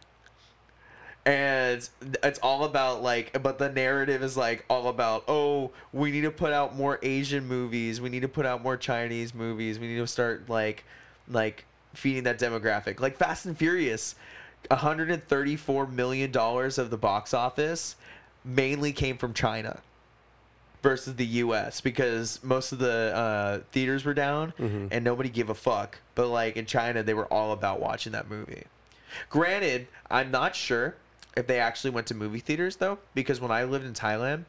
[1.25, 1.89] and
[2.23, 6.31] it's all about like but the narrative is like all about oh we need to
[6.31, 9.97] put out more asian movies we need to put out more chinese movies we need
[9.97, 10.85] to start like
[11.27, 14.15] like feeding that demographic like fast and furious
[14.69, 17.95] 134 million dollars of the box office
[18.45, 19.79] mainly came from china
[20.81, 24.87] versus the us because most of the uh, theaters were down Mhm.
[24.91, 28.29] and nobody gave a fuck but like in china they were all about watching that
[28.29, 28.63] movie
[29.31, 30.93] Granted, I'm not sure
[31.35, 34.43] if they actually went to movie theaters though, because when I lived in Thailand,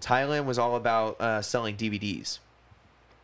[0.00, 2.38] Thailand was all about uh, selling DVDs.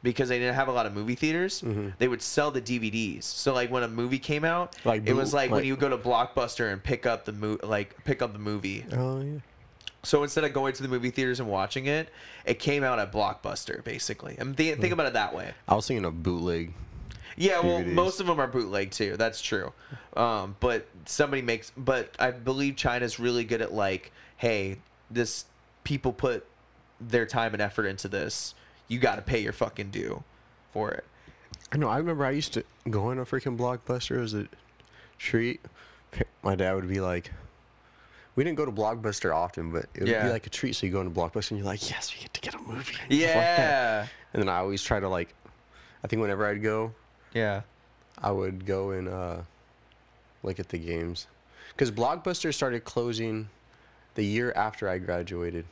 [0.02, 1.92] Because they didn't have a lot of movie theaters, Mhm.
[1.98, 3.22] they would sell the DVDs.
[3.24, 5.88] So like when a movie came out, Like it was boot- like, when you go
[5.88, 8.84] to Blockbuster and pick up the mo- like pick up the movie.
[8.92, 9.38] Oh yeah.
[10.02, 12.08] So instead of going to the movie theaters and watching it,
[12.44, 14.34] it came out at Blockbuster basically.
[14.38, 15.52] And th- think about it that way.
[15.68, 16.74] I was thinking of bootleg.
[17.36, 19.16] Yeah, well, most of them are bootleg too.
[19.16, 19.72] That's true.
[20.16, 21.70] Um, but somebody makes.
[21.76, 24.78] But I believe China's really good at like, hey,
[25.10, 25.44] this
[25.84, 26.44] people put
[27.00, 28.54] their time and effort into this.
[28.88, 30.22] You got to pay your fucking due
[30.72, 31.04] for it.
[31.72, 31.88] I know.
[31.88, 34.46] I remember I used to go in a freaking blockbuster as a
[35.18, 35.60] treat.
[36.42, 37.30] My dad would be like,
[38.36, 40.24] "We didn't go to blockbuster often, but it would Yeah.
[40.26, 42.34] be like a treat." So you go into blockbuster and you're like, "Yes, we get
[42.34, 43.20] to get a movie." and like.
[43.20, 45.34] Yeah, And then I always try to like,
[46.04, 46.92] I think whenever I'd go,
[47.32, 47.62] yeah.
[48.22, 49.36] I would go and uh,
[50.42, 51.26] look at the games,
[51.70, 53.48] because Blockbuster started closing
[54.14, 55.64] the year after I graduated,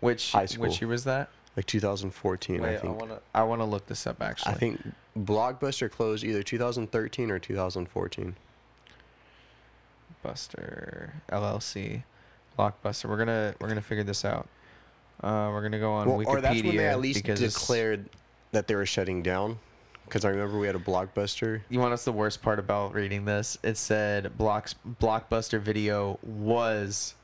[0.00, 0.62] Which High school.
[0.62, 1.28] which year was that?
[1.56, 2.60] Like 2014.
[2.62, 3.00] Wait, I I think.
[3.00, 4.52] wanna I look this up actually.
[4.52, 4.80] I think
[5.18, 8.36] Blockbuster closed either 2013 or 2014.
[10.22, 12.02] Buster LLC,
[12.58, 13.08] Blockbuster.
[13.08, 14.48] We're gonna we're gonna figure this out.
[15.22, 18.08] Uh, we're gonna go on Wikipedia or that's when they at least declared
[18.52, 19.58] that they were shutting down.
[20.04, 21.60] Because I remember we had a Blockbuster.
[21.68, 23.56] You want us the worst part about reading this?
[23.62, 27.14] It said Blocks, Blockbuster Video was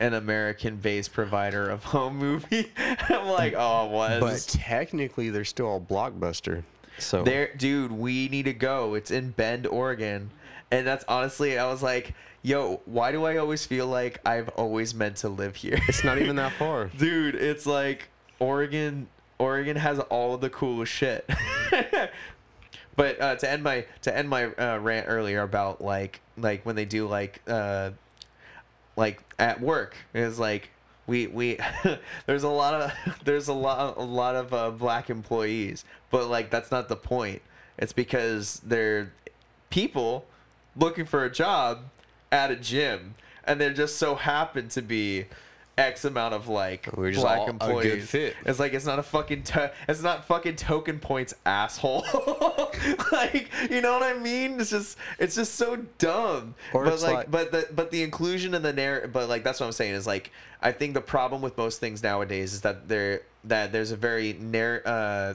[0.00, 2.72] an American-based provider of home movie.
[2.76, 4.20] I'm like, oh, it was.
[4.20, 6.64] But technically, they're still a Blockbuster.
[6.98, 8.94] So there, dude, we need to go.
[8.94, 10.30] It's in Bend, Oregon,
[10.70, 14.94] and that's honestly, I was like, yo, why do I always feel like I've always
[14.94, 15.78] meant to live here?
[15.88, 16.86] it's not even that far.
[16.96, 18.08] dude it's like
[18.38, 19.06] oregon
[19.38, 21.28] oregon has all of the coolest shit
[22.96, 26.76] but uh, to end my to end my uh, rant earlier about like like when
[26.76, 27.90] they do like uh
[29.00, 29.96] like at work.
[30.14, 30.68] Is like
[31.06, 31.58] we we
[32.26, 32.92] there's a lot of
[33.24, 37.42] there's a lot a lot of uh, black employees but like that's not the point.
[37.78, 39.12] It's because they're
[39.70, 40.26] people
[40.76, 41.84] looking for a job
[42.30, 43.14] at a gym
[43.44, 45.24] and there just so happen to be
[45.80, 48.10] x amount of like We're just black all a good employees.
[48.10, 48.36] fit.
[48.44, 52.04] it's like it's not a fucking to- it's not fucking token points asshole.
[53.12, 54.58] Like you know what i mean?
[54.60, 56.54] It's just it's just so dumb.
[56.72, 59.42] Or but it's like, like- but the but the inclusion and the narrative but like
[59.44, 60.30] that's what i'm saying is like
[60.62, 64.34] i think the problem with most things nowadays is that there that there's a very
[64.34, 65.34] narr- uh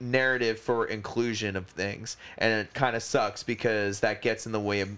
[0.00, 2.16] narrative for inclusion of things.
[2.36, 4.90] And it kind of sucks because that gets in the way of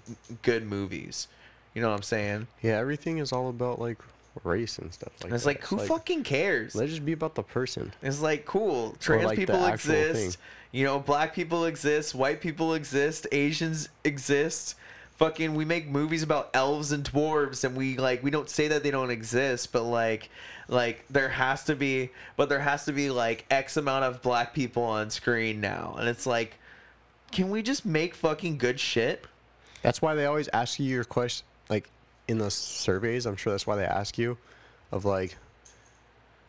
[0.42, 1.28] good movies.
[1.74, 2.46] You know what i'm saying?
[2.62, 3.98] Yeah, everything is all about like
[4.44, 5.50] race and stuff like and it's that.
[5.50, 7.92] like who fucking cares Let's just be about the person.
[8.02, 8.96] It's like cool.
[9.00, 10.38] Trans like, people exist.
[10.38, 10.44] thing.
[10.72, 12.14] You know, black people exist.
[12.14, 13.26] White people exist.
[13.32, 14.74] Asians exist.
[15.16, 18.82] fucking we make movies about elves and dwarves and we like we don't say that
[18.82, 20.28] they don't exist but like
[20.68, 24.52] like there has to be but there has to be like x amount of black
[24.52, 26.58] people on screen now and it's like
[27.32, 29.24] can we just make fucking good shit
[29.82, 31.55] That's why they always ask you your question, like
[32.28, 33.26] in those surveys.
[33.26, 34.38] I'm sure that's why they ask you,
[34.92, 35.36] of like,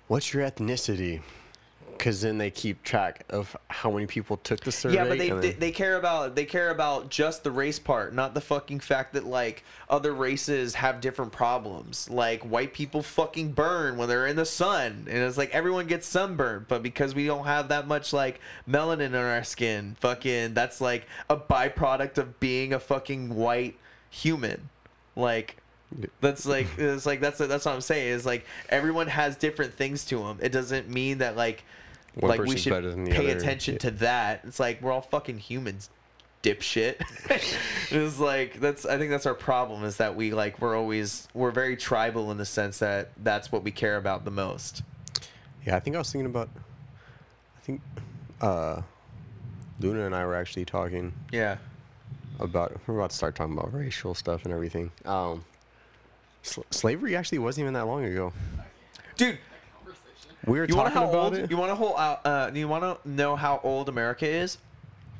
[0.08, 1.22] what's your ethnicity?
[1.98, 4.96] Because then they keep track of how many people took the survey.
[4.96, 8.36] yeah but they, they they care about they care about just the race part not
[8.36, 13.98] the fucking fact that like other races have different problems like white people fucking burn
[13.98, 17.46] when they're in the sun and it's like everyone gets sunburned but because we don't
[17.46, 18.40] have that much like
[18.70, 23.76] melanin in our skin fucking that's like a byproduct of being a fucking white
[24.12, 24.70] human
[25.16, 25.58] like
[26.22, 30.06] that's like it's like that's that's what I'm saying is like everyone has different things
[30.06, 30.38] to them.
[30.42, 31.64] It doesn't mean that like
[32.16, 33.38] One like we should better than the pay other.
[33.38, 33.80] attention Yeah.
[33.80, 34.42] to that.
[34.46, 35.90] It's like we're all fucking humans,
[36.44, 36.96] dipshit.
[37.92, 41.52] it's like that's I think that's our problem is that we like we're always we're
[41.52, 44.84] very tribal in the sense that that's what we care about the most.
[45.66, 46.50] Yeah, I think I was thinking about.
[47.58, 47.82] I think
[48.42, 48.82] uh,
[49.80, 51.58] Luna and I were actually talking Yeah.
[52.40, 52.78] about.
[52.88, 54.92] We're about to start talking about racial stuff and everything.
[55.06, 55.44] Um,
[56.48, 58.34] sl- slavery actually wasn't even that long ago.
[59.16, 59.38] Dude,
[60.46, 61.50] We were you talking about old it.
[61.52, 64.58] you want to hold out uh you want to know how old America is?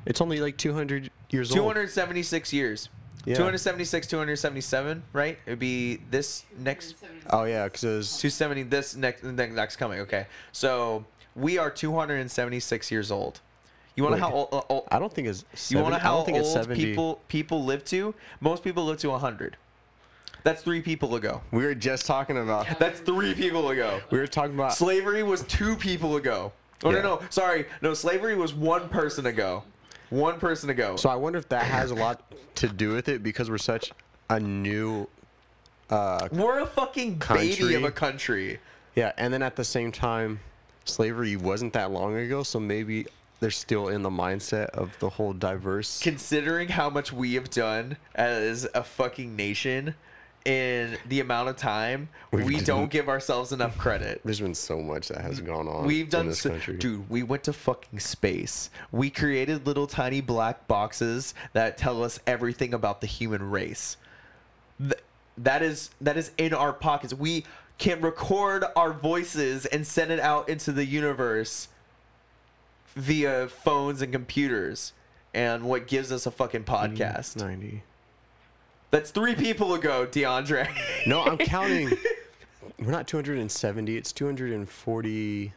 [0.06, 1.56] It's only like 200 years old.
[1.58, 2.88] 276 years.
[3.24, 3.34] Yeah.
[3.34, 5.38] 276 277, right?
[5.44, 6.94] It'd be this next
[7.28, 10.00] Oh yeah, because it was 270 this next next coming.
[10.00, 10.26] Okay.
[10.52, 13.40] So, we are 276 years old.
[13.96, 15.44] You want to how old, uh, old I don't think it's.
[15.70, 18.14] You want to how don't think it's old people people live to?
[18.40, 19.56] Most people live to 100.
[20.48, 21.42] That's 3 people ago.
[21.50, 22.78] We were just talking about.
[22.78, 24.00] That's 3 people ago.
[24.10, 24.72] We were talking about.
[24.72, 26.52] Slavery was 2 people ago.
[26.82, 27.02] Oh Yeah.
[27.02, 27.66] no no, sorry.
[27.82, 29.62] No, slavery was 1 person ago.
[30.08, 30.96] 1 person ago.
[30.96, 32.22] So I wonder if that has a lot
[32.54, 33.92] to do with it because we're such
[34.30, 35.06] a new.
[35.90, 37.74] Uh, We're a fucking baby Country.
[37.74, 38.58] of a country.
[38.94, 40.40] yeah, and then at the same time,
[40.86, 43.06] slavery wasn't that long ago, so maybe
[43.40, 46.00] they're still in the mindset of the whole diverse.
[46.02, 49.94] considering how much we have done as a fucking nation
[50.48, 54.20] in the amount of time we done- don't give ourselves enough credit.
[54.24, 55.84] There's been so much that has gone on.
[55.84, 58.70] we've in done this so, dude we went to fucking space.
[58.90, 63.96] We created little tiny black boxes that tell us everything about the human race.
[64.80, 65.02] Th-
[65.36, 67.12] that is that is in our pockets.
[67.12, 67.44] We
[67.76, 71.68] can record our voices and send it out into the universe
[72.96, 74.92] via phones and computers
[75.32, 77.36] and what gives us a fucking mm, podcast.
[77.36, 77.82] Ninety.
[78.90, 80.68] That's three people ago deandre
[81.06, 81.90] No, I'm counting.
[82.78, 83.96] We're not 270.
[83.96, 85.52] It's 240.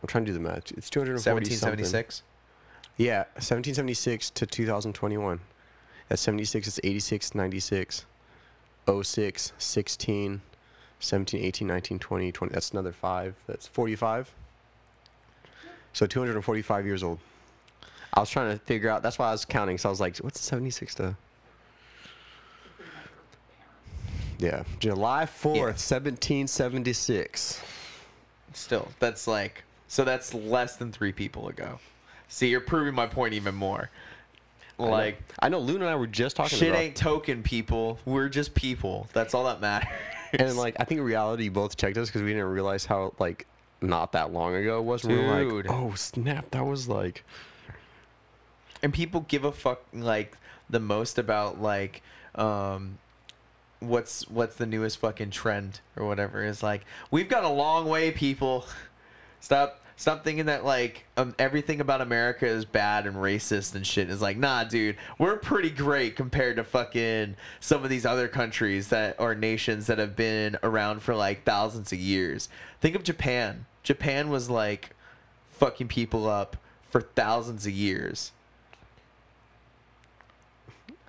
[0.00, 0.70] I'm trying to do the math.
[0.72, 1.80] It's 240 something.
[1.80, 2.22] 1776
[2.96, 5.40] Yeah, 1776 to 2021.
[6.08, 6.68] That's 76.
[6.68, 8.06] It's 86, 96,
[9.02, 10.40] 06, 16,
[11.00, 12.52] 17, 18, 19, 20, 20.
[12.52, 13.34] That's another five.
[13.46, 14.32] That's 45.
[15.92, 17.18] So 245 years old.
[18.18, 19.04] I was trying to figure out.
[19.04, 19.78] That's why I was counting.
[19.78, 21.16] So I was like, what's 76 to?
[24.40, 27.62] Yeah, July 4th, 1776.
[28.54, 31.78] still that's like so that's less than three people ago
[32.28, 33.90] see you're proving my point even more
[34.78, 38.28] like I know Luna and I were just talking shit about ain't token people we're
[38.28, 39.88] just people that's all that matters
[40.32, 43.46] and like I think in reality both checked us because we didn't realize how like
[43.80, 45.04] not that long ago it was.
[45.04, 47.24] We were like, oh snap, that was like
[48.82, 50.36] and people give a fuck like
[50.70, 52.02] the most about like
[52.34, 52.98] um
[53.80, 56.44] what's what's the newest fucking trend or whatever.
[56.44, 58.66] Is like we've got a long way people.
[59.40, 64.10] Stop stop thinking that like um, everything about america is bad and racist and shit.
[64.10, 64.96] Is like nah dude.
[65.16, 69.98] We're pretty great compared to fucking some of these other countries that are nations that
[69.98, 72.48] have been around for like thousands of years.
[72.80, 73.66] Think of japan.
[73.84, 74.90] Japan was like
[75.50, 76.56] fucking people up
[76.90, 78.32] for thousands of years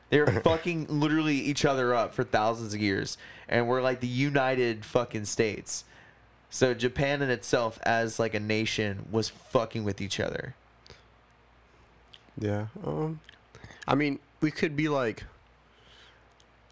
[0.09, 3.17] they were fucking literally each other up for thousands of years,
[3.47, 5.83] and we're like the United fucking States.
[6.49, 10.55] So Japan in itself, as like a nation, was fucking with each other.
[12.39, 12.67] yeah.
[12.83, 13.19] Um,
[13.87, 15.23] I mean, we could be like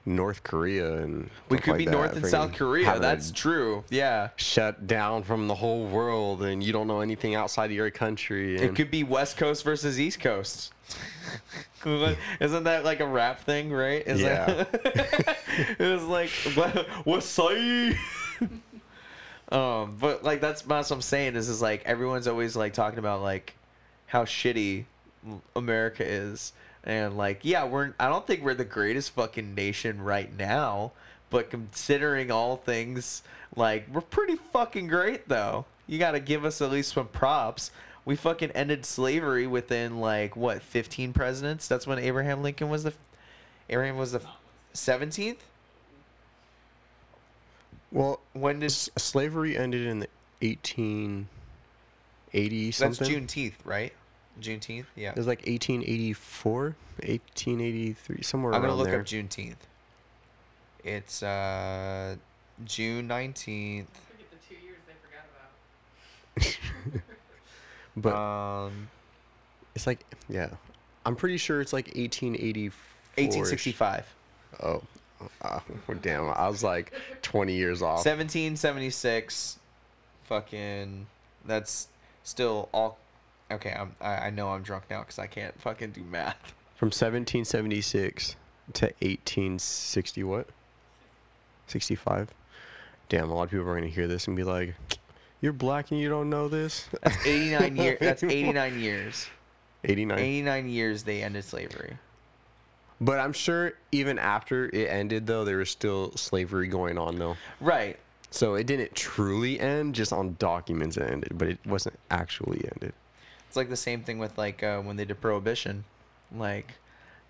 [0.08, 2.98] North Korea and We could like be that, North and South Korea.
[3.00, 3.84] That's true.
[3.90, 4.30] Yeah.
[4.38, 8.56] shut down from the whole world, and you don't know anything outside of your country.
[8.58, 10.74] It could be West Coast versus East Coast.
[12.40, 14.06] Isn't that like a rap thing, right?
[14.08, 14.46] Is Yeah.
[14.46, 15.38] That,
[15.80, 17.40] it was like what what's
[19.50, 23.00] Um, but like that's, that's what I'm saying is is like everyone's always like talking
[23.00, 23.56] about like
[24.06, 24.84] how shitty
[25.56, 26.52] America is,
[26.88, 30.94] And like, yeah, we're I don't think we're the greatest fucking nation right now,
[31.30, 33.22] but considering all things,
[33.56, 35.66] like we're pretty fucking great though.
[35.86, 37.72] You got to give us at least some props.
[38.06, 41.68] We fucking ended slavery within like what, 15 presidents?
[41.68, 42.94] That's when Abraham Lincoln was the
[43.70, 44.22] Abraham was the
[44.74, 45.40] 17th?
[47.92, 50.08] Well, When did s- slavery ended in the
[50.42, 53.28] 1880 That's something.
[53.28, 53.94] Juneteenth, right?
[54.42, 55.12] Juneteenth, yeah.
[55.12, 59.00] It was like 1884, 1883, somewhere I'm gonna look there.
[59.00, 59.56] up Juneteenth.
[60.84, 62.16] It's uh
[62.66, 63.90] June nineteenth.
[64.12, 65.26] Forget the two years they forgot
[66.94, 67.02] about.
[67.98, 68.90] but um,
[69.76, 70.50] it's like, yeah,
[71.06, 72.72] I'm pretty sure it's like 1884.
[73.18, 74.06] 1865.
[74.64, 74.82] Oh,
[75.42, 75.60] uh,
[76.02, 76.30] damn!
[76.30, 78.06] I was like 20 years off.
[78.06, 79.60] 1776.
[80.26, 81.08] Fucking.
[81.46, 81.88] That's
[82.24, 82.98] still all.
[83.52, 83.96] Okay, I'm.
[84.02, 86.54] I, I know I'm drunk now because I can't fucking do math.
[86.76, 88.36] From 1776
[88.74, 90.48] to 1860, what?
[91.68, 92.30] 65.
[93.10, 94.76] Damn, a lot of people are gonna hear this and be like,
[95.42, 97.98] "You're black and you don't know this." That's 89 years.
[98.02, 99.28] That's 89 years.
[99.84, 100.20] 89.
[100.20, 101.98] 89 years they ended slavery.
[103.00, 107.38] But I'm sure even after it ended, though, there was still slavery going on, though.
[107.62, 108.00] Right.
[108.32, 112.94] So it didn't truly end, just on documents it ended, but it wasn't actually ended.
[113.48, 115.86] It's like the same thing with like uh, when they did prohibition,
[116.36, 116.74] like,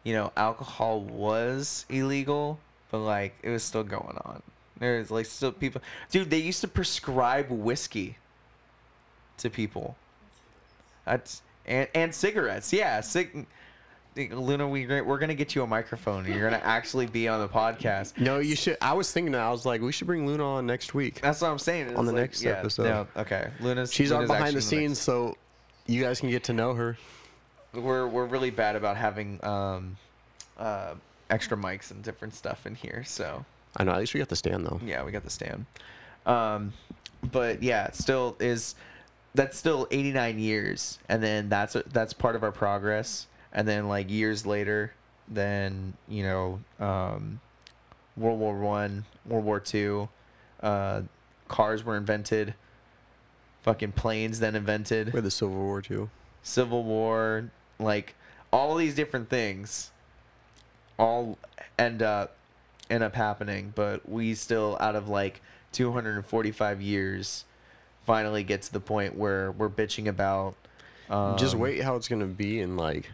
[0.04, 2.60] you know, alcohol was illegal,
[2.92, 4.42] but like it was still going on.
[4.80, 5.82] There's like still people,
[6.12, 6.30] dude.
[6.30, 8.18] They used to prescribe whiskey
[9.38, 9.96] to people.
[11.06, 12.72] That's and and cigarettes.
[12.74, 13.46] Yeah, cig-
[14.16, 16.26] Luna, we we're gonna get you a microphone.
[16.26, 18.20] and You're gonna actually be on the podcast.
[18.20, 18.78] No, you should.
[18.82, 19.42] I was thinking that.
[19.42, 21.22] I was like, we should bring Luna on next week.
[21.22, 21.96] That's what I'm saying.
[21.96, 22.84] On the like- next yeah, episode.
[22.84, 23.94] No, okay, Luna's.
[23.94, 25.38] She's on behind the in scenes, so
[25.88, 26.98] you guys can get to know her.
[27.74, 29.98] we're we're really bad about having um
[30.58, 30.94] uh
[31.30, 33.46] extra mics and different stuff in here so
[33.76, 33.92] I know.
[33.92, 34.80] At least we got the stand, though.
[34.84, 35.66] yeah we got the stand
[36.26, 36.74] um
[37.32, 38.76] but yeah it still is
[39.36, 44.10] that's still 89 years and then that's that's part of our progress and then like
[44.10, 44.94] years later
[45.28, 47.40] then you know um
[48.16, 50.10] world war one world war two
[50.64, 51.02] uh
[51.48, 52.56] cars were invented
[53.68, 56.10] fucking planes then invented We're the Civil War too.
[56.42, 58.16] Civil War, like
[58.50, 59.92] all these different things,
[60.98, 61.38] all
[61.78, 62.38] end up
[62.90, 63.74] end up happening.
[63.76, 65.42] But we still, out of like
[65.74, 67.44] 245 years,
[68.06, 70.56] finally get to the point where we're bitching about.
[71.10, 73.12] Um, Just wait how it's gonna be in like,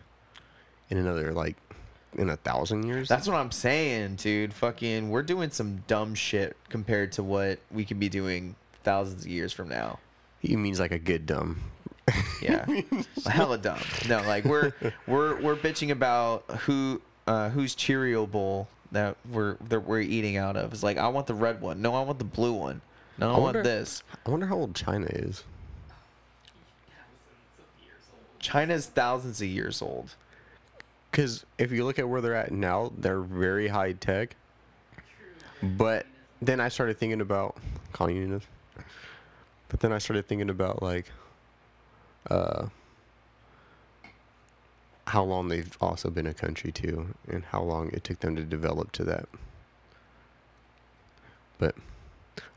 [0.91, 1.55] in another like,
[2.15, 3.09] in a thousand years.
[3.09, 4.53] That's what I'm saying, dude.
[4.53, 9.31] Fucking, we're doing some dumb shit compared to what we could be doing thousands of
[9.31, 9.97] years from now.
[10.43, 11.59] He means like a good dumb.
[12.41, 12.65] Yeah,
[13.25, 13.79] hella dumb.
[14.07, 14.73] No, like we're
[15.07, 20.57] we're we're bitching about who uh, whose Cheerio bowl that we're that we're eating out
[20.57, 20.73] of.
[20.73, 21.81] It's like I want the red one.
[21.81, 22.81] No, I want the blue one.
[23.17, 24.03] No, I, I want this.
[24.25, 25.43] I wonder how old China is.
[25.87, 28.39] Thousands of years old.
[28.39, 30.15] China's thousands of years old.
[31.09, 34.35] Because if you look at where they're at now, they're very high tech.
[35.61, 36.07] But
[36.41, 37.55] then I started thinking about
[37.93, 38.41] communism.
[39.69, 41.11] But then I started thinking about like,
[42.29, 42.67] uh,
[45.07, 48.43] how long they've also been a country too, and how long it took them to
[48.43, 49.27] develop to that.
[51.57, 51.75] But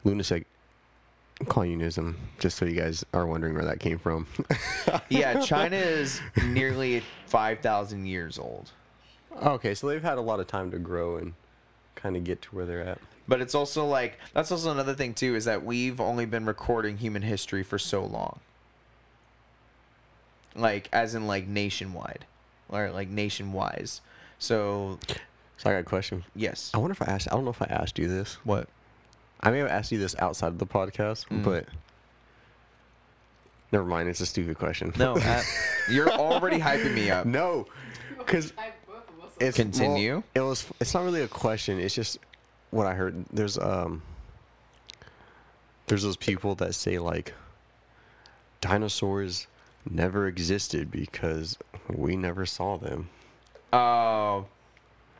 [0.05, 0.47] lunatic
[1.49, 4.27] communism, just so you guys are wondering where that came from.
[5.09, 8.71] Yeah, China is nearly five thousand years old.
[9.43, 11.35] okay, so they've had a lot of time to grow and
[11.95, 12.99] kind of get to where they're at.
[13.29, 16.99] But it's also like that's also another thing too is that we've only been recording
[16.99, 18.39] human history for so long.
[20.55, 22.25] Like as in like nationwide,
[22.69, 23.91] or like nationwide.
[24.39, 24.99] So
[25.59, 26.25] So I got a question.
[26.35, 26.71] yes.
[26.73, 27.29] I wonder if I asked.
[27.31, 28.35] I don't know if I asked you this.
[28.45, 28.69] What?
[29.41, 31.45] I may have asked you this outside of the podcast, Mm.
[31.45, 31.67] but
[33.71, 34.09] never mind.
[34.09, 34.93] It's a stupid question.
[34.97, 35.43] No, uh,
[35.91, 37.27] you're already hyping me up.
[37.27, 37.67] no,
[38.19, 39.33] because I both of us.
[39.41, 40.15] it's Continue.
[40.15, 40.67] well, it was.
[40.81, 41.79] It's not really a question.
[41.81, 42.19] It's just
[42.71, 43.25] what I heard.
[43.33, 44.03] There's um.
[45.87, 47.35] There's those people that say like.
[48.61, 49.47] Dinosaurs
[49.89, 51.59] never existed because
[51.93, 53.11] we never saw them.
[53.73, 54.47] Oh,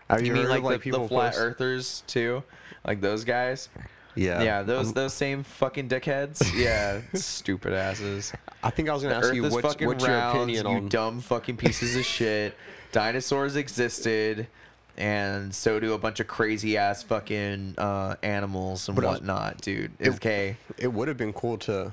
[0.09, 2.43] Have you you, mean heard like, of, like the, people the flat post- earthers too?
[2.85, 3.69] Like those guys?
[4.15, 6.51] Yeah, Yeah, those I'm- those same fucking dickheads.
[6.57, 8.33] Yeah, stupid asses.
[8.63, 10.37] I think I was gonna The ask you Earth is what's, what's your round.
[10.39, 12.57] opinion you on dumb fucking pieces of shit.
[12.93, 14.49] Dinosaurs existed,
[14.97, 19.93] and so do a bunch of crazy ass fucking uh, animals and But whatnot, dude.
[19.99, 20.57] It- Okay.
[20.79, 21.93] it would have been cool to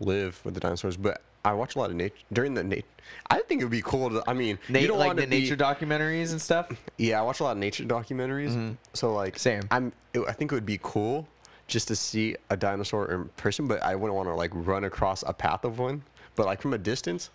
[0.00, 2.84] live with the dinosaurs, but I watch a lot of nature during the nature.
[3.30, 4.22] I think it would be cool to.
[4.26, 6.68] I mean, you don't like want the be, nature documentaries and stuff.
[6.98, 8.76] Yeah, I watch a lot of nature documentaries.
[8.94, 9.38] So like, Mm-hmm.
[9.40, 9.62] Same.
[9.70, 9.92] I'm.
[10.12, 11.28] It, I think it would be cool
[11.68, 15.22] just to see a dinosaur in person, but I wouldn't want to like run across
[15.26, 16.02] a path of one.
[16.34, 17.30] But like from a distance.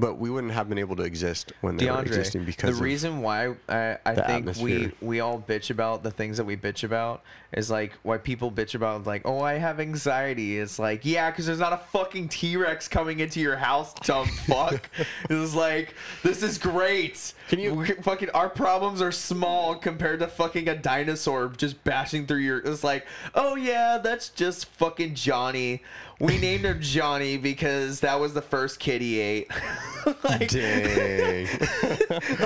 [0.00, 2.82] But we wouldn't have been able to exist when they were DeAndre, existing because the
[2.82, 6.84] reason why I, I think we we all bitch about the things that we bitch
[6.84, 7.22] about
[7.52, 10.58] is like why people bitch about like oh I have anxiety.
[10.58, 14.26] It's like yeah, because there's not a fucking T Rex coming into your house, dumb
[14.26, 14.88] fuck.
[15.30, 17.34] it's like this is great.
[17.50, 22.26] Can you- We- fucking our problems are small compared to fucking a dinosaur just bashing
[22.26, 22.58] through your?
[22.58, 25.82] It's like oh yeah, that's just fucking Johnny.
[26.20, 29.50] We named him Johnny because that was the first kid he ate.
[30.22, 31.48] like, Dang.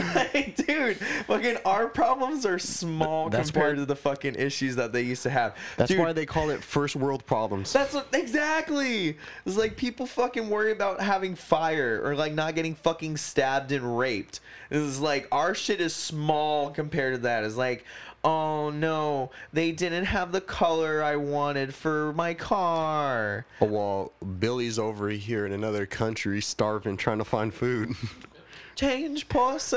[0.05, 4.93] like, dude, fucking our problems are small That's compared why- to the fucking issues that
[4.93, 5.57] they used to have.
[5.77, 7.73] That's Dude, why they call it first world problems.
[7.73, 9.19] That's what exactly.
[9.45, 13.99] It's like people fucking worry about having fire or like not getting fucking stabbed and
[13.99, 14.41] raped.
[14.71, 17.45] It's like our shit is small compared to that.
[17.45, 17.85] It's like,
[18.23, 23.47] oh no, they didn't have the color I wanted for my car.
[23.61, 27.91] Oh, While Billy's over here in another country starving, trying to find food.
[28.77, 29.77] Change, pussy.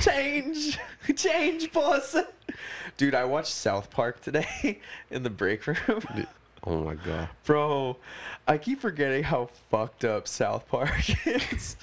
[0.00, 0.78] Change.
[1.16, 2.22] Change, pussy.
[2.96, 4.80] Dude, I watched South Park today
[5.10, 6.02] in the break room.
[6.64, 7.28] oh my god.
[7.44, 7.96] Bro,
[8.46, 11.76] I keep forgetting how fucked up South Park is.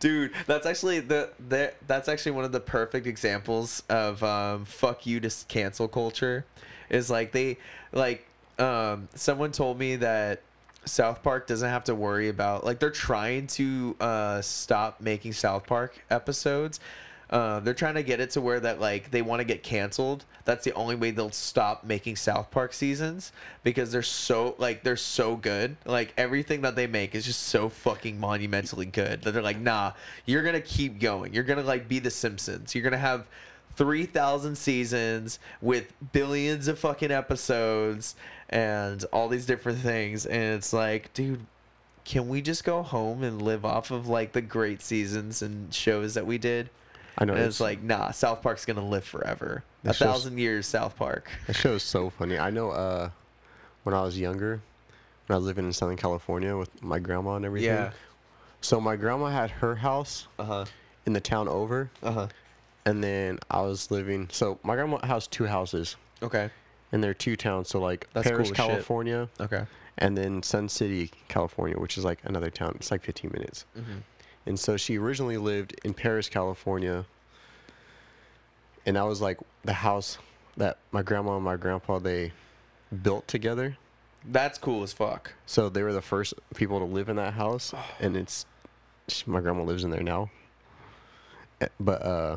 [0.00, 5.06] Dude, that's actually the, the that's actually one of the perfect examples of um fuck
[5.06, 6.44] you to cancel culture.
[6.90, 7.58] Is like they
[7.92, 8.26] like
[8.58, 10.42] um someone told me that
[10.84, 15.66] South Park doesn't have to worry about like they're trying to uh stop making South
[15.66, 16.80] Park episodes.
[17.34, 20.24] Uh, they're trying to get it to where that like they want to get canceled.
[20.44, 23.32] That's the only way they'll stop making South Park seasons
[23.64, 25.76] because they're so like they're so good.
[25.84, 29.94] Like everything that they make is just so fucking monumentally good that they're like, nah,
[30.26, 31.34] you're gonna keep going.
[31.34, 32.72] You're gonna like be the Simpsons.
[32.72, 33.26] You're gonna have
[33.74, 38.14] three thousand seasons with billions of fucking episodes
[38.48, 40.24] and all these different things.
[40.24, 41.46] And it's like, dude,
[42.04, 46.14] can we just go home and live off of like the great seasons and shows
[46.14, 46.70] that we did?
[47.18, 47.34] I know.
[47.34, 49.62] And it's like, nah, South Park's gonna live forever.
[49.84, 51.30] A shows- thousand years, South Park.
[51.46, 52.38] That show is so funny.
[52.38, 53.10] I know uh,
[53.84, 54.60] when I was younger,
[55.26, 57.68] when I was living in Southern California with my grandma and everything.
[57.70, 57.90] Yeah.
[58.60, 60.64] So my grandma had her house Uh huh.
[61.06, 62.28] in the town over, Uh huh.
[62.86, 64.28] and then I was living.
[64.32, 66.50] So my grandma has two houses, Okay.
[66.92, 67.68] and they're two towns.
[67.68, 68.56] So like That's Perris, cool as shit.
[68.56, 69.66] California, Okay.
[69.98, 72.72] and then Sun City, California, which is like another town.
[72.76, 73.66] It's like 15 minutes.
[73.78, 73.98] Mm-hmm.
[74.46, 77.06] And so she originally lived in Perris, California.
[78.86, 80.18] And that was like the house
[80.56, 82.32] that my grandma and my grandpa they
[83.02, 83.76] built together.
[84.26, 85.32] That's cool as fuck.
[85.46, 88.46] So they were the first people to live in that house, and it's
[89.26, 90.30] my grandma lives in there now.
[91.60, 92.36] Eh, But uh,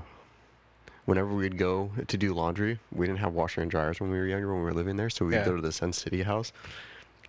[1.06, 4.26] whenever we'd go to do laundry, we didn't have washer and dryers when we were
[4.28, 5.46] younger when we were living there, so we'd Yeah.
[5.46, 6.52] go to the Sun City house,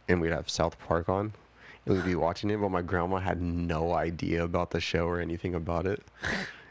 [0.09, 1.35] and we'd have South Park on,
[1.89, 2.61] we'd be watching it.
[2.61, 6.03] But my grandma had no idea about the show or anything about it,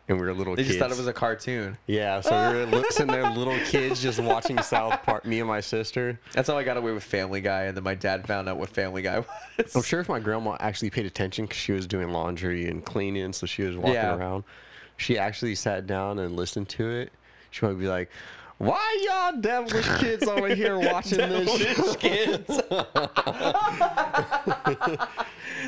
[0.08, 0.70] and we were little They kids.
[0.76, 1.78] just thought it was a cartoon.
[1.88, 5.26] yeah, so we were li- sitting there, little kids, just watching South Park.
[5.26, 6.20] Me and my sister.
[6.34, 8.70] That's how I got away with Family Guy, and then my dad found out what
[8.70, 9.20] Family Guy
[9.58, 9.76] was.
[9.76, 13.34] I'm sure if my grandma actually paid attention because she was doing laundry and cleaning,
[13.34, 14.16] so she was walking Yeah.
[14.16, 14.44] around.
[14.98, 17.12] She actually sat down and listened to it.
[17.52, 18.10] She might be like,
[18.58, 22.48] "Why y'all devilish kids over here watching this?" Devilish kids.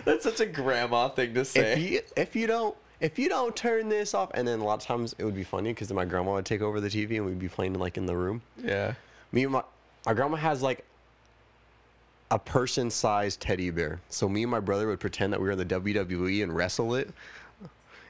[0.05, 1.79] That's such a grandma thing to if say.
[1.79, 4.85] you if you don't if you don't turn this off, and then a lot of
[4.85, 7.39] times it would be funny because my grandma would take over the TV and we'd
[7.39, 8.41] be playing like in the room.
[8.63, 8.93] yeah.
[9.31, 9.63] Me and my
[10.05, 10.83] my grandma has like
[12.31, 13.99] a person-sized teddy bear.
[14.09, 16.93] So me and my brother would pretend that we were in the WWE and wrestle
[16.95, 17.09] it.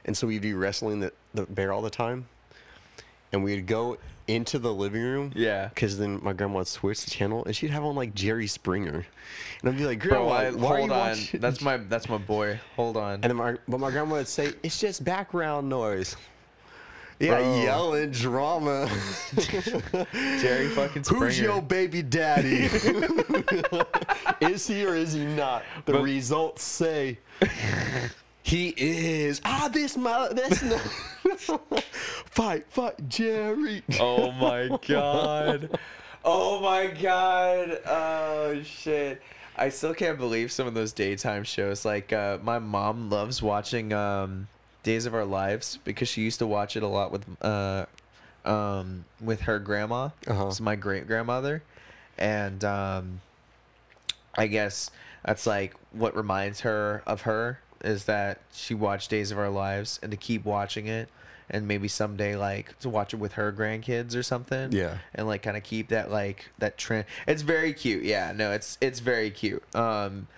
[0.04, 2.26] And so we'd be wrestling the, the bear all the time.
[3.32, 5.32] And we'd go into the living room.
[5.34, 5.68] Yeah.
[5.68, 9.06] Because then my grandma would switch the channel and she'd have on like Jerry Springer.
[9.60, 10.98] And I'd be like, Bro, Grandma, I, why are you hold on.
[11.10, 11.40] watching?
[11.40, 12.60] That's my that's my boy.
[12.76, 13.14] Hold on.
[13.14, 16.16] And then my, but my grandma would say, it's just background noise.
[17.18, 17.62] Yeah, Bro.
[17.62, 18.88] yelling drama.
[20.40, 21.26] Jerry fucking Springer.
[21.26, 22.62] Who's your baby daddy?
[24.40, 25.62] is he or is he not?
[25.84, 27.18] The But- results say
[28.42, 29.40] he is.
[29.44, 30.62] Ah, this my This.
[30.62, 30.80] not.
[32.26, 33.82] fight, fight, Jerry.
[33.98, 35.78] Oh my god.
[36.24, 37.80] Oh my god.
[37.86, 39.20] Oh shit.
[39.56, 41.84] I still can't believe some of those daytime shows.
[41.84, 44.48] Like uh, my mom loves watching um,
[44.82, 47.84] Days of Our Lives because she used to watch it a lot with uh,
[48.44, 50.10] um, with her grandma.
[50.26, 50.46] Uh-huh.
[50.48, 51.62] It's my great grandmother,
[52.16, 53.20] and um,
[54.34, 54.90] I guess
[55.24, 59.98] that's like what reminds her of her is that she watched Days of Our Lives
[60.02, 61.08] and to keep watching it
[61.48, 64.72] and maybe someday like to watch it with her grandkids or something.
[64.72, 64.98] Yeah.
[65.14, 67.06] And like kind of keep that like that trend.
[67.26, 68.04] It's very cute.
[68.04, 69.62] Yeah, no, it's it's very cute.
[69.74, 70.28] Um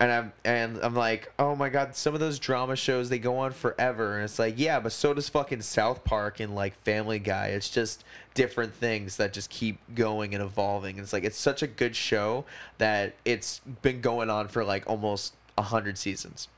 [0.00, 3.38] and I'm and I'm like, oh my god, some of those drama shows they go
[3.38, 7.18] on forever, and it's like, yeah, but so does fucking South Park and like Family
[7.18, 7.48] Guy.
[7.48, 8.04] It's just
[8.34, 10.96] different things that just keep going and evolving.
[10.96, 12.44] And it's like it's such a good show
[12.78, 16.48] that it's been going on for like almost a hundred seasons.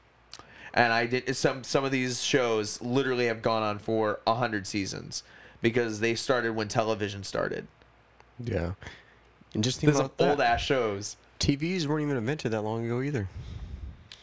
[0.77, 4.67] And I did some some of these shows literally have gone on for a hundred
[4.67, 5.23] seasons
[5.63, 7.67] because they started when television started.
[8.39, 8.73] Yeah.
[9.55, 11.17] And just think There's about old ass shows.
[11.41, 13.27] TVs weren't even invented that long ago either.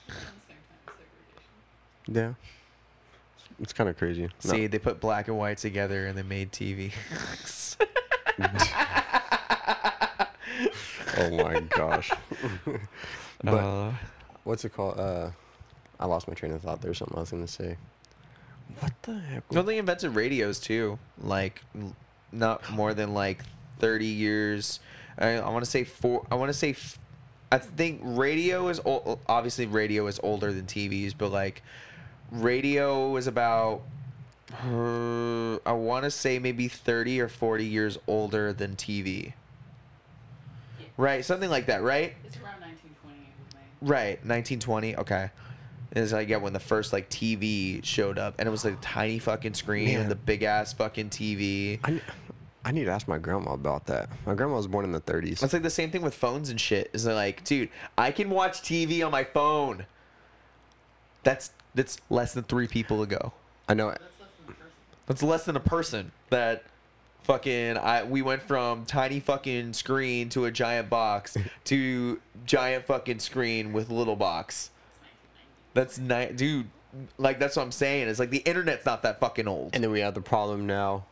[0.07, 2.13] Around the same time as segregation.
[2.13, 2.33] Yeah.
[3.59, 4.23] It's kind of crazy.
[4.23, 4.29] No.
[4.39, 6.93] See, they put black and white together and they made TV.
[11.17, 12.11] oh my gosh.
[13.43, 13.91] but Uh,
[14.43, 14.99] what's it called?
[14.99, 15.31] Uh,
[16.03, 16.81] I lost my train of thought.
[16.81, 17.77] There's something I was gonna say.
[18.79, 19.49] What the heck?
[19.53, 20.99] no, they invented radios too.
[21.17, 21.95] Like, n-
[22.33, 23.41] not more than like
[23.79, 24.81] thirty years.
[25.17, 26.27] I, I want to say four.
[26.29, 26.71] I want to say.
[26.71, 26.99] F-
[27.53, 31.61] I think radio is ol- obviously radio is older than TVs, but like,
[32.31, 33.83] radio is about.
[34.51, 39.31] Uh, I want to say maybe thirty or forty years older than TV.
[40.97, 42.13] Right, something like that, right?
[42.25, 43.89] It's around 1920 it was.
[43.89, 44.97] Right, 1920.
[44.97, 45.29] Okay.
[45.93, 48.81] Is like yeah when the first like TV showed up and it was like a
[48.81, 50.01] tiny fucking screen Man.
[50.01, 51.79] and the big ass fucking TV.
[51.83, 52.01] I,
[52.65, 54.09] I need to ask my grandma about that.
[54.25, 55.43] My grandma was born in the 30s.
[55.43, 56.89] It's like the same thing with phones and shit.
[56.93, 59.85] Is like, dude, I can watch TV on my phone.
[61.23, 63.33] That's that's less than three people ago.
[63.67, 63.89] I know.
[63.89, 64.71] That's less than a person.
[65.05, 66.11] That's less than a person.
[66.29, 66.63] That
[67.23, 73.19] fucking I we went from tiny fucking screen to a giant box to giant fucking
[73.19, 74.69] screen with little box.
[75.75, 75.99] It's 1990.
[75.99, 76.67] That's nice, dude.
[77.17, 78.07] Like that's what I'm saying.
[78.07, 79.71] It's like the internet's not that fucking old.
[79.73, 81.05] And then we have the problem now.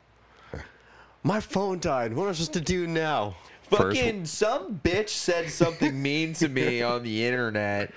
[1.24, 2.14] My phone died.
[2.14, 3.36] What am I supposed to do now?
[3.70, 7.92] First- fucking some bitch said something mean to me on the internet,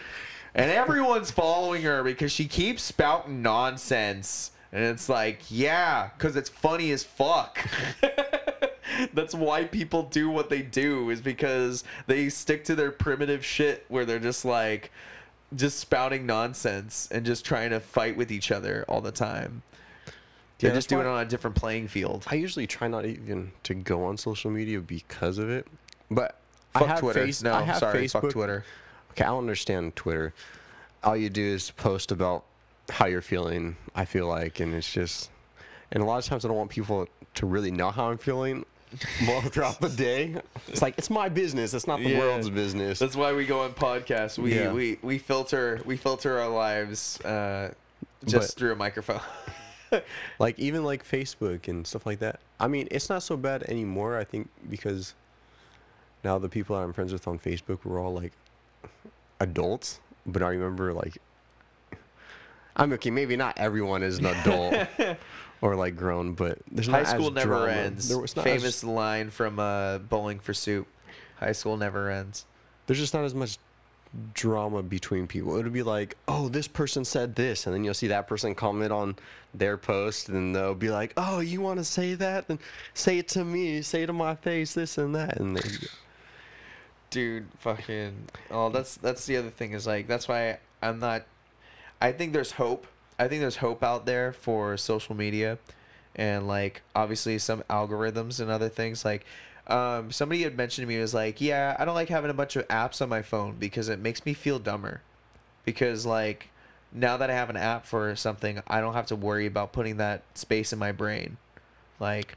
[0.55, 4.51] and everyone's following her because she keeps spouting nonsense.
[4.73, 7.65] And it's like, yeah, because it's funny as fuck.
[9.15, 13.85] That's why people do what they do is because they stick to their primitive shit
[13.89, 14.91] where they're just like
[15.57, 19.63] just spouting nonsense and just trying to fight with each other all the time.
[20.59, 22.25] They're Yeah, just doing it on a different playing field.
[22.29, 25.67] I usually try not even to go on social media because of it.
[26.11, 26.39] But
[26.73, 27.25] Fuck I have Twitter.
[27.27, 28.23] Face- no, I have sorry, Facebook.
[28.23, 28.65] fuck Twitter.
[29.13, 30.33] Okay, I don't understand Twitter.
[31.03, 32.45] All you do is post about
[32.91, 35.31] how you're feeling, I feel like, and it's just
[35.93, 38.65] and a lot of times I don't want people to really know how I'm feeling
[39.27, 40.37] well throughout the day.
[40.69, 42.19] It's like it's my business, it's not the Yeah.
[42.19, 42.99] world's business.
[42.99, 44.39] That's why we go on podcasts.
[44.39, 44.73] We Yeah.
[44.73, 47.73] we, we filter we filter our lives uh,
[48.25, 49.21] just But- through a microphone.
[50.39, 52.41] like even like Facebook and stuff like that.
[52.59, 54.19] I mean, it's not so bad anymore.
[54.19, 55.15] I think because
[56.25, 58.33] now the people that I'm friends with on Facebook were all like
[59.41, 60.01] adults.
[60.27, 61.19] But I remember like
[62.77, 63.11] I'm okay.
[63.11, 64.75] Maybe not everyone is an adult
[65.61, 67.73] or like grown, but there's High not school as never drama.
[67.73, 68.09] ends.
[68.09, 70.87] There was not as- Famous line from uh, Bowling for Soup.
[71.39, 72.45] High school never ends.
[72.87, 73.59] there's just not as much
[74.35, 75.57] drama between people.
[75.59, 78.55] It would be like, oh, this person said this, and then you'll see that person
[78.55, 79.17] comment on
[79.53, 82.47] their post, and they'll be like, oh, you want to say that?
[82.47, 82.59] Then
[82.95, 83.83] say it to me.
[83.83, 84.75] Say it to my face.
[84.75, 85.69] This and that, and they,
[87.11, 88.15] Dude, fucking.
[88.51, 91.25] Oh, that's that's the other thing is like that's why I'm not.
[92.01, 92.87] I think there's hope.
[93.19, 95.59] I think there's hope out there for social media,
[96.17, 99.05] and like obviously some algorithms and other things.
[99.05, 99.25] Like,
[99.67, 102.57] um, somebody had mentioned to me was like, yeah, I don't like having a bunch
[102.57, 105.01] of apps on my phone because it makes me feel dumber.
[105.65, 106.49] Because like
[106.93, 109.97] now that I have an app for something, I don't have to worry about putting
[109.97, 111.39] that space in my brain.
[111.99, 112.37] Like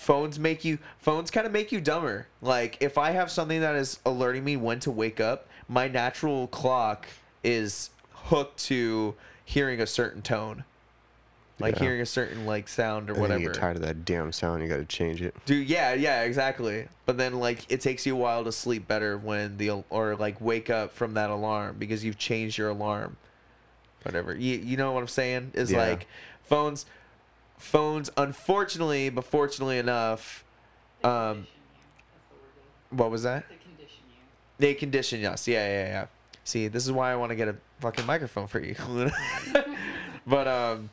[0.00, 3.76] phones make you phones kind of make you dumber like if i have something that
[3.76, 7.06] is alerting me when to wake up my natural clock
[7.44, 9.14] is hooked to
[9.50, 10.64] hearing a certain tone
[11.58, 11.82] like Yeah.
[11.82, 14.62] hearing a certain like sound or and whatever you get tired of that damn sound.
[14.62, 15.34] You got to change it.
[15.44, 16.88] Dude, yeah, yeah, exactly.
[17.04, 20.40] But then like it takes you a while to sleep better when the or like
[20.40, 23.16] wake up from that alarm because you've changed your alarm.
[24.04, 24.34] Whatever.
[24.34, 25.50] You you know what I'm saying?
[25.54, 25.78] Is Yeah.
[25.86, 26.06] like
[26.44, 26.86] phones
[27.58, 30.44] phones unfortunately, but fortunately enough,
[31.04, 31.46] Um, condition you.
[32.30, 32.34] That's the
[32.94, 32.98] word.
[33.00, 33.44] what was that?
[33.50, 34.16] They condition you.
[34.58, 35.46] They condition us.
[35.46, 36.06] Yeah, yeah, yeah.
[36.44, 38.74] See, this is why I want to get a fucking microphone for you.
[40.26, 40.90] but um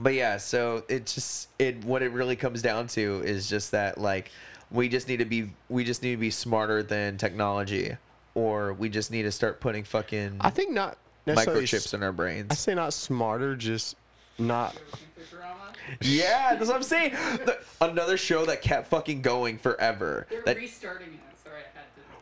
[0.00, 3.98] but yeah, so it just it what it really comes down to is just that
[3.98, 4.30] like
[4.70, 7.96] we just need to be we just need to be smarter than technology.
[8.34, 10.96] or we just need to start putting fucking I think not
[11.26, 11.64] necessarily.
[11.64, 12.48] microchips s- in our brains.
[12.50, 13.94] I say not smarter, just
[14.38, 14.74] not.
[14.74, 15.74] You ever seen Futurama?
[16.00, 17.12] Yeah, that's what I'm saying.
[17.44, 20.26] The- another show that kept fucking going forever.
[20.30, 21.20] They're That restarting it.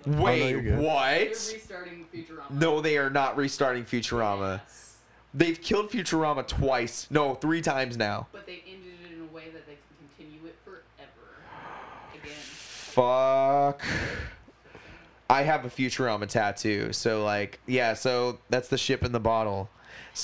[0.05, 0.53] Sorry, I no, wait.
[0.53, 1.29] They're what?
[1.29, 2.51] restarting Futurama.
[2.51, 4.61] No, they are not restarting Futurama.
[4.67, 4.97] Yes.
[5.33, 7.07] They've killed Futurama twice.
[7.11, 8.27] No, three times now.
[8.33, 10.83] But they ended it in a way that they can continue it forever.
[12.15, 12.33] Again.
[12.33, 13.85] Fuck.
[15.29, 19.71] I have a Futurama tattoo, so like, yeah, so that's the ship in the bottle.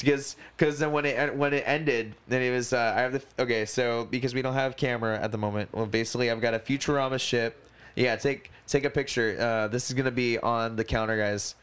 [0.00, 3.22] Because, because then when it when it ended, then it was uh, I have the
[3.38, 3.64] okay.
[3.66, 7.20] So because we don't have camera at the moment, well, basically I've got a Futurama
[7.20, 7.68] ship.
[7.94, 9.36] Yeah, take take a picture.
[9.38, 11.55] Uh, this is gonna be on the counter, guys.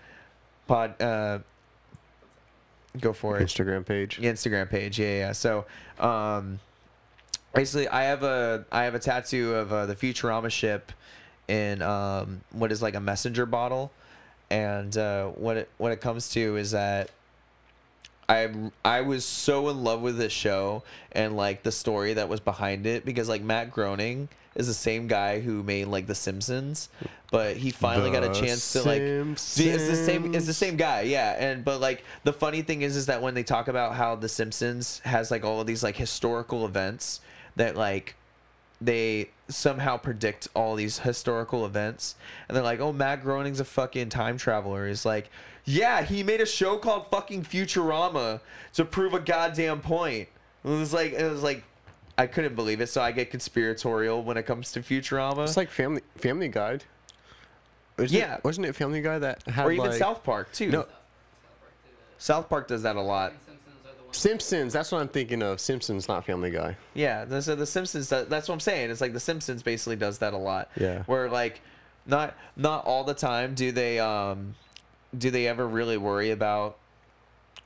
[0.68, 1.40] Pod, uh,
[3.00, 3.44] go for it.
[3.46, 4.20] Instagram page.
[4.22, 5.00] Instagram page.
[5.00, 5.32] Yeah, yeah.
[5.32, 5.66] So,
[6.00, 6.60] um,
[7.54, 10.92] basically, I have a I have a tattoo of uh, the Futurama ship
[11.48, 13.92] in um, what is like a messenger bottle,
[14.50, 17.10] and uh, what it what it comes to is that.
[18.30, 18.50] I
[18.84, 22.86] I was so in love with this show and like the story that was behind
[22.86, 26.90] it because like Matt Groening is the same guy who made like The Simpsons,
[27.32, 30.36] but he finally got a chance to like it's the same.
[30.36, 31.36] It's the same guy, yeah.
[31.38, 34.30] And but like the funny thing is, is that when they talk about how The
[34.30, 37.22] Simpsons has like all of these like historical events
[37.56, 38.16] that like
[38.80, 42.16] they somehow predict all these historical events,
[42.48, 44.88] and they're like, oh, Matt Groening's a fucking time traveler.
[44.88, 45.30] He's like,
[45.66, 48.42] yeah, he made a show called fucking Futurama
[48.74, 50.28] to prove a goddamn point.
[50.64, 51.64] It was like it was like.
[52.16, 55.72] I couldn't believe it, so I get conspiratorial when it comes to Futurama, It's like
[55.72, 56.84] Family Family Guide.
[57.98, 58.36] Isn't Yeah.
[58.36, 60.70] It, wasn't it Family Guy that had or even like, South Park too.
[60.70, 60.82] No.
[60.82, 60.90] South
[61.60, 62.22] Park did it.
[62.22, 63.34] South Park does that a lot.
[63.46, 64.18] Simpsons are the ones.
[64.18, 64.74] Simpsons?
[64.74, 65.60] That's what I'm thinking of.
[65.60, 66.78] Simpsons, not Family Guy.
[66.94, 68.10] Yeah, the, so the Simpsons.
[68.10, 68.92] that- That's what I'm saying.
[68.92, 70.70] It's like the Simpsons basically does that a lot.
[70.80, 71.02] Yeah.
[71.08, 71.62] Where like,
[72.06, 74.54] not not all the time do they um,
[75.18, 76.78] do they ever really worry about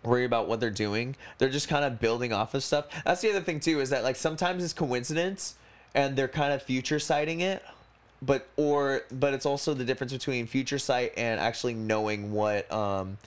[0.03, 1.15] worry about what they're doing?
[1.37, 2.85] They're just kind of building off of stuff.
[3.05, 5.55] That's the other thing too is that like sometimes it's coincidence,
[5.95, 7.63] and they're kind of future sighting it,
[8.21, 13.17] but or but it's also the difference between future sight and actually knowing what um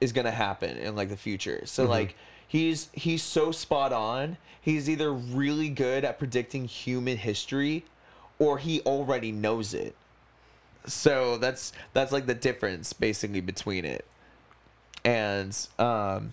[0.00, 1.62] is gonna happen in like the future.
[1.66, 2.16] So like
[2.46, 4.36] he's he's so spot on.
[4.60, 7.84] He's either really good at predicting human history,
[8.38, 9.94] or he already knows it.
[10.86, 14.04] So that's that's like the difference basically between it.
[15.04, 16.32] And um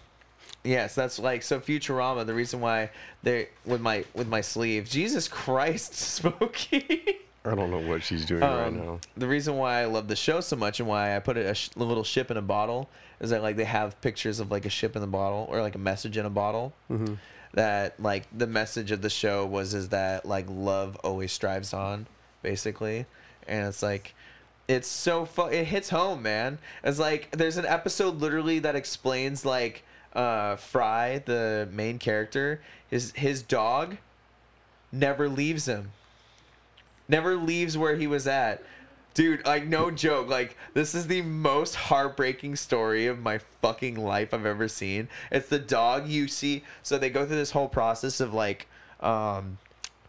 [0.64, 2.90] yes, that's like so Futurama, the reason why
[3.24, 4.90] they with my with my sleeve.
[4.90, 7.18] Jesus Christ, Smokey.
[7.44, 9.00] I don't know what she's doing right Um, now.
[9.18, 11.70] The reason why I love the show so much and why I put a, sh-
[11.76, 12.88] a little ship in a bottle
[13.20, 15.74] is that like they have pictures of like a ship in the bottle or like
[15.74, 16.72] a message in a bottle.
[16.92, 17.16] Mm-hmm.
[17.54, 22.08] That like the message of the show was is that like love always strives on,
[22.44, 23.06] basically,
[23.48, 24.14] and it's like.
[24.72, 26.60] It's so fu- it hits home, man.
[26.84, 29.84] It's like there's an episode literally that explains like
[30.14, 33.98] uh Fry, the main character, his his dog
[34.92, 35.92] never leaves him
[37.12, 38.64] never leaves where he was at.
[39.14, 44.34] Dude, like no joke, like this is the most heartbreaking story of my fucking life
[44.34, 45.10] I've ever seen.
[45.30, 46.64] It's the dog you see.
[46.82, 48.68] So they go through this whole process of like
[49.02, 49.58] um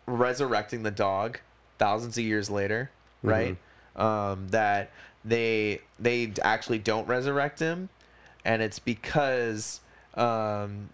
[0.07, 1.41] resurrecting the dog
[1.79, 2.91] thousands of years later,
[3.23, 3.57] right?
[3.97, 4.91] Um that
[5.25, 7.89] they they actually don't resurrect him
[8.45, 9.81] and it's because
[10.15, 10.89] um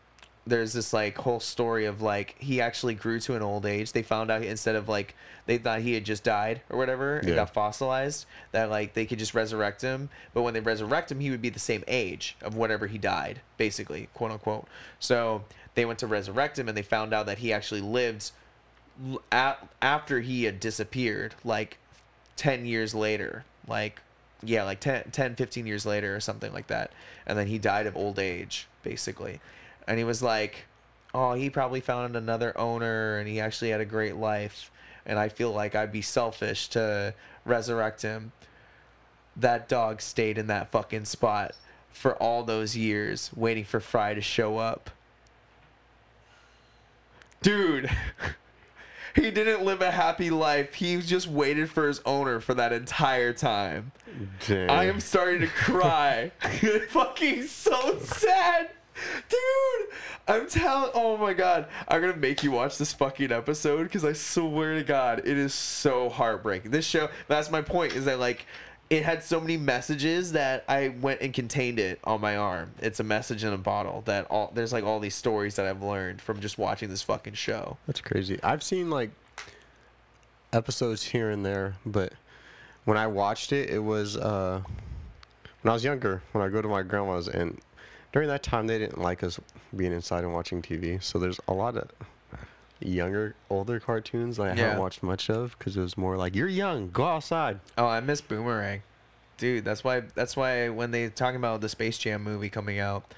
[0.47, 3.93] there's this like whole story of like he actually grew to an old age.
[3.93, 5.15] They found out instead of like
[5.45, 7.35] they thought he had just died or whatever and Yeah.
[7.37, 10.09] got fossilized that like they could just resurrect him.
[10.33, 13.43] But when they resurrect him, he would be the same age of whatever he died,
[13.59, 14.67] basically, quote unquote.
[14.99, 15.45] So
[15.75, 18.31] they went to resurrect him and they found out that he actually lived
[19.31, 21.77] at, after he had disappeared, like
[22.39, 23.45] 10 years later.
[23.67, 24.01] Like,
[24.43, 26.93] yeah, like 10, 10, 15 years later or something like that.
[27.27, 29.41] And then he died of old age, basically.
[29.87, 30.65] And he was like,
[31.13, 34.71] oh, he probably found another owner and he actually had a great life.
[35.05, 37.13] And I feel like I'd be selfish to
[37.45, 38.33] resurrect him.
[39.37, 41.53] That dog stayed in that fucking spot
[41.91, 44.91] for all those years, waiting for Fry to show up.
[47.41, 47.91] Dude,
[49.21, 50.75] he didn't live a happy life.
[50.75, 53.93] He just waited for his owner for that entire time.
[54.47, 54.71] Damn.
[54.71, 56.31] I am starting to cry.
[56.89, 58.71] fucking so sad.
[59.29, 59.89] Dude,
[60.27, 60.91] I'm telling.
[60.95, 64.83] Oh my god, I'm gonna make you watch this fucking episode because I swear to
[64.83, 66.71] God, it is so heartbreaking.
[66.73, 67.09] This show.
[67.29, 67.95] That's my point.
[67.95, 68.47] Is that like,
[68.91, 72.73] it had so many messages that I went and contained it on my arm.
[72.81, 74.03] It's a message in a bottle.
[74.07, 77.35] That all there's like all these stories that I've learned from just watching this fucking
[77.35, 77.77] show.
[77.87, 78.39] That's crazy.
[78.43, 79.11] I've seen like
[80.53, 82.15] episodes here and there, but
[82.85, 84.63] when I watched it, it was uh
[85.63, 87.59] when I was younger, when I go to my grandma's, and
[88.13, 89.39] during that time they didn't like us
[89.77, 91.03] being inside and watching TV.
[91.03, 91.91] So there's a lot of
[92.81, 94.55] younger, older cartoons that I Yeah.
[94.65, 97.61] haven't watched much of because it was more like you're young, go outside.
[97.77, 98.83] Oh, I miss Boomerang,
[99.37, 99.65] dude.
[99.65, 100.03] That's why.
[100.15, 103.13] That's why when they talking about the Space Jam movie coming out,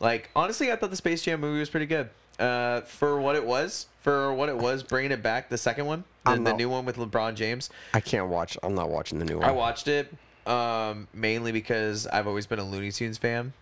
[0.00, 2.10] like honestly, I thought the Space Jam movie was pretty good.
[2.38, 6.04] Uh, for what it was, for what it was, bringing it back, the second one,
[6.26, 7.70] the, I'm the new one with LeBron James.
[7.94, 8.58] I can't watch.
[8.62, 9.48] I'm not watching the new one.
[9.48, 10.12] I watched it
[10.46, 13.54] um, mainly because I've always been a Looney Tunes fan.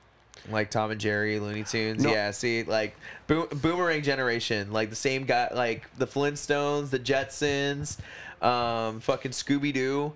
[0.51, 2.05] Like Tom and Jerry, Looney Tunes.
[2.05, 2.11] No.
[2.11, 2.97] Yeah, see, like
[3.27, 7.99] Bo- Boomerang Generation, like the same guy, like the Flintstones, the Jetsons,
[8.43, 10.13] um, fucking Scooby Doo.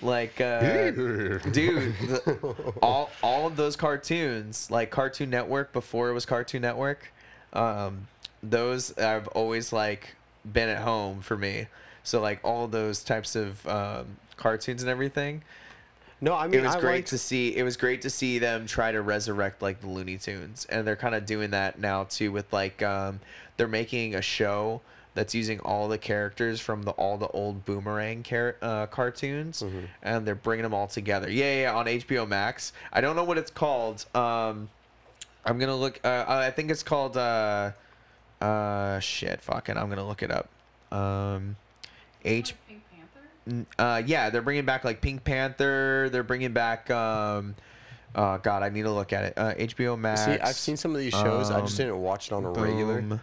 [0.00, 6.26] Like, uh, dude, the, all, all of those cartoons, like Cartoon Network before it was
[6.26, 7.12] Cartoon Network,
[7.52, 8.08] um,
[8.42, 10.16] those I've always like
[10.50, 11.68] been at home for me.
[12.04, 15.42] So, like, all those types of um, cartoons and everything
[16.22, 18.38] No, I mean it was I great liked- to see it was great to see
[18.38, 22.04] them try to resurrect like the Looney Tunes and they're kind of doing that now
[22.04, 23.20] too with like um
[23.56, 24.80] they're making a show
[25.14, 29.84] that's using all the characters from the all the old boomerang car- uh, cartoons Mm-hmm.
[30.02, 31.28] and they're bringing them all together.
[31.30, 32.72] Yeah, yeah yeah on HBO Max.
[32.92, 34.70] I don't know what it's called um
[35.44, 37.72] I'm gonna look uh, I think it's called uh
[38.40, 40.48] uh shit fucking I'm gonna look it up.
[40.96, 41.56] Um
[42.24, 43.26] H Like Pink Panther?
[43.26, 43.31] N-
[43.78, 47.54] uh yeah they're bringing back like pink panther they're bringing back um
[48.14, 50.92] oh god i need to look at it uh hbo max See, I've seen some
[50.92, 51.50] of these shows.
[51.50, 53.00] I just um, didn't watch it on a regular.
[53.02, 53.20] Boom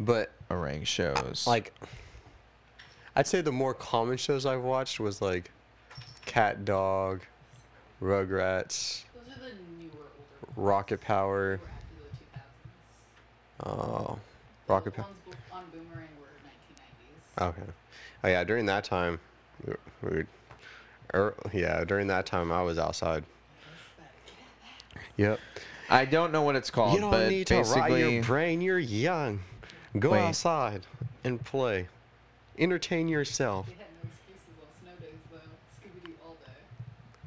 [0.00, 1.72] But orang shows like,
[3.14, 5.50] I'd say the more common shows I've watched was like,
[6.24, 7.20] Cat Dog,
[8.02, 9.90] Rugrats, Those are the newer.
[10.56, 11.58] Rocket Power.
[11.58, 12.46] They were after
[13.60, 14.08] the 2000s.
[14.08, 14.18] Oh,
[14.66, 15.06] Rocket Power.
[15.06, 17.48] ones bef- on Boomerang were 1990s.
[17.50, 17.72] Okay.
[18.24, 19.18] Oh yeah, during that time,
[19.66, 20.24] we we
[21.14, 23.24] er, yeah, during that time I was outside.
[25.16, 25.40] Yep.
[25.90, 28.60] i don't know what it's called you don't but need to rot basically your brain.
[28.60, 29.40] You're young.
[29.98, 30.20] Go Wait.
[30.20, 30.86] outside
[31.22, 31.88] and play.
[32.58, 33.66] Entertain yourself.
[33.66, 36.08] They had no excuses on snow days, though.
[36.08, 36.52] Scooby-Doo all day.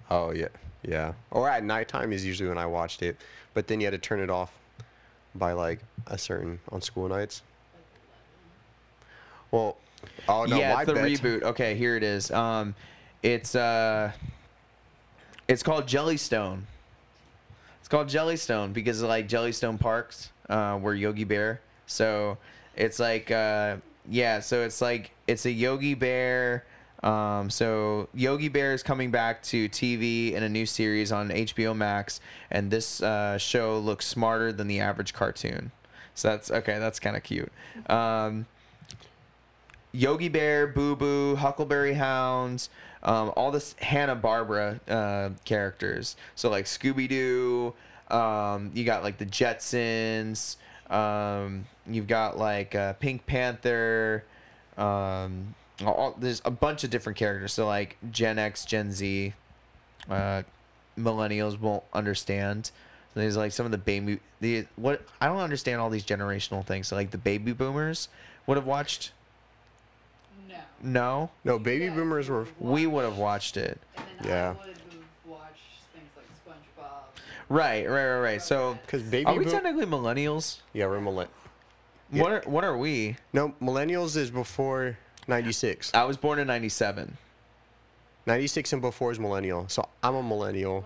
[0.09, 0.47] Oh yeah,
[0.83, 1.13] yeah.
[1.29, 3.17] Or at nighttime is usually when I watched it,
[3.53, 4.51] but then you had to turn it off
[5.35, 7.43] by like a certain on school nights.
[9.51, 9.77] Well,
[10.27, 11.43] oh no, yeah it's the bed- reboot.
[11.43, 12.31] Okay here it is.
[12.31, 12.75] Um
[13.23, 14.11] it's uh
[15.47, 16.61] it's called jellystone.
[17.79, 21.61] It's called jellystone because of like jellystone parks uh where yogi bear.
[21.85, 22.37] So
[22.75, 23.77] it's like uh
[24.09, 26.65] yeah so it's like it's a yogi bear
[27.03, 31.75] um so yogi bear is coming back to tv in a new series on hbo
[31.75, 32.19] max
[32.51, 35.71] and this uh show looks smarter than the average cartoon.
[36.13, 37.51] So that's okay that's kind of cute.
[37.89, 38.45] Um
[39.95, 42.69] Yogi Bear, Boo Boo, Huckleberry Hounds,
[43.03, 46.15] um, all this Hanna Barbera uh, characters.
[46.35, 47.73] So like Scooby Doo,
[48.09, 50.57] um, you got like the Jetsons,
[50.89, 54.23] um, you've got like uh, Pink Panther.
[54.77, 55.55] Um,
[55.85, 57.53] all, there's a bunch of different characters.
[57.53, 59.33] So like Gen X, Gen Z,
[60.09, 60.43] uh,
[60.97, 62.71] millennials won't understand.
[63.13, 66.65] So there's like some of the baby the what I don't understand all these generational
[66.65, 66.87] things.
[66.87, 68.09] So like the baby boomers
[68.45, 69.11] would have watched
[70.85, 71.29] No.
[71.43, 72.47] no, No, baby Yes, boomers were.
[72.59, 73.79] we would have watched it.
[73.97, 74.49] And then Yeah.
[74.49, 74.77] I would have
[75.93, 77.21] things like SpongeBob.
[77.49, 78.41] Right, right, right, right.
[78.41, 80.59] So, Because baby are we boom- technically millennials?
[80.73, 81.27] Yeah, we're millenn.
[82.11, 82.21] Yeah.
[82.21, 83.17] What are what are we?
[83.33, 84.97] No, millennials is before
[85.27, 85.91] 96.
[85.93, 87.17] I was born in '97.
[88.27, 89.67] 96 and before is millennial.
[89.69, 90.85] So I'm a millennial.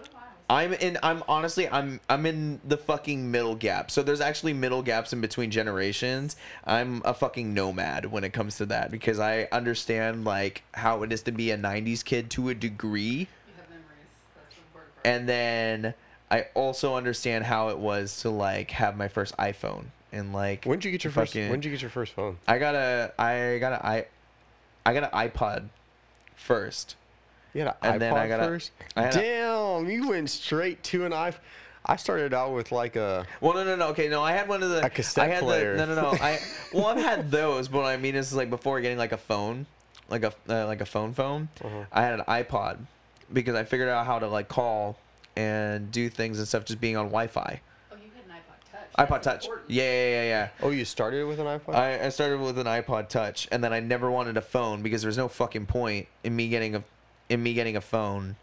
[0.50, 0.74] What am I?
[0.74, 0.98] I'm in.
[1.04, 1.70] I'm honestly.
[1.70, 2.00] I'm.
[2.10, 3.92] I'm in the fucking middle gap.
[3.92, 6.36] So there's actually middle gaps in between generations.
[6.66, 11.12] I'm a fucking nomad when it comes to that because I understand like how it
[11.12, 13.28] is to be a '90s kid to a degree, You
[13.58, 13.86] have memories.
[14.36, 15.94] That's the important and then
[16.32, 20.66] I also understand how it was to like have my first iPhone and like.
[20.66, 21.36] When did you get your first?
[21.36, 22.38] When did you get your first phone?
[22.48, 23.14] I got a.
[23.18, 23.86] I got a.
[23.86, 24.06] I.
[24.86, 25.70] I got an iPod
[26.36, 26.96] first.
[27.54, 28.72] You had an And iPod then I got first.
[28.96, 31.36] I had a- Damn, you went straight to an iPod.
[31.86, 33.26] I started out with like a.
[33.42, 33.88] Well, no, no, no.
[33.90, 35.76] Okay, no, I had one of the A cassette I had player.
[35.78, 36.18] The, no, no, no.
[36.22, 36.40] I
[36.74, 39.66] well, I've had those, but what I mean is like before getting like a phone,
[40.10, 41.48] like a uh, like a phone phone.
[41.64, 41.86] Uh-huh.
[41.92, 42.78] I had an iPod
[43.34, 45.00] because I figured out how to like call
[45.36, 47.62] and do things and stuff just being on Wi-Fi.
[47.92, 49.08] oh, you had an iPod Touch.
[49.08, 49.58] iPod That's Touch.
[49.68, 50.50] Yeah, yeah, yeah, yeah.
[50.62, 51.76] Oh, you started with an iPod.
[51.76, 55.02] I, I started with an iPod Touch, and then I never wanted a phone because
[55.02, 56.84] there was no fucking point in me getting a
[57.30, 58.36] in me getting a phone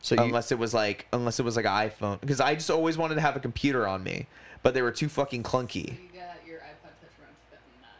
[0.00, 2.70] so you, unless it was like unless it was like an iPhone because I just
[2.70, 4.26] always wanted to have a computer on me,
[4.62, 5.74] but they were too fucking So clunky.
[5.92, 7.90] you got your iPod Touch around 2009.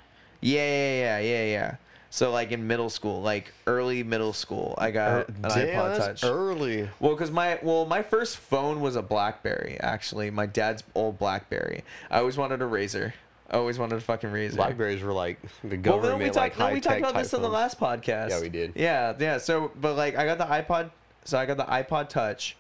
[0.43, 1.77] Yeah, yeah, yeah, yeah, yeah.
[2.11, 5.97] So like in middle school, like early middle school, I got Er, an damn, iPod
[5.99, 6.31] that's Touch.
[6.31, 6.89] early.
[7.01, 9.79] Well, because my well, my first phone was a BlackBerry.
[9.81, 11.83] Actually, my dad's old BlackBerry.
[12.11, 13.15] I always wanted a Razr.
[13.51, 14.57] I always wanted a fucking Razr.
[14.57, 16.59] Blackberries were like the Well, government, then we talked.
[16.59, 18.31] like no, we talked about this on the last podcast.
[18.31, 18.73] Yeah, we did.
[18.75, 19.39] Yeah, yeah.
[19.39, 20.91] So, but like, I got the iPod.
[21.25, 22.57] So I got the iPod Touch,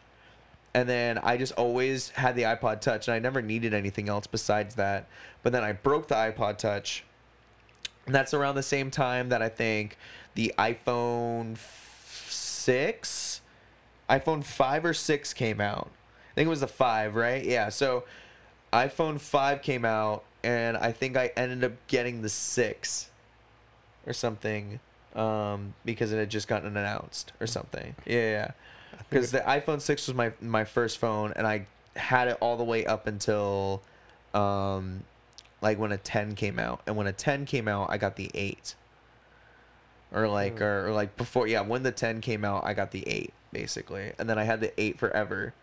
[0.74, 4.26] and then I just always had the iPod Touch, and I never needed anything else
[4.26, 5.06] besides that.
[5.42, 7.04] But then I broke the iPod Touch,
[8.06, 9.96] and that's around the same time that I think
[10.34, 11.56] the iPhone
[12.28, 13.40] six,
[14.08, 15.90] iPhone five or six came out.
[16.32, 17.44] I think it was the five, right?
[17.44, 17.68] Yeah.
[17.68, 18.04] So
[18.72, 23.10] iPhone five came out, and I think I ended up getting the six
[24.06, 24.78] or something
[25.14, 27.96] um, because it had just gotten announced or something.
[28.06, 28.50] Yeah, yeah.
[29.10, 31.66] Because the iPhone six was my my first phone, and I
[31.96, 33.82] had it all the way up until
[34.34, 35.04] um,
[35.60, 38.30] like when a ten came out, and when a ten came out, I got the
[38.34, 38.74] eight.
[40.12, 41.62] Or like, or, or like before, yeah.
[41.62, 44.78] When the ten came out, I got the eight basically, and then I had the
[44.80, 45.54] eight forever.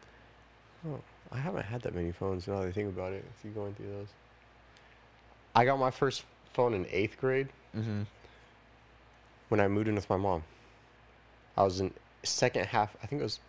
[0.86, 1.00] Oh,
[1.32, 3.24] I haven't had that many phones now that I think about it.
[3.38, 4.08] If you going through those,
[5.56, 6.24] I got my first
[6.54, 8.02] phone in eighth grade Mm-hmm.
[9.50, 10.44] when I moved in with my mom.
[11.56, 12.96] I was in second half.
[13.02, 13.40] I think it was,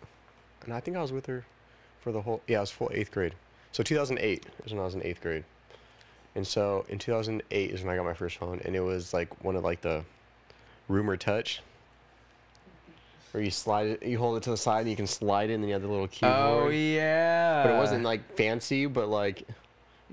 [0.63, 1.45] and I think I was with her
[1.99, 2.41] for the whole.
[2.47, 3.33] Yeah, I was full eighth grade.
[3.73, 5.43] So 2008 is when I was in eighth grade,
[6.35, 9.43] and so in 2008 is when I got my first phone, and it was like
[9.43, 10.03] one of like the
[10.87, 11.61] rumor touch.
[13.31, 15.53] Where you slide it, you hold it to the side, and you can slide it,
[15.55, 16.35] and then you have the little keyboard.
[16.37, 17.63] Oh yeah.
[17.63, 19.47] but it wasn't like fancy, but like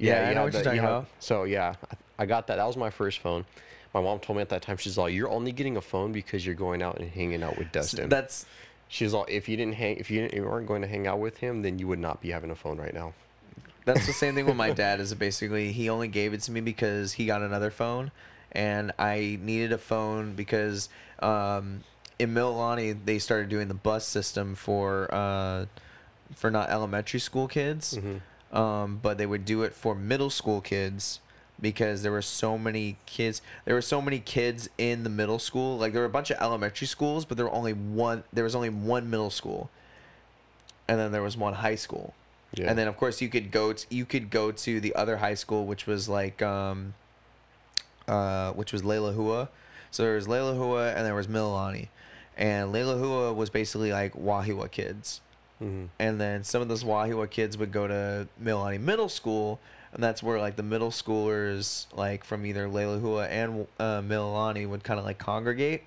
[0.01, 1.06] Yeah, I you know what you're talking you about.
[1.18, 2.56] So yeah, I, I got that.
[2.56, 3.44] That was my first phone.
[3.93, 6.47] My mom told me at that time, she's like, "You're only getting a phone because
[6.47, 8.47] you're going out and hanging out with Dustin." That's
[8.89, 11.20] She's like, "If you didn't hang, if you, didn't, you weren't going to hang out
[11.20, 13.14] with him, then you would not be having a phone right now."
[13.85, 15.01] That's the same thing with my dad.
[15.01, 18.10] Is basically he only gave it to me because he got another phone,
[18.52, 20.89] and I needed a phone because
[21.20, 21.82] um,
[22.18, 25.66] in Mililani they started doing the bus system for uh,
[26.35, 28.20] for not elementary school kids, Mhm.
[28.52, 31.20] Um, but they would do it for middle school kids
[31.60, 33.43] because there were so many kids.
[33.64, 35.78] There were so many kids in the middle school.
[35.78, 38.24] Like there were a bunch of elementary schools, but there were only one.
[38.32, 39.70] There was only one middle school,
[40.89, 42.14] and then there was one high school.
[42.55, 42.68] Yeah.
[42.68, 45.35] And then of course you could go to you could go to the other high
[45.35, 46.94] school which was like um
[48.09, 49.48] uh which was Leilehua.
[49.90, 51.89] So there was Leilehua and there was Mililani.
[52.36, 55.20] And Leilehua was basically like Wahiawa kids.
[55.60, 55.88] Mhm.
[55.98, 59.60] And then some of those Wahiawa kids would go to Milani Middle School
[59.92, 64.84] and that's where like the middle schoolers like from either Leilehua and uh, Mililani would
[64.84, 65.82] kind of like congregate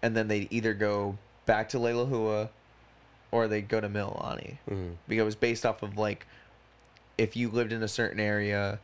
[0.00, 2.48] and then they'd either go back to Leilehua
[3.30, 4.96] or they'd go to Mililani Mhm.
[5.06, 6.26] because it was based off of like
[7.18, 8.78] if you lived in a certain area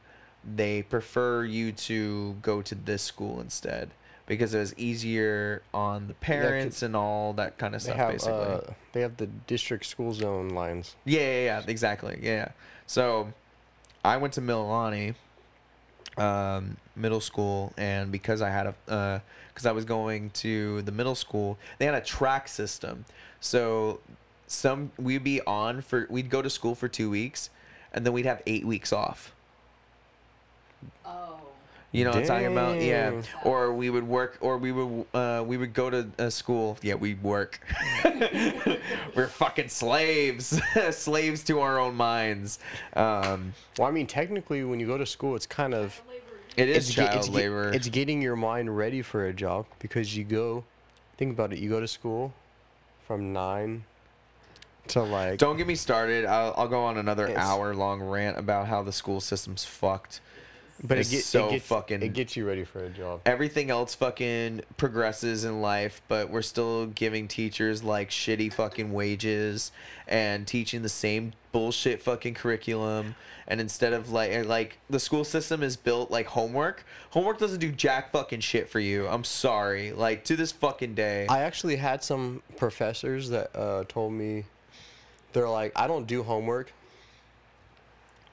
[0.44, 3.90] they prefer you to go to this school instead
[4.28, 8.32] because it was easier on the parents and all that kind of stuff have basically
[8.38, 8.60] uh,
[8.92, 10.94] they have the district school zone lines.
[11.04, 12.48] yeah, yeah yeah exactly yeah
[12.86, 13.32] so
[14.04, 15.14] i went to mililani
[16.18, 19.22] um, middle school and because i had a
[19.52, 23.04] because i was going to the middle school they had a track system
[23.40, 24.00] so
[24.46, 27.50] some we'd be on for we'd go to school for two weeks
[27.92, 29.32] and then we'd have eight weeks off
[31.04, 31.37] Oh.
[31.92, 32.80] You know what I'm talking about?
[32.80, 33.22] Yeah.
[33.44, 36.76] Or we would work, or we would uh, we would go to a school.
[36.82, 37.60] Yeah, we work.
[39.14, 40.60] We're fucking slaves,
[40.90, 42.58] slaves to our own minds.
[42.94, 46.00] Um, Well, I mean, technically, when you go to school, it's kind of
[46.56, 47.70] it is ge- child it's ge- labor.
[47.72, 50.64] it's getting your mind ready for a job because you go,
[51.16, 51.58] think about it.
[51.58, 52.32] You go to school
[53.06, 53.84] from nine
[54.88, 55.38] to like.
[55.38, 56.24] Don't get me started.
[56.24, 60.20] I'll, I'll go on another hour long rant about how the school system's fucked.
[60.82, 63.20] But it's it, get, so it gets fucking- It gets you ready for a job.
[63.26, 69.72] Everything else fucking progresses in life, but we're still giving teachers like shitty fucking wages
[70.06, 73.16] and teaching the same bullshit fucking curriculum.
[73.50, 76.84] And instead of like like the school system is built like homework.
[77.10, 79.08] Homework doesn't do jack fucking shit for you.
[79.08, 79.92] I'm sorry.
[79.92, 81.26] Like to this fucking day.
[81.28, 84.44] I actually had some professors that uh, told me,
[85.32, 86.72] they're like, I don't do homework.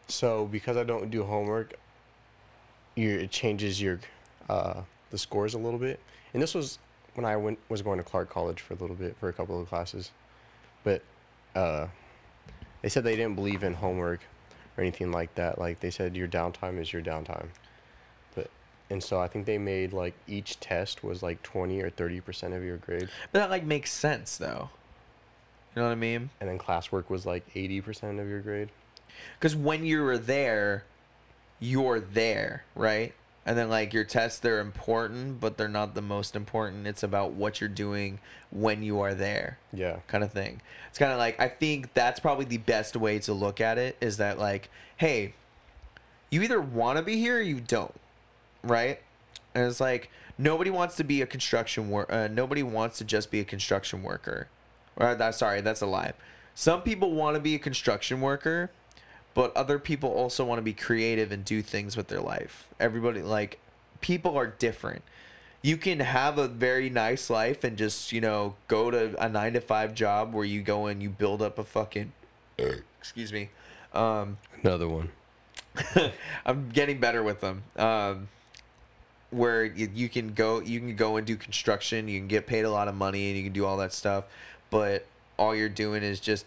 [0.08, 1.74] So because I don't do homework,
[2.96, 4.00] you it changes your
[4.50, 4.82] uh,
[5.12, 6.00] the scores a little bit.
[6.34, 6.80] And this was
[7.14, 9.60] when I went was going to Clark College for a little bit for a couple
[9.60, 10.12] of classes,
[10.84, 11.02] but
[11.56, 11.88] uh,
[12.82, 14.22] they said they didn't believe in homework
[14.78, 15.58] or anything like that.
[15.58, 17.48] Like they said, your downtime is your downtime.
[18.36, 18.50] But
[18.90, 22.54] and so I think they made like each test was like twenty or thirty percent
[22.54, 23.10] of your grade.
[23.32, 24.70] but that like makes sense though.
[25.76, 26.30] You know what I mean?
[26.40, 28.70] and then classwork was like 80% of your grade.
[29.38, 30.86] Because when you were there,
[31.60, 33.14] you're there, right?
[33.46, 36.88] And then like your tests, they're important, but they're not the most important.
[36.88, 38.20] It's about what you're doing
[38.50, 39.98] when you are there Yeah.
[40.08, 40.62] kind of thing.
[40.90, 43.98] It's kind of like I think that's probably the best way to look at it
[44.02, 45.34] is that like, hey,
[46.32, 47.94] you either want to be here or you don't,
[48.64, 49.00] right?
[49.54, 50.10] And it's like
[50.40, 52.12] nobody wants to be a construction work.
[52.12, 54.48] Uh, nobody wants to just be a construction worker.
[54.98, 56.14] Or that sorry, that's a lie.
[56.56, 58.72] Some people want to be a construction worker,
[59.36, 62.68] but other people also want to be creative and do things with their life.
[62.80, 63.60] Everybody like
[64.02, 65.04] people are different.
[65.62, 69.54] You can have a very nice life and just, you know, go to a 9
[69.54, 72.12] to 5 job where you go and you build up a fucking
[73.00, 73.50] excuse me.
[73.94, 75.12] Um Another one.
[76.46, 77.64] I'm getting better with them.
[77.76, 78.30] Um,
[79.32, 82.08] where you, you can go, you can go and do construction.
[82.08, 84.26] You can get paid a lot of money, and you can do all that stuff.
[84.70, 85.06] But
[85.38, 86.46] all you're doing is just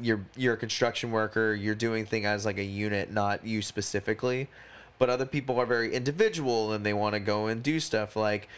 [0.00, 1.54] you're you're a construction worker.
[1.54, 4.48] You're doing things as like a unit, not you specifically.
[4.98, 8.48] But other people are very individual, and they want to go and do stuff like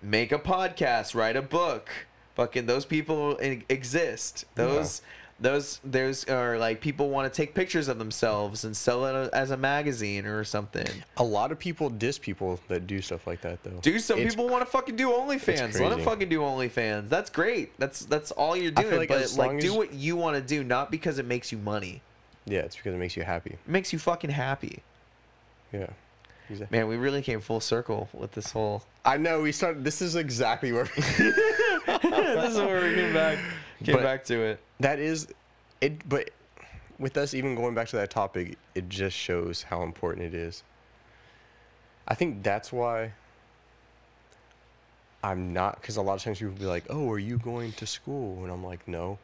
[0.00, 1.90] make a podcast, write a book.
[2.36, 4.44] Fucking those people exist.
[4.54, 5.02] Those
[5.40, 9.50] those there's are like people want to take pictures of themselves and sell it as
[9.50, 10.86] a magazine or something.
[11.16, 13.78] A lot of people diss people that do stuff like that, though.
[13.80, 15.60] Do some It's- people want to fucking do OnlyFans.
[15.60, 16.04] Let them crazy.
[16.04, 17.08] fucking do OnlyFans.
[17.08, 17.78] That's great.
[17.78, 18.96] That's that's all you're doing.
[18.96, 22.02] like but like, do what you want to do, not because it makes you money.
[22.44, 23.52] Yeah, it's because it makes you happy.
[23.52, 24.82] It makes you fucking happy.
[25.72, 25.86] Yeah.
[26.48, 26.76] Exactly.
[26.78, 28.82] Man, we really came full circle with this whole.
[29.04, 29.84] I know we started.
[29.84, 30.84] This is exactly where.
[30.96, 31.18] this
[32.52, 33.38] is where we came back.
[33.84, 34.60] Came But- back to it.
[34.80, 35.28] that is,
[35.80, 36.06] it.
[36.08, 36.30] But
[36.98, 40.62] with us even going back to that topic, it just shows how important it is.
[42.06, 43.12] I think that's why.
[45.22, 47.86] I'm not because a lot of times people be like, "Oh, are you going to
[47.86, 49.18] school?" And I'm like, "No."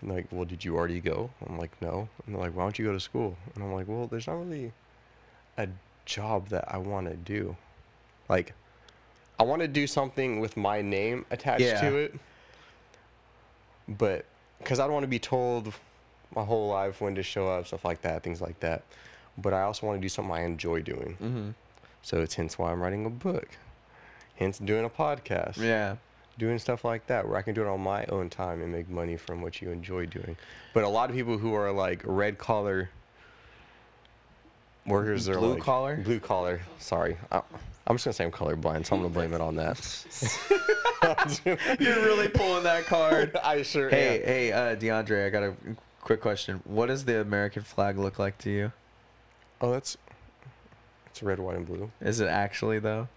[0.00, 2.64] And they're like, "Well, did you already go?" I'm like, "No." And they're like, "Why
[2.64, 4.72] don't you go to school?" And I'm like, "Well, there's not really
[5.56, 5.68] a
[6.04, 7.56] job that I want to do.
[8.28, 8.54] Like,
[9.38, 11.80] I want to do something with my name attached Yeah.
[11.80, 12.14] to it,
[13.90, 14.24] but
[14.58, 15.74] because I don't want to be told
[16.34, 18.82] my whole life when to show up, stuff like that, things like that.
[19.36, 21.16] But I also want to do something I enjoy doing.
[21.20, 21.50] Mm-hmm.
[22.02, 23.48] So it's hence why I'm writing a book,
[24.36, 25.96] hence doing a podcast, Yeah.
[26.38, 28.88] doing stuff like that where I can do it on my own time and make
[28.88, 30.36] money from what you enjoy doing.
[30.72, 32.90] But a lot of people who are like red collar
[34.86, 35.96] workers are Blue like collar?
[35.96, 36.60] blue collar.
[36.78, 37.42] Sorry, I,
[37.86, 39.78] I'm just gonna say I'm colorblind, so I'm gonna blame it on that.
[41.44, 41.56] You're
[42.02, 43.36] really pulling that card.
[43.42, 44.26] I sure Hey, am.
[44.26, 45.54] hey, uh, DeAndre, I got a
[46.00, 46.60] quick question.
[46.64, 48.72] What does the American flag look like to you?
[49.60, 49.96] Oh, that's
[51.06, 51.90] it's red, white, and blue.
[52.00, 53.08] Is it actually though?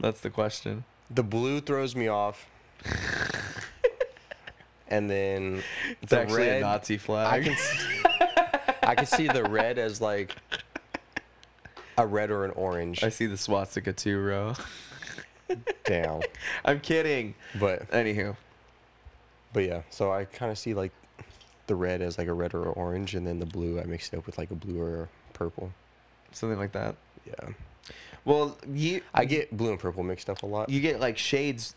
[0.00, 0.84] That's the question.
[1.10, 2.46] The blue throws me off.
[4.88, 5.62] and then
[6.02, 7.44] It's the actually red, a Nazi I flag.
[7.44, 7.86] can s-
[8.82, 10.34] I can see the red as like
[11.98, 13.02] a red or an orange.
[13.02, 14.54] I see the swastika too, bro.
[15.84, 16.20] Damn.
[16.64, 17.34] I'm kidding.
[17.60, 18.36] But Anywho,
[19.52, 20.92] but yeah, so I kind of see like
[21.66, 24.12] the red as like a red or an orange, and then the blue I mixed
[24.12, 25.72] it up with like a blue or purple.
[26.32, 26.96] something like that.
[27.26, 27.48] Yeah,
[28.24, 30.68] Well, you I get blue and purple mixed up a lot.
[30.68, 31.74] you get like shades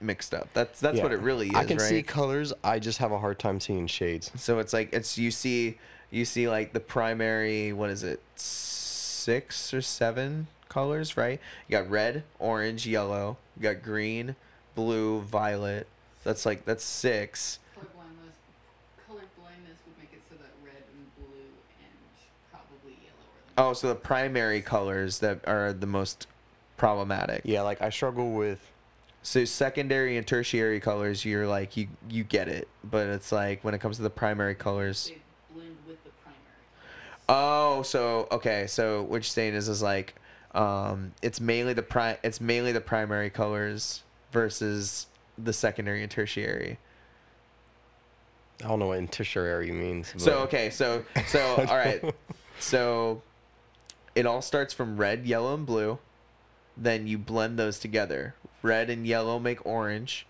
[0.00, 0.48] mixed up.
[0.54, 1.88] That's that's what it really is, I can right?
[1.88, 2.52] see colors.
[2.64, 4.30] I just have a hard time seeing shades.
[4.36, 5.78] so it's like it's you see
[6.10, 11.38] you see like the primary what is it six or seven colors, right?
[11.68, 13.36] You got red, orange, yellow.
[13.56, 14.34] You got green,
[14.74, 15.86] blue, violet.
[16.24, 17.58] That's like that's six.
[17.74, 18.36] Color blindness,
[19.06, 21.42] color blindness would make it so that red and blue
[21.80, 21.92] and
[22.50, 23.26] probably yellow
[23.58, 26.26] are the Oh, so the primary colors that are the most
[26.78, 27.42] problematic.
[27.44, 28.60] Yeah, like I struggle with.
[29.24, 33.74] So secondary and tertiary colors, you're like you you get it, but it's like when
[33.74, 35.08] it comes to the primary colors.
[35.08, 35.20] they
[35.54, 36.40] blend with the primary.
[37.28, 40.14] Oh, so okay, so what you're saying is is like,
[40.54, 44.02] um, it's mainly the pri- it's mainly the primary colors
[44.32, 45.06] versus
[45.38, 46.78] the secondary and tertiary.
[48.62, 50.12] I don't know what tertiary means.
[50.18, 52.02] So okay, so so all right,
[52.60, 53.22] so
[54.14, 55.98] it all starts from red, yellow, and blue.
[56.76, 58.34] Then you blend those together.
[58.62, 60.26] Red and yellow make orange.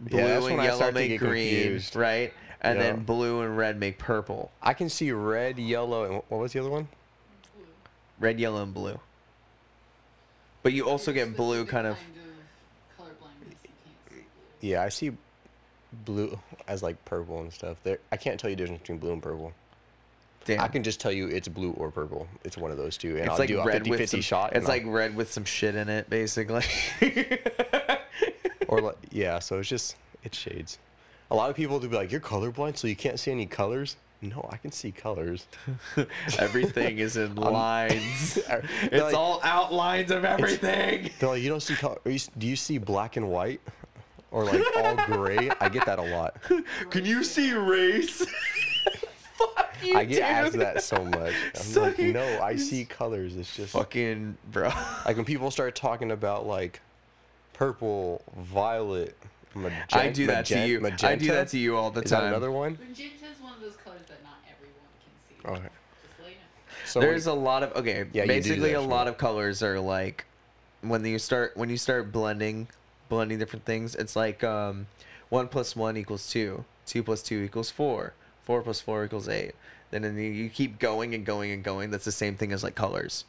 [0.00, 1.94] Blue Yeah, and yellow make green, confused.
[1.94, 2.32] right?
[2.62, 2.84] And Yeah.
[2.92, 4.50] then blue and red make purple.
[4.62, 6.88] I can see red, yellow, and what was the other one?
[8.18, 8.98] Red, yellow, and blue.
[10.62, 11.96] But you also get blue kind of.
[12.96, 13.58] color blindness.
[13.62, 14.68] You can't see blue.
[14.68, 15.12] Yeah, I see
[16.04, 16.38] blue
[16.68, 17.78] as like purple and stuff.
[17.82, 19.52] There, I can't tell you the difference between blue and purple.
[20.44, 20.60] Damn.
[20.60, 22.26] I can just tell you it's blue or purple.
[22.44, 24.20] It's one of those two, and it's I'll like do a red 50-50 with some,
[24.22, 24.46] shot.
[24.48, 26.64] It's and I'll- like red with some shit in it, basically.
[28.68, 29.38] or like yeah.
[29.38, 30.78] So it's just it's shades.
[31.30, 33.96] A lot of people will be like, "You're colorblind, so you can't see any colors."
[34.22, 35.46] No, I can see colors.
[36.38, 38.38] Everything is in lines.
[38.82, 41.10] It's like- all outlines of everything.
[41.18, 41.98] They're like, you don't see color.
[42.04, 43.60] you Do you see black and white,
[44.30, 45.50] or like all gray?
[45.60, 46.36] I get that a lot.
[46.90, 48.26] Can you see race?
[49.34, 50.22] Fuck you, I get dude.
[50.22, 51.32] asked that so much.
[51.56, 53.36] I'm So like, you- no, I see colors.
[53.36, 54.70] It's just Fucking bro.
[55.06, 56.80] like when people start talking about like
[57.54, 59.16] purple, violet,
[59.54, 59.98] magenta.
[59.98, 60.80] I do that to you.
[60.80, 61.08] Magenta.
[61.08, 62.22] I do that to you all the Is time.
[62.24, 62.72] that another one?
[62.86, 64.76] Magenta is one of those colors that not everyone
[65.42, 65.60] can see.
[65.60, 65.68] Okay.
[65.68, 66.36] Just let you.
[66.86, 68.06] So There's a lot of okay.
[68.12, 70.24] Yeah, basically, a lot of colors are like
[70.82, 72.68] when you start when you start blending,
[73.08, 73.94] blending different things.
[73.94, 74.86] It's like um,
[75.28, 76.64] one plus one equals two.
[76.86, 78.14] Two plus two equals four.
[78.44, 79.52] Four plus four equals eight.
[79.90, 81.90] Then and you- you keep going and going and going.
[81.90, 83.24] That's the same thing as like colors.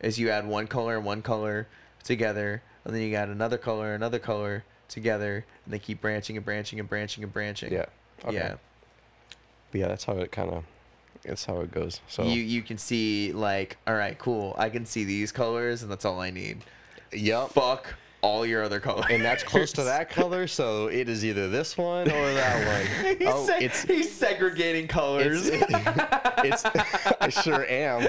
[0.00, 1.66] Is you add one color and one color
[2.04, 6.44] together, and then you add another color, another color together, and they keep branching and
[6.44, 7.72] branching and branching and branching.
[7.72, 7.86] yeah.
[8.24, 8.34] Okay.
[8.36, 8.54] Yeah.
[9.72, 10.64] But yeah, that's how it kind of.
[11.26, 12.00] That's how it goes.
[12.08, 14.54] So You you can see like, all right, cool.
[14.58, 16.58] I can see these colors, and that's all I need.
[17.12, 17.50] yep.
[17.50, 19.04] Fuck all your other colors.
[19.10, 22.66] And that's close to that color, so it is either this one or that
[23.06, 23.16] one.
[23.18, 25.48] he's, oh, seg- it's he's segregating colors.
[25.52, 26.64] it's
[27.20, 28.08] I sure am.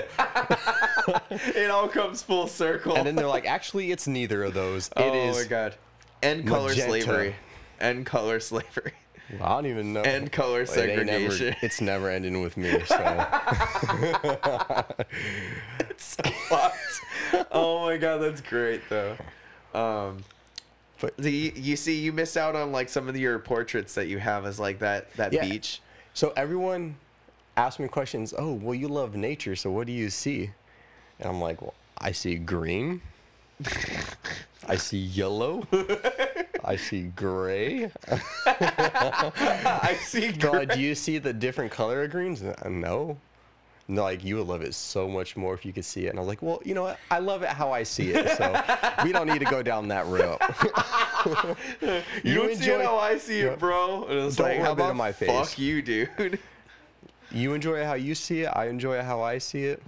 [1.30, 2.95] it all comes full circle.
[2.95, 4.89] And then they're like, actually, it's neither of those.
[4.95, 5.38] Oh it is.
[5.38, 5.76] oh my god.
[6.23, 6.88] End color magenta.
[7.03, 7.35] slavery.
[7.80, 8.94] End color slavery.
[9.41, 10.02] I don't even know.
[10.02, 10.88] End color It never-
[11.32, 11.56] segregation.
[11.62, 12.80] it's never ending with me.
[12.86, 12.95] So
[15.90, 16.16] It's
[16.49, 17.02] fucked.
[17.52, 19.18] oh my god, that's great though.
[19.74, 20.24] Um,
[20.99, 24.08] But- but you, you see, you miss out on like some of your portraits that
[24.08, 25.41] you have as like that that Yeah.
[25.48, 25.82] beach.
[26.14, 26.95] so everyone
[27.56, 28.34] asks me questions.
[28.38, 30.52] Oh, well, you love nature, so what do you see?
[31.20, 33.02] And I'm like, well, I see green.
[34.67, 35.65] I see yellow.
[36.63, 37.89] I see gray.
[38.45, 40.31] I see.
[40.34, 42.43] God, do you see the different color of greens?
[42.65, 43.17] No.
[43.89, 46.09] No, like you would love it so much more if you could see it.
[46.09, 46.99] And I was like, well, you know what?
[47.09, 48.38] I love it how I see it.
[48.38, 48.61] So
[49.05, 50.41] we don't need to go down that route.
[52.21, 53.51] You, don't see it how I see Yeah.
[53.51, 54.03] it, bro.
[54.05, 55.29] And it's Don't like, how rub it in about my face.
[55.29, 56.38] Fuck you, dude.
[57.31, 58.47] You enjoy it how you see it.
[58.47, 59.81] I enjoy it how I see it.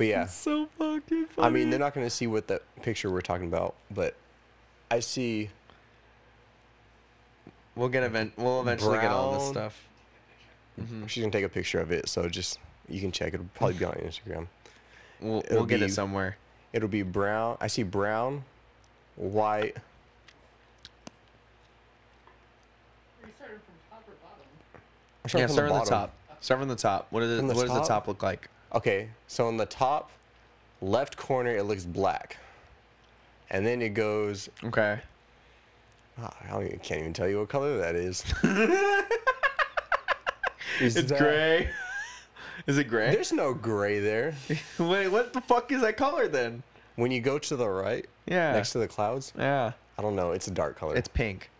[0.00, 1.46] But yeah, so fucking funny.
[1.46, 4.14] I mean, they're not going to see what the picture we're talking about, but
[4.90, 5.50] I see.
[7.76, 8.32] We'll get event.
[8.38, 9.52] We'll eventually get all this Brown.
[9.52, 9.84] stuff.
[10.80, 11.04] Mm-hmm.
[11.06, 12.58] She's going to take a picture of it, so just
[12.88, 13.34] you can check.
[13.34, 14.46] It'll probably be on Instagram.
[15.20, 16.38] We'll, It'll we'll get be- it somewhere.
[16.72, 17.58] It'll be brown.
[17.60, 18.44] I see brown,
[19.16, 19.76] white.
[23.22, 24.46] Are you starting from top or bottom?
[25.26, 26.14] I'm Yeah, from start from the top.
[26.40, 27.06] Start from the top.
[27.10, 27.86] What, is it, From the what does the top?
[27.88, 28.48] top look like?
[28.74, 30.10] Okay, so in the top
[30.80, 32.36] left corner, it looks black.
[33.50, 34.48] And then it goes.
[34.64, 35.00] Okay.
[36.22, 38.24] ah, I don't even, can't even tell you what color that is.
[40.80, 41.68] Is It's that- gray.
[42.66, 43.10] Is it gray?
[43.10, 44.34] There's no gray there.
[44.78, 46.62] Wait, what the fuck is that color then?
[46.96, 48.52] When you go to the right, Yeah.
[48.52, 49.72] next to the clouds, yeah.
[49.98, 50.32] I don't know.
[50.32, 50.94] It's a dark color.
[50.94, 51.50] It's pink.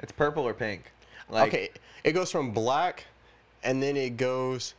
[0.00, 0.90] It's purple or pink.
[1.30, 1.70] Like, okay,
[2.04, 3.06] it goes from black,
[3.62, 4.74] and then it goes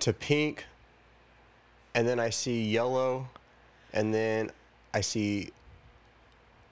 [0.00, 0.64] to pink,
[1.94, 3.28] and then I see yellow,
[3.92, 4.50] and then
[4.92, 5.50] I see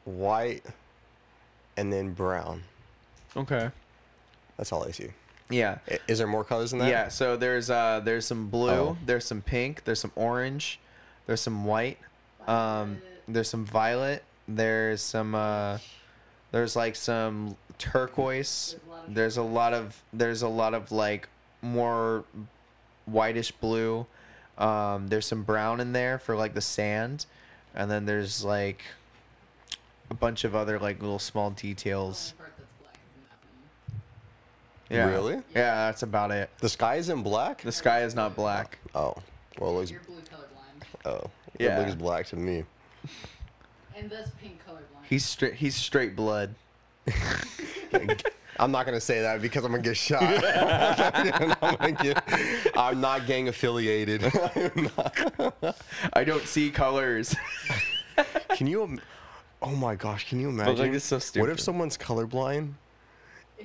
[0.05, 0.65] white,
[1.77, 2.63] and then brown.
[3.37, 3.71] Okay.
[4.57, 5.09] That's all I see.
[5.49, 5.79] Yeah.
[5.91, 6.89] I- Is there more colors than that?
[6.89, 8.97] Yeah, so there's uh there's some blue, Oh.
[9.05, 10.81] there's some pink, there's some orange,
[11.27, 11.99] there's some white,
[12.47, 15.79] um there's some violet, there's some uh
[16.51, 18.77] there's like some turquoise.
[19.09, 21.29] There's a lot of there's a lot of like
[21.63, 22.25] more
[23.07, 24.07] whitish blue.
[24.59, 27.27] Um there's some brown in there for like the sand.
[27.75, 28.83] And then there's like
[30.11, 32.35] a bunch of other like little small details.
[32.37, 35.11] The only part that's black is in that one.
[35.11, 35.17] Yeah.
[35.17, 35.43] Really?
[35.55, 36.51] Yeah, that's about it.
[36.59, 37.63] The sky is in black.
[37.63, 38.79] The sky is not black.
[38.95, 39.15] Oh,
[39.59, 39.91] well, it looks.
[39.91, 41.07] You're blue colorblind.
[41.07, 41.79] Oh, Yeah.
[41.79, 42.65] it looks black to me.
[43.97, 45.07] And thus pink colorblind.
[45.09, 45.55] He's straight.
[45.55, 46.55] He's straight blood.
[48.59, 50.23] I'm not gonna say that because I'm gonna get shot.
[51.63, 52.23] I'm, gonna get,
[52.77, 54.25] I'm not gang affiliated.
[56.13, 57.35] I don't see colors.
[58.51, 58.85] can you?
[58.85, 59.01] im-
[59.63, 60.93] Oh my gosh, can you imagine?
[60.93, 62.73] like, so What if someone's colorblind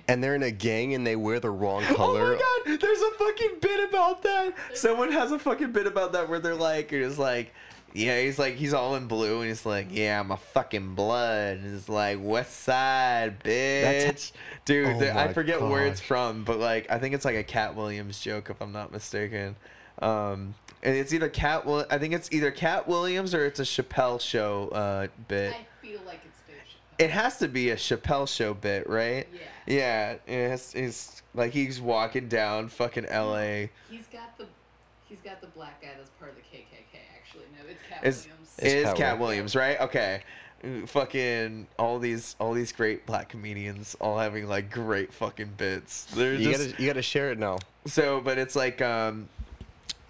[0.07, 2.37] and they're in a gang and they wear the wrong color.
[2.39, 2.79] oh my god!
[2.79, 4.53] There's a fucking bit about that.
[4.73, 7.53] Someone has a fucking bit about that where they're like, it's like,
[7.93, 11.57] yeah, he's like, he's all in blue, and he's like, yeah, I'm a fucking blood.
[11.57, 14.33] And it's like West Side, bitch, That's-
[14.65, 14.87] dude.
[14.87, 17.43] Oh the- I my forget where it's from, but like, I think it's like a
[17.43, 19.55] Katt Williams joke, if I'm not mistaken.
[19.99, 20.53] Um,
[20.83, 21.65] and it's either Katt.
[21.65, 25.53] Will- I think it's either Katt Williams or it's a Chappelle show uh, bit.
[25.53, 27.03] I feel like it's Dave Chappelle.
[27.05, 29.27] it has to be a Chappelle show bit, right?
[29.33, 29.39] Yeah.
[30.27, 33.69] Yeah, it's, it's like he's walking down fucking L.A.
[33.89, 34.45] He's got the
[35.09, 36.99] he's got the black guy that's part of the KKK.
[37.15, 38.55] Actually, no, it's Katt Is Williams.
[38.59, 39.19] It's is Katt Katt Williams.
[39.19, 39.81] Williams, right?
[39.81, 40.21] Okay.
[40.63, 46.05] Mm, Fucking all these all these great black comedians all having like great fucking bits.
[46.15, 47.59] They're You just gotta you gotta share it now.
[47.85, 49.29] so, but it's like um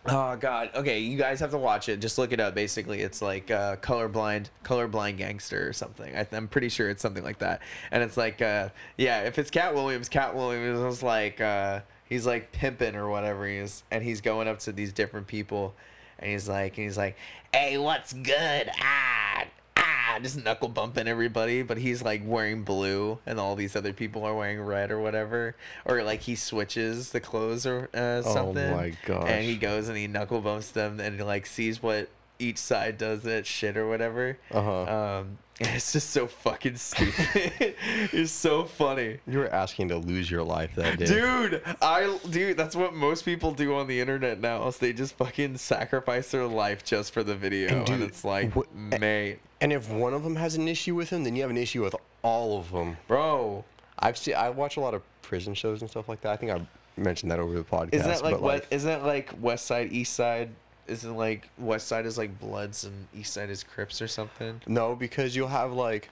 [0.09, 0.69] Oh god.
[0.73, 1.99] Okay, you guys have to watch it.
[1.99, 2.55] Just look it up.
[2.55, 6.15] Basically, it's like uh, colorblind, colorblind gangster or something.
[6.15, 7.59] I, I'm pretty sure it's something like that.
[7.91, 12.25] And it's like, uh, yeah, if it's Katt Williams, Katt Williams is like, uh, he's
[12.25, 15.75] like pimping or whatever he is, and he's going up to these different people,
[16.19, 17.15] and he's like, and he's like,
[17.53, 18.69] hey, what's good?
[18.81, 19.45] Ah,
[19.77, 21.61] ah, just knuckle bumping everybody.
[21.63, 25.55] But he's like wearing blue, and all these other people are wearing red or whatever,
[25.85, 28.71] or like he switches the clothes or uh, Oh something.
[28.71, 29.29] my gosh.
[29.29, 32.97] And he goes and he knuckle bumps them and he like sees what each side
[32.97, 34.37] does that shit or whatever.
[34.51, 34.81] Uh-huh.
[34.83, 37.51] Um, and it's just so fucking stupid.
[38.13, 39.17] it's so funny.
[39.25, 41.05] You were asking to lose your life that day.
[41.05, 44.67] Dude, I dude, that's what most people do on the internet now.
[44.67, 48.23] Is they just fucking sacrifice their life just for the video, And and, dude, it's
[48.23, 51.41] like, what- mate, And if one of them has an issue with him, then you
[51.41, 52.97] have an issue with all of them.
[53.07, 53.65] bro,
[53.97, 56.33] I've seen I watch a lot of prison shows and stuff like that.
[56.33, 56.61] I think I
[56.97, 57.93] mentioned that over the podcast.
[57.95, 58.65] isn't that like what?
[58.69, 60.49] Isn't that like West Side, East Side?
[60.87, 64.61] Isn't like West Side is like Bloods and East Side is Crips or something?
[64.67, 66.09] No, because you'll have like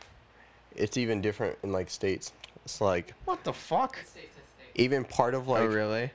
[0.75, 2.33] it's even different in like states.
[2.65, 3.97] It's like What the fuck?
[4.05, 4.71] State to state.
[4.75, 6.11] even part of like oh really?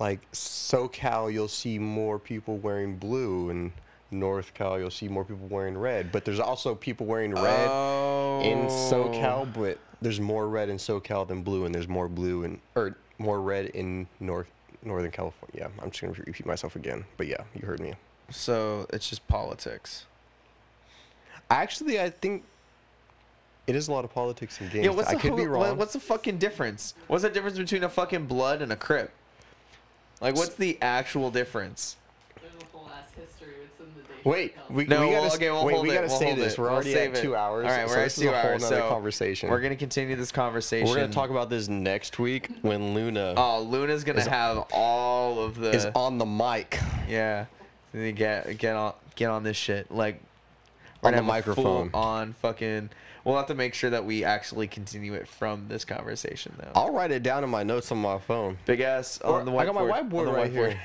[0.00, 3.70] like SoCal, you'll see more people wearing blue, and
[4.10, 6.10] North Cal, you'll see more people wearing red.
[6.10, 8.40] But there's also people wearing red oh.
[8.42, 9.48] in SoCal, oh.
[9.54, 13.40] but there's more red in SoCal than blue, and there's more blue and or more
[13.40, 14.50] red in North
[14.82, 15.54] Northern California.
[15.54, 17.94] Yeah, I'm just gonna repeat myself again, but yeah, you heard me.
[18.30, 20.06] So it's just politics.
[21.50, 22.44] Actually, I think
[23.66, 24.84] it is a lot of politics in games.
[24.84, 25.76] Yeah, what's I the could be wrong.
[25.76, 26.94] What's the fucking difference?
[27.08, 29.12] What's the difference between a fucking blood and a crip?
[30.20, 31.96] Like, what's the actual difference?
[32.40, 33.54] There's a whole ass history.
[33.64, 35.92] It's in the Dave Wait, we, No, we gotta, well, okay, we'll wait, hold we
[35.94, 36.52] gotta we'll say this.
[36.54, 37.22] it, We're we'll already at it.
[37.22, 37.64] two hours.
[37.64, 39.50] All right, we're this at two a whole hours, so conversation.
[39.50, 40.88] We're gonna continue this conversation.
[40.88, 45.56] We're gonna talk about this next week when Luna Oh, Luna's gonna have all of
[45.56, 45.70] the.
[45.70, 46.78] is on the mic.
[47.08, 47.46] yeah,
[47.94, 50.20] get get on get on this shit like.
[51.02, 51.90] On the gonna have a microphone.
[51.94, 52.90] On fucking.
[53.24, 56.70] We'll have to make sure that we actually continue it from this conversation though.
[56.74, 58.58] I'll write it down in my notes on my phone.
[58.66, 60.78] Big ass Or- on the I got my whiteboard- on whiteboard right whiteboard.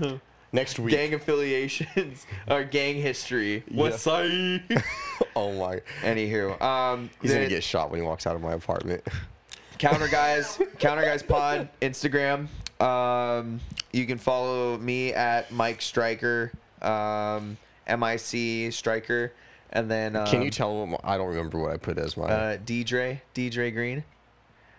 [0.00, 0.20] here.
[0.54, 0.94] Next week.
[0.94, 3.64] gang affiliations or gang history.
[3.70, 4.62] What's side.
[5.36, 5.80] oh my.
[6.02, 9.02] Anywho, um, He's the gonna get shot when he walks out of my apartment.
[9.78, 12.48] counter guys, counter guys pod Instagram.
[12.82, 13.60] Um,
[13.92, 16.52] you can follow me at Mike Striker,
[16.82, 17.56] um,
[17.86, 19.32] M I C Striker,
[19.70, 20.96] and then um, Can you tell him?
[21.02, 22.24] I don't remember what I put as my.
[22.24, 24.04] uh, DJ DJ Green?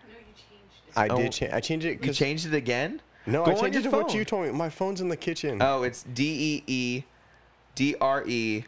[0.06, 0.92] No, you changed it.
[0.96, 1.52] I oh, did change.
[1.52, 3.00] I changed it You changed it again?
[3.26, 4.52] No, Go I on changed it your to what you told me.
[4.52, 5.58] My phone's in the kitchen.
[5.62, 7.02] Oh, it's D E E
[7.74, 8.64] D R E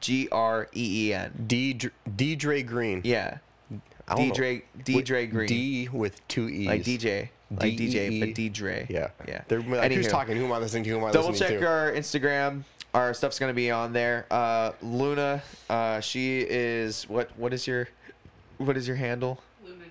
[0.00, 1.44] G R E E N.
[1.46, 1.92] D Dr-
[2.38, 3.00] Dre Green.
[3.04, 3.38] Yeah,
[4.08, 4.34] I don't know.
[4.34, 5.48] DJ With DJ Green.
[5.48, 6.66] D with two e's.
[6.66, 8.50] like DJ, like DJ, but D-E-E.
[8.50, 8.88] DJ.
[8.88, 9.08] Yeah.
[9.28, 9.42] yeah.
[9.48, 10.10] They're like, who's Anywho.
[10.10, 10.36] talking?
[10.36, 10.90] Who am I listening to?
[10.90, 11.66] Who am I Double listening check to?
[11.68, 12.62] our Instagram.
[12.94, 14.26] Our stuff's gonna be on there.
[14.30, 17.30] Uh, Luna, uh, she is what?
[17.36, 17.88] What is your,
[18.58, 19.38] what is your handle?
[19.62, 19.84] Luna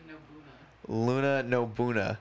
[0.87, 1.43] Nobuna.
[1.43, 2.17] Luna Nobuna.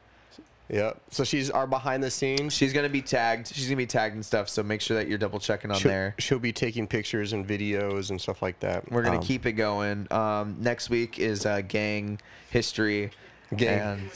[0.74, 0.94] Yeah.
[1.10, 2.52] So she's our behind the scenes.
[2.52, 3.54] She's gonna be tagged.
[3.54, 4.48] She's gonna be tagged and stuff.
[4.48, 6.14] So make sure that you're double checking on she'll, there.
[6.18, 8.90] she'll be taking pictures and videos and stuff like that.
[8.90, 10.08] We're gonna Um, keep it going.
[10.10, 12.18] Um, next week is uh, gang
[12.50, 13.12] history.
[13.56, 13.78] Gang.
[14.00, 14.10] And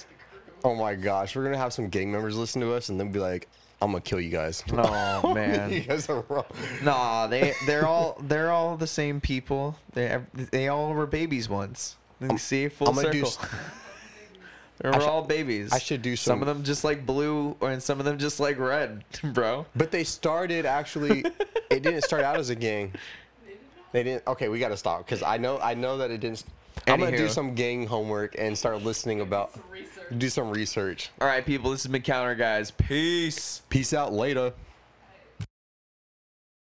[0.65, 3.21] Oh my gosh, we're gonna have some gang members listen to us and they'll be
[3.21, 3.47] like,
[3.81, 5.85] "I'm gonna kill you guys." oh you man.
[5.87, 6.45] guys are wrong.
[6.83, 9.77] Nah, they they're all they're all the same people.
[9.93, 10.19] They
[10.51, 11.95] they all were babies once.
[12.21, 13.31] You see, full I'm circle.
[14.79, 15.73] s- they I were should- all babies.
[15.73, 18.41] I should do some some- of them just like blue, and some of them just
[18.41, 19.67] like red, bro.
[19.77, 21.21] But they started actually.
[21.71, 22.93] it didn't start out as a gang.
[23.93, 24.27] They didn't.
[24.27, 26.45] Okay, we gotta stop because I know I know that it didn't.
[26.87, 29.53] I'm gonna do some gang homework and start listening about.
[29.55, 30.19] Some research.
[30.19, 31.11] Do some research.
[31.21, 31.71] All right, people.
[31.71, 32.71] This has been Counter Guys.
[32.71, 33.63] Peace.
[33.69, 34.53] Peace out later.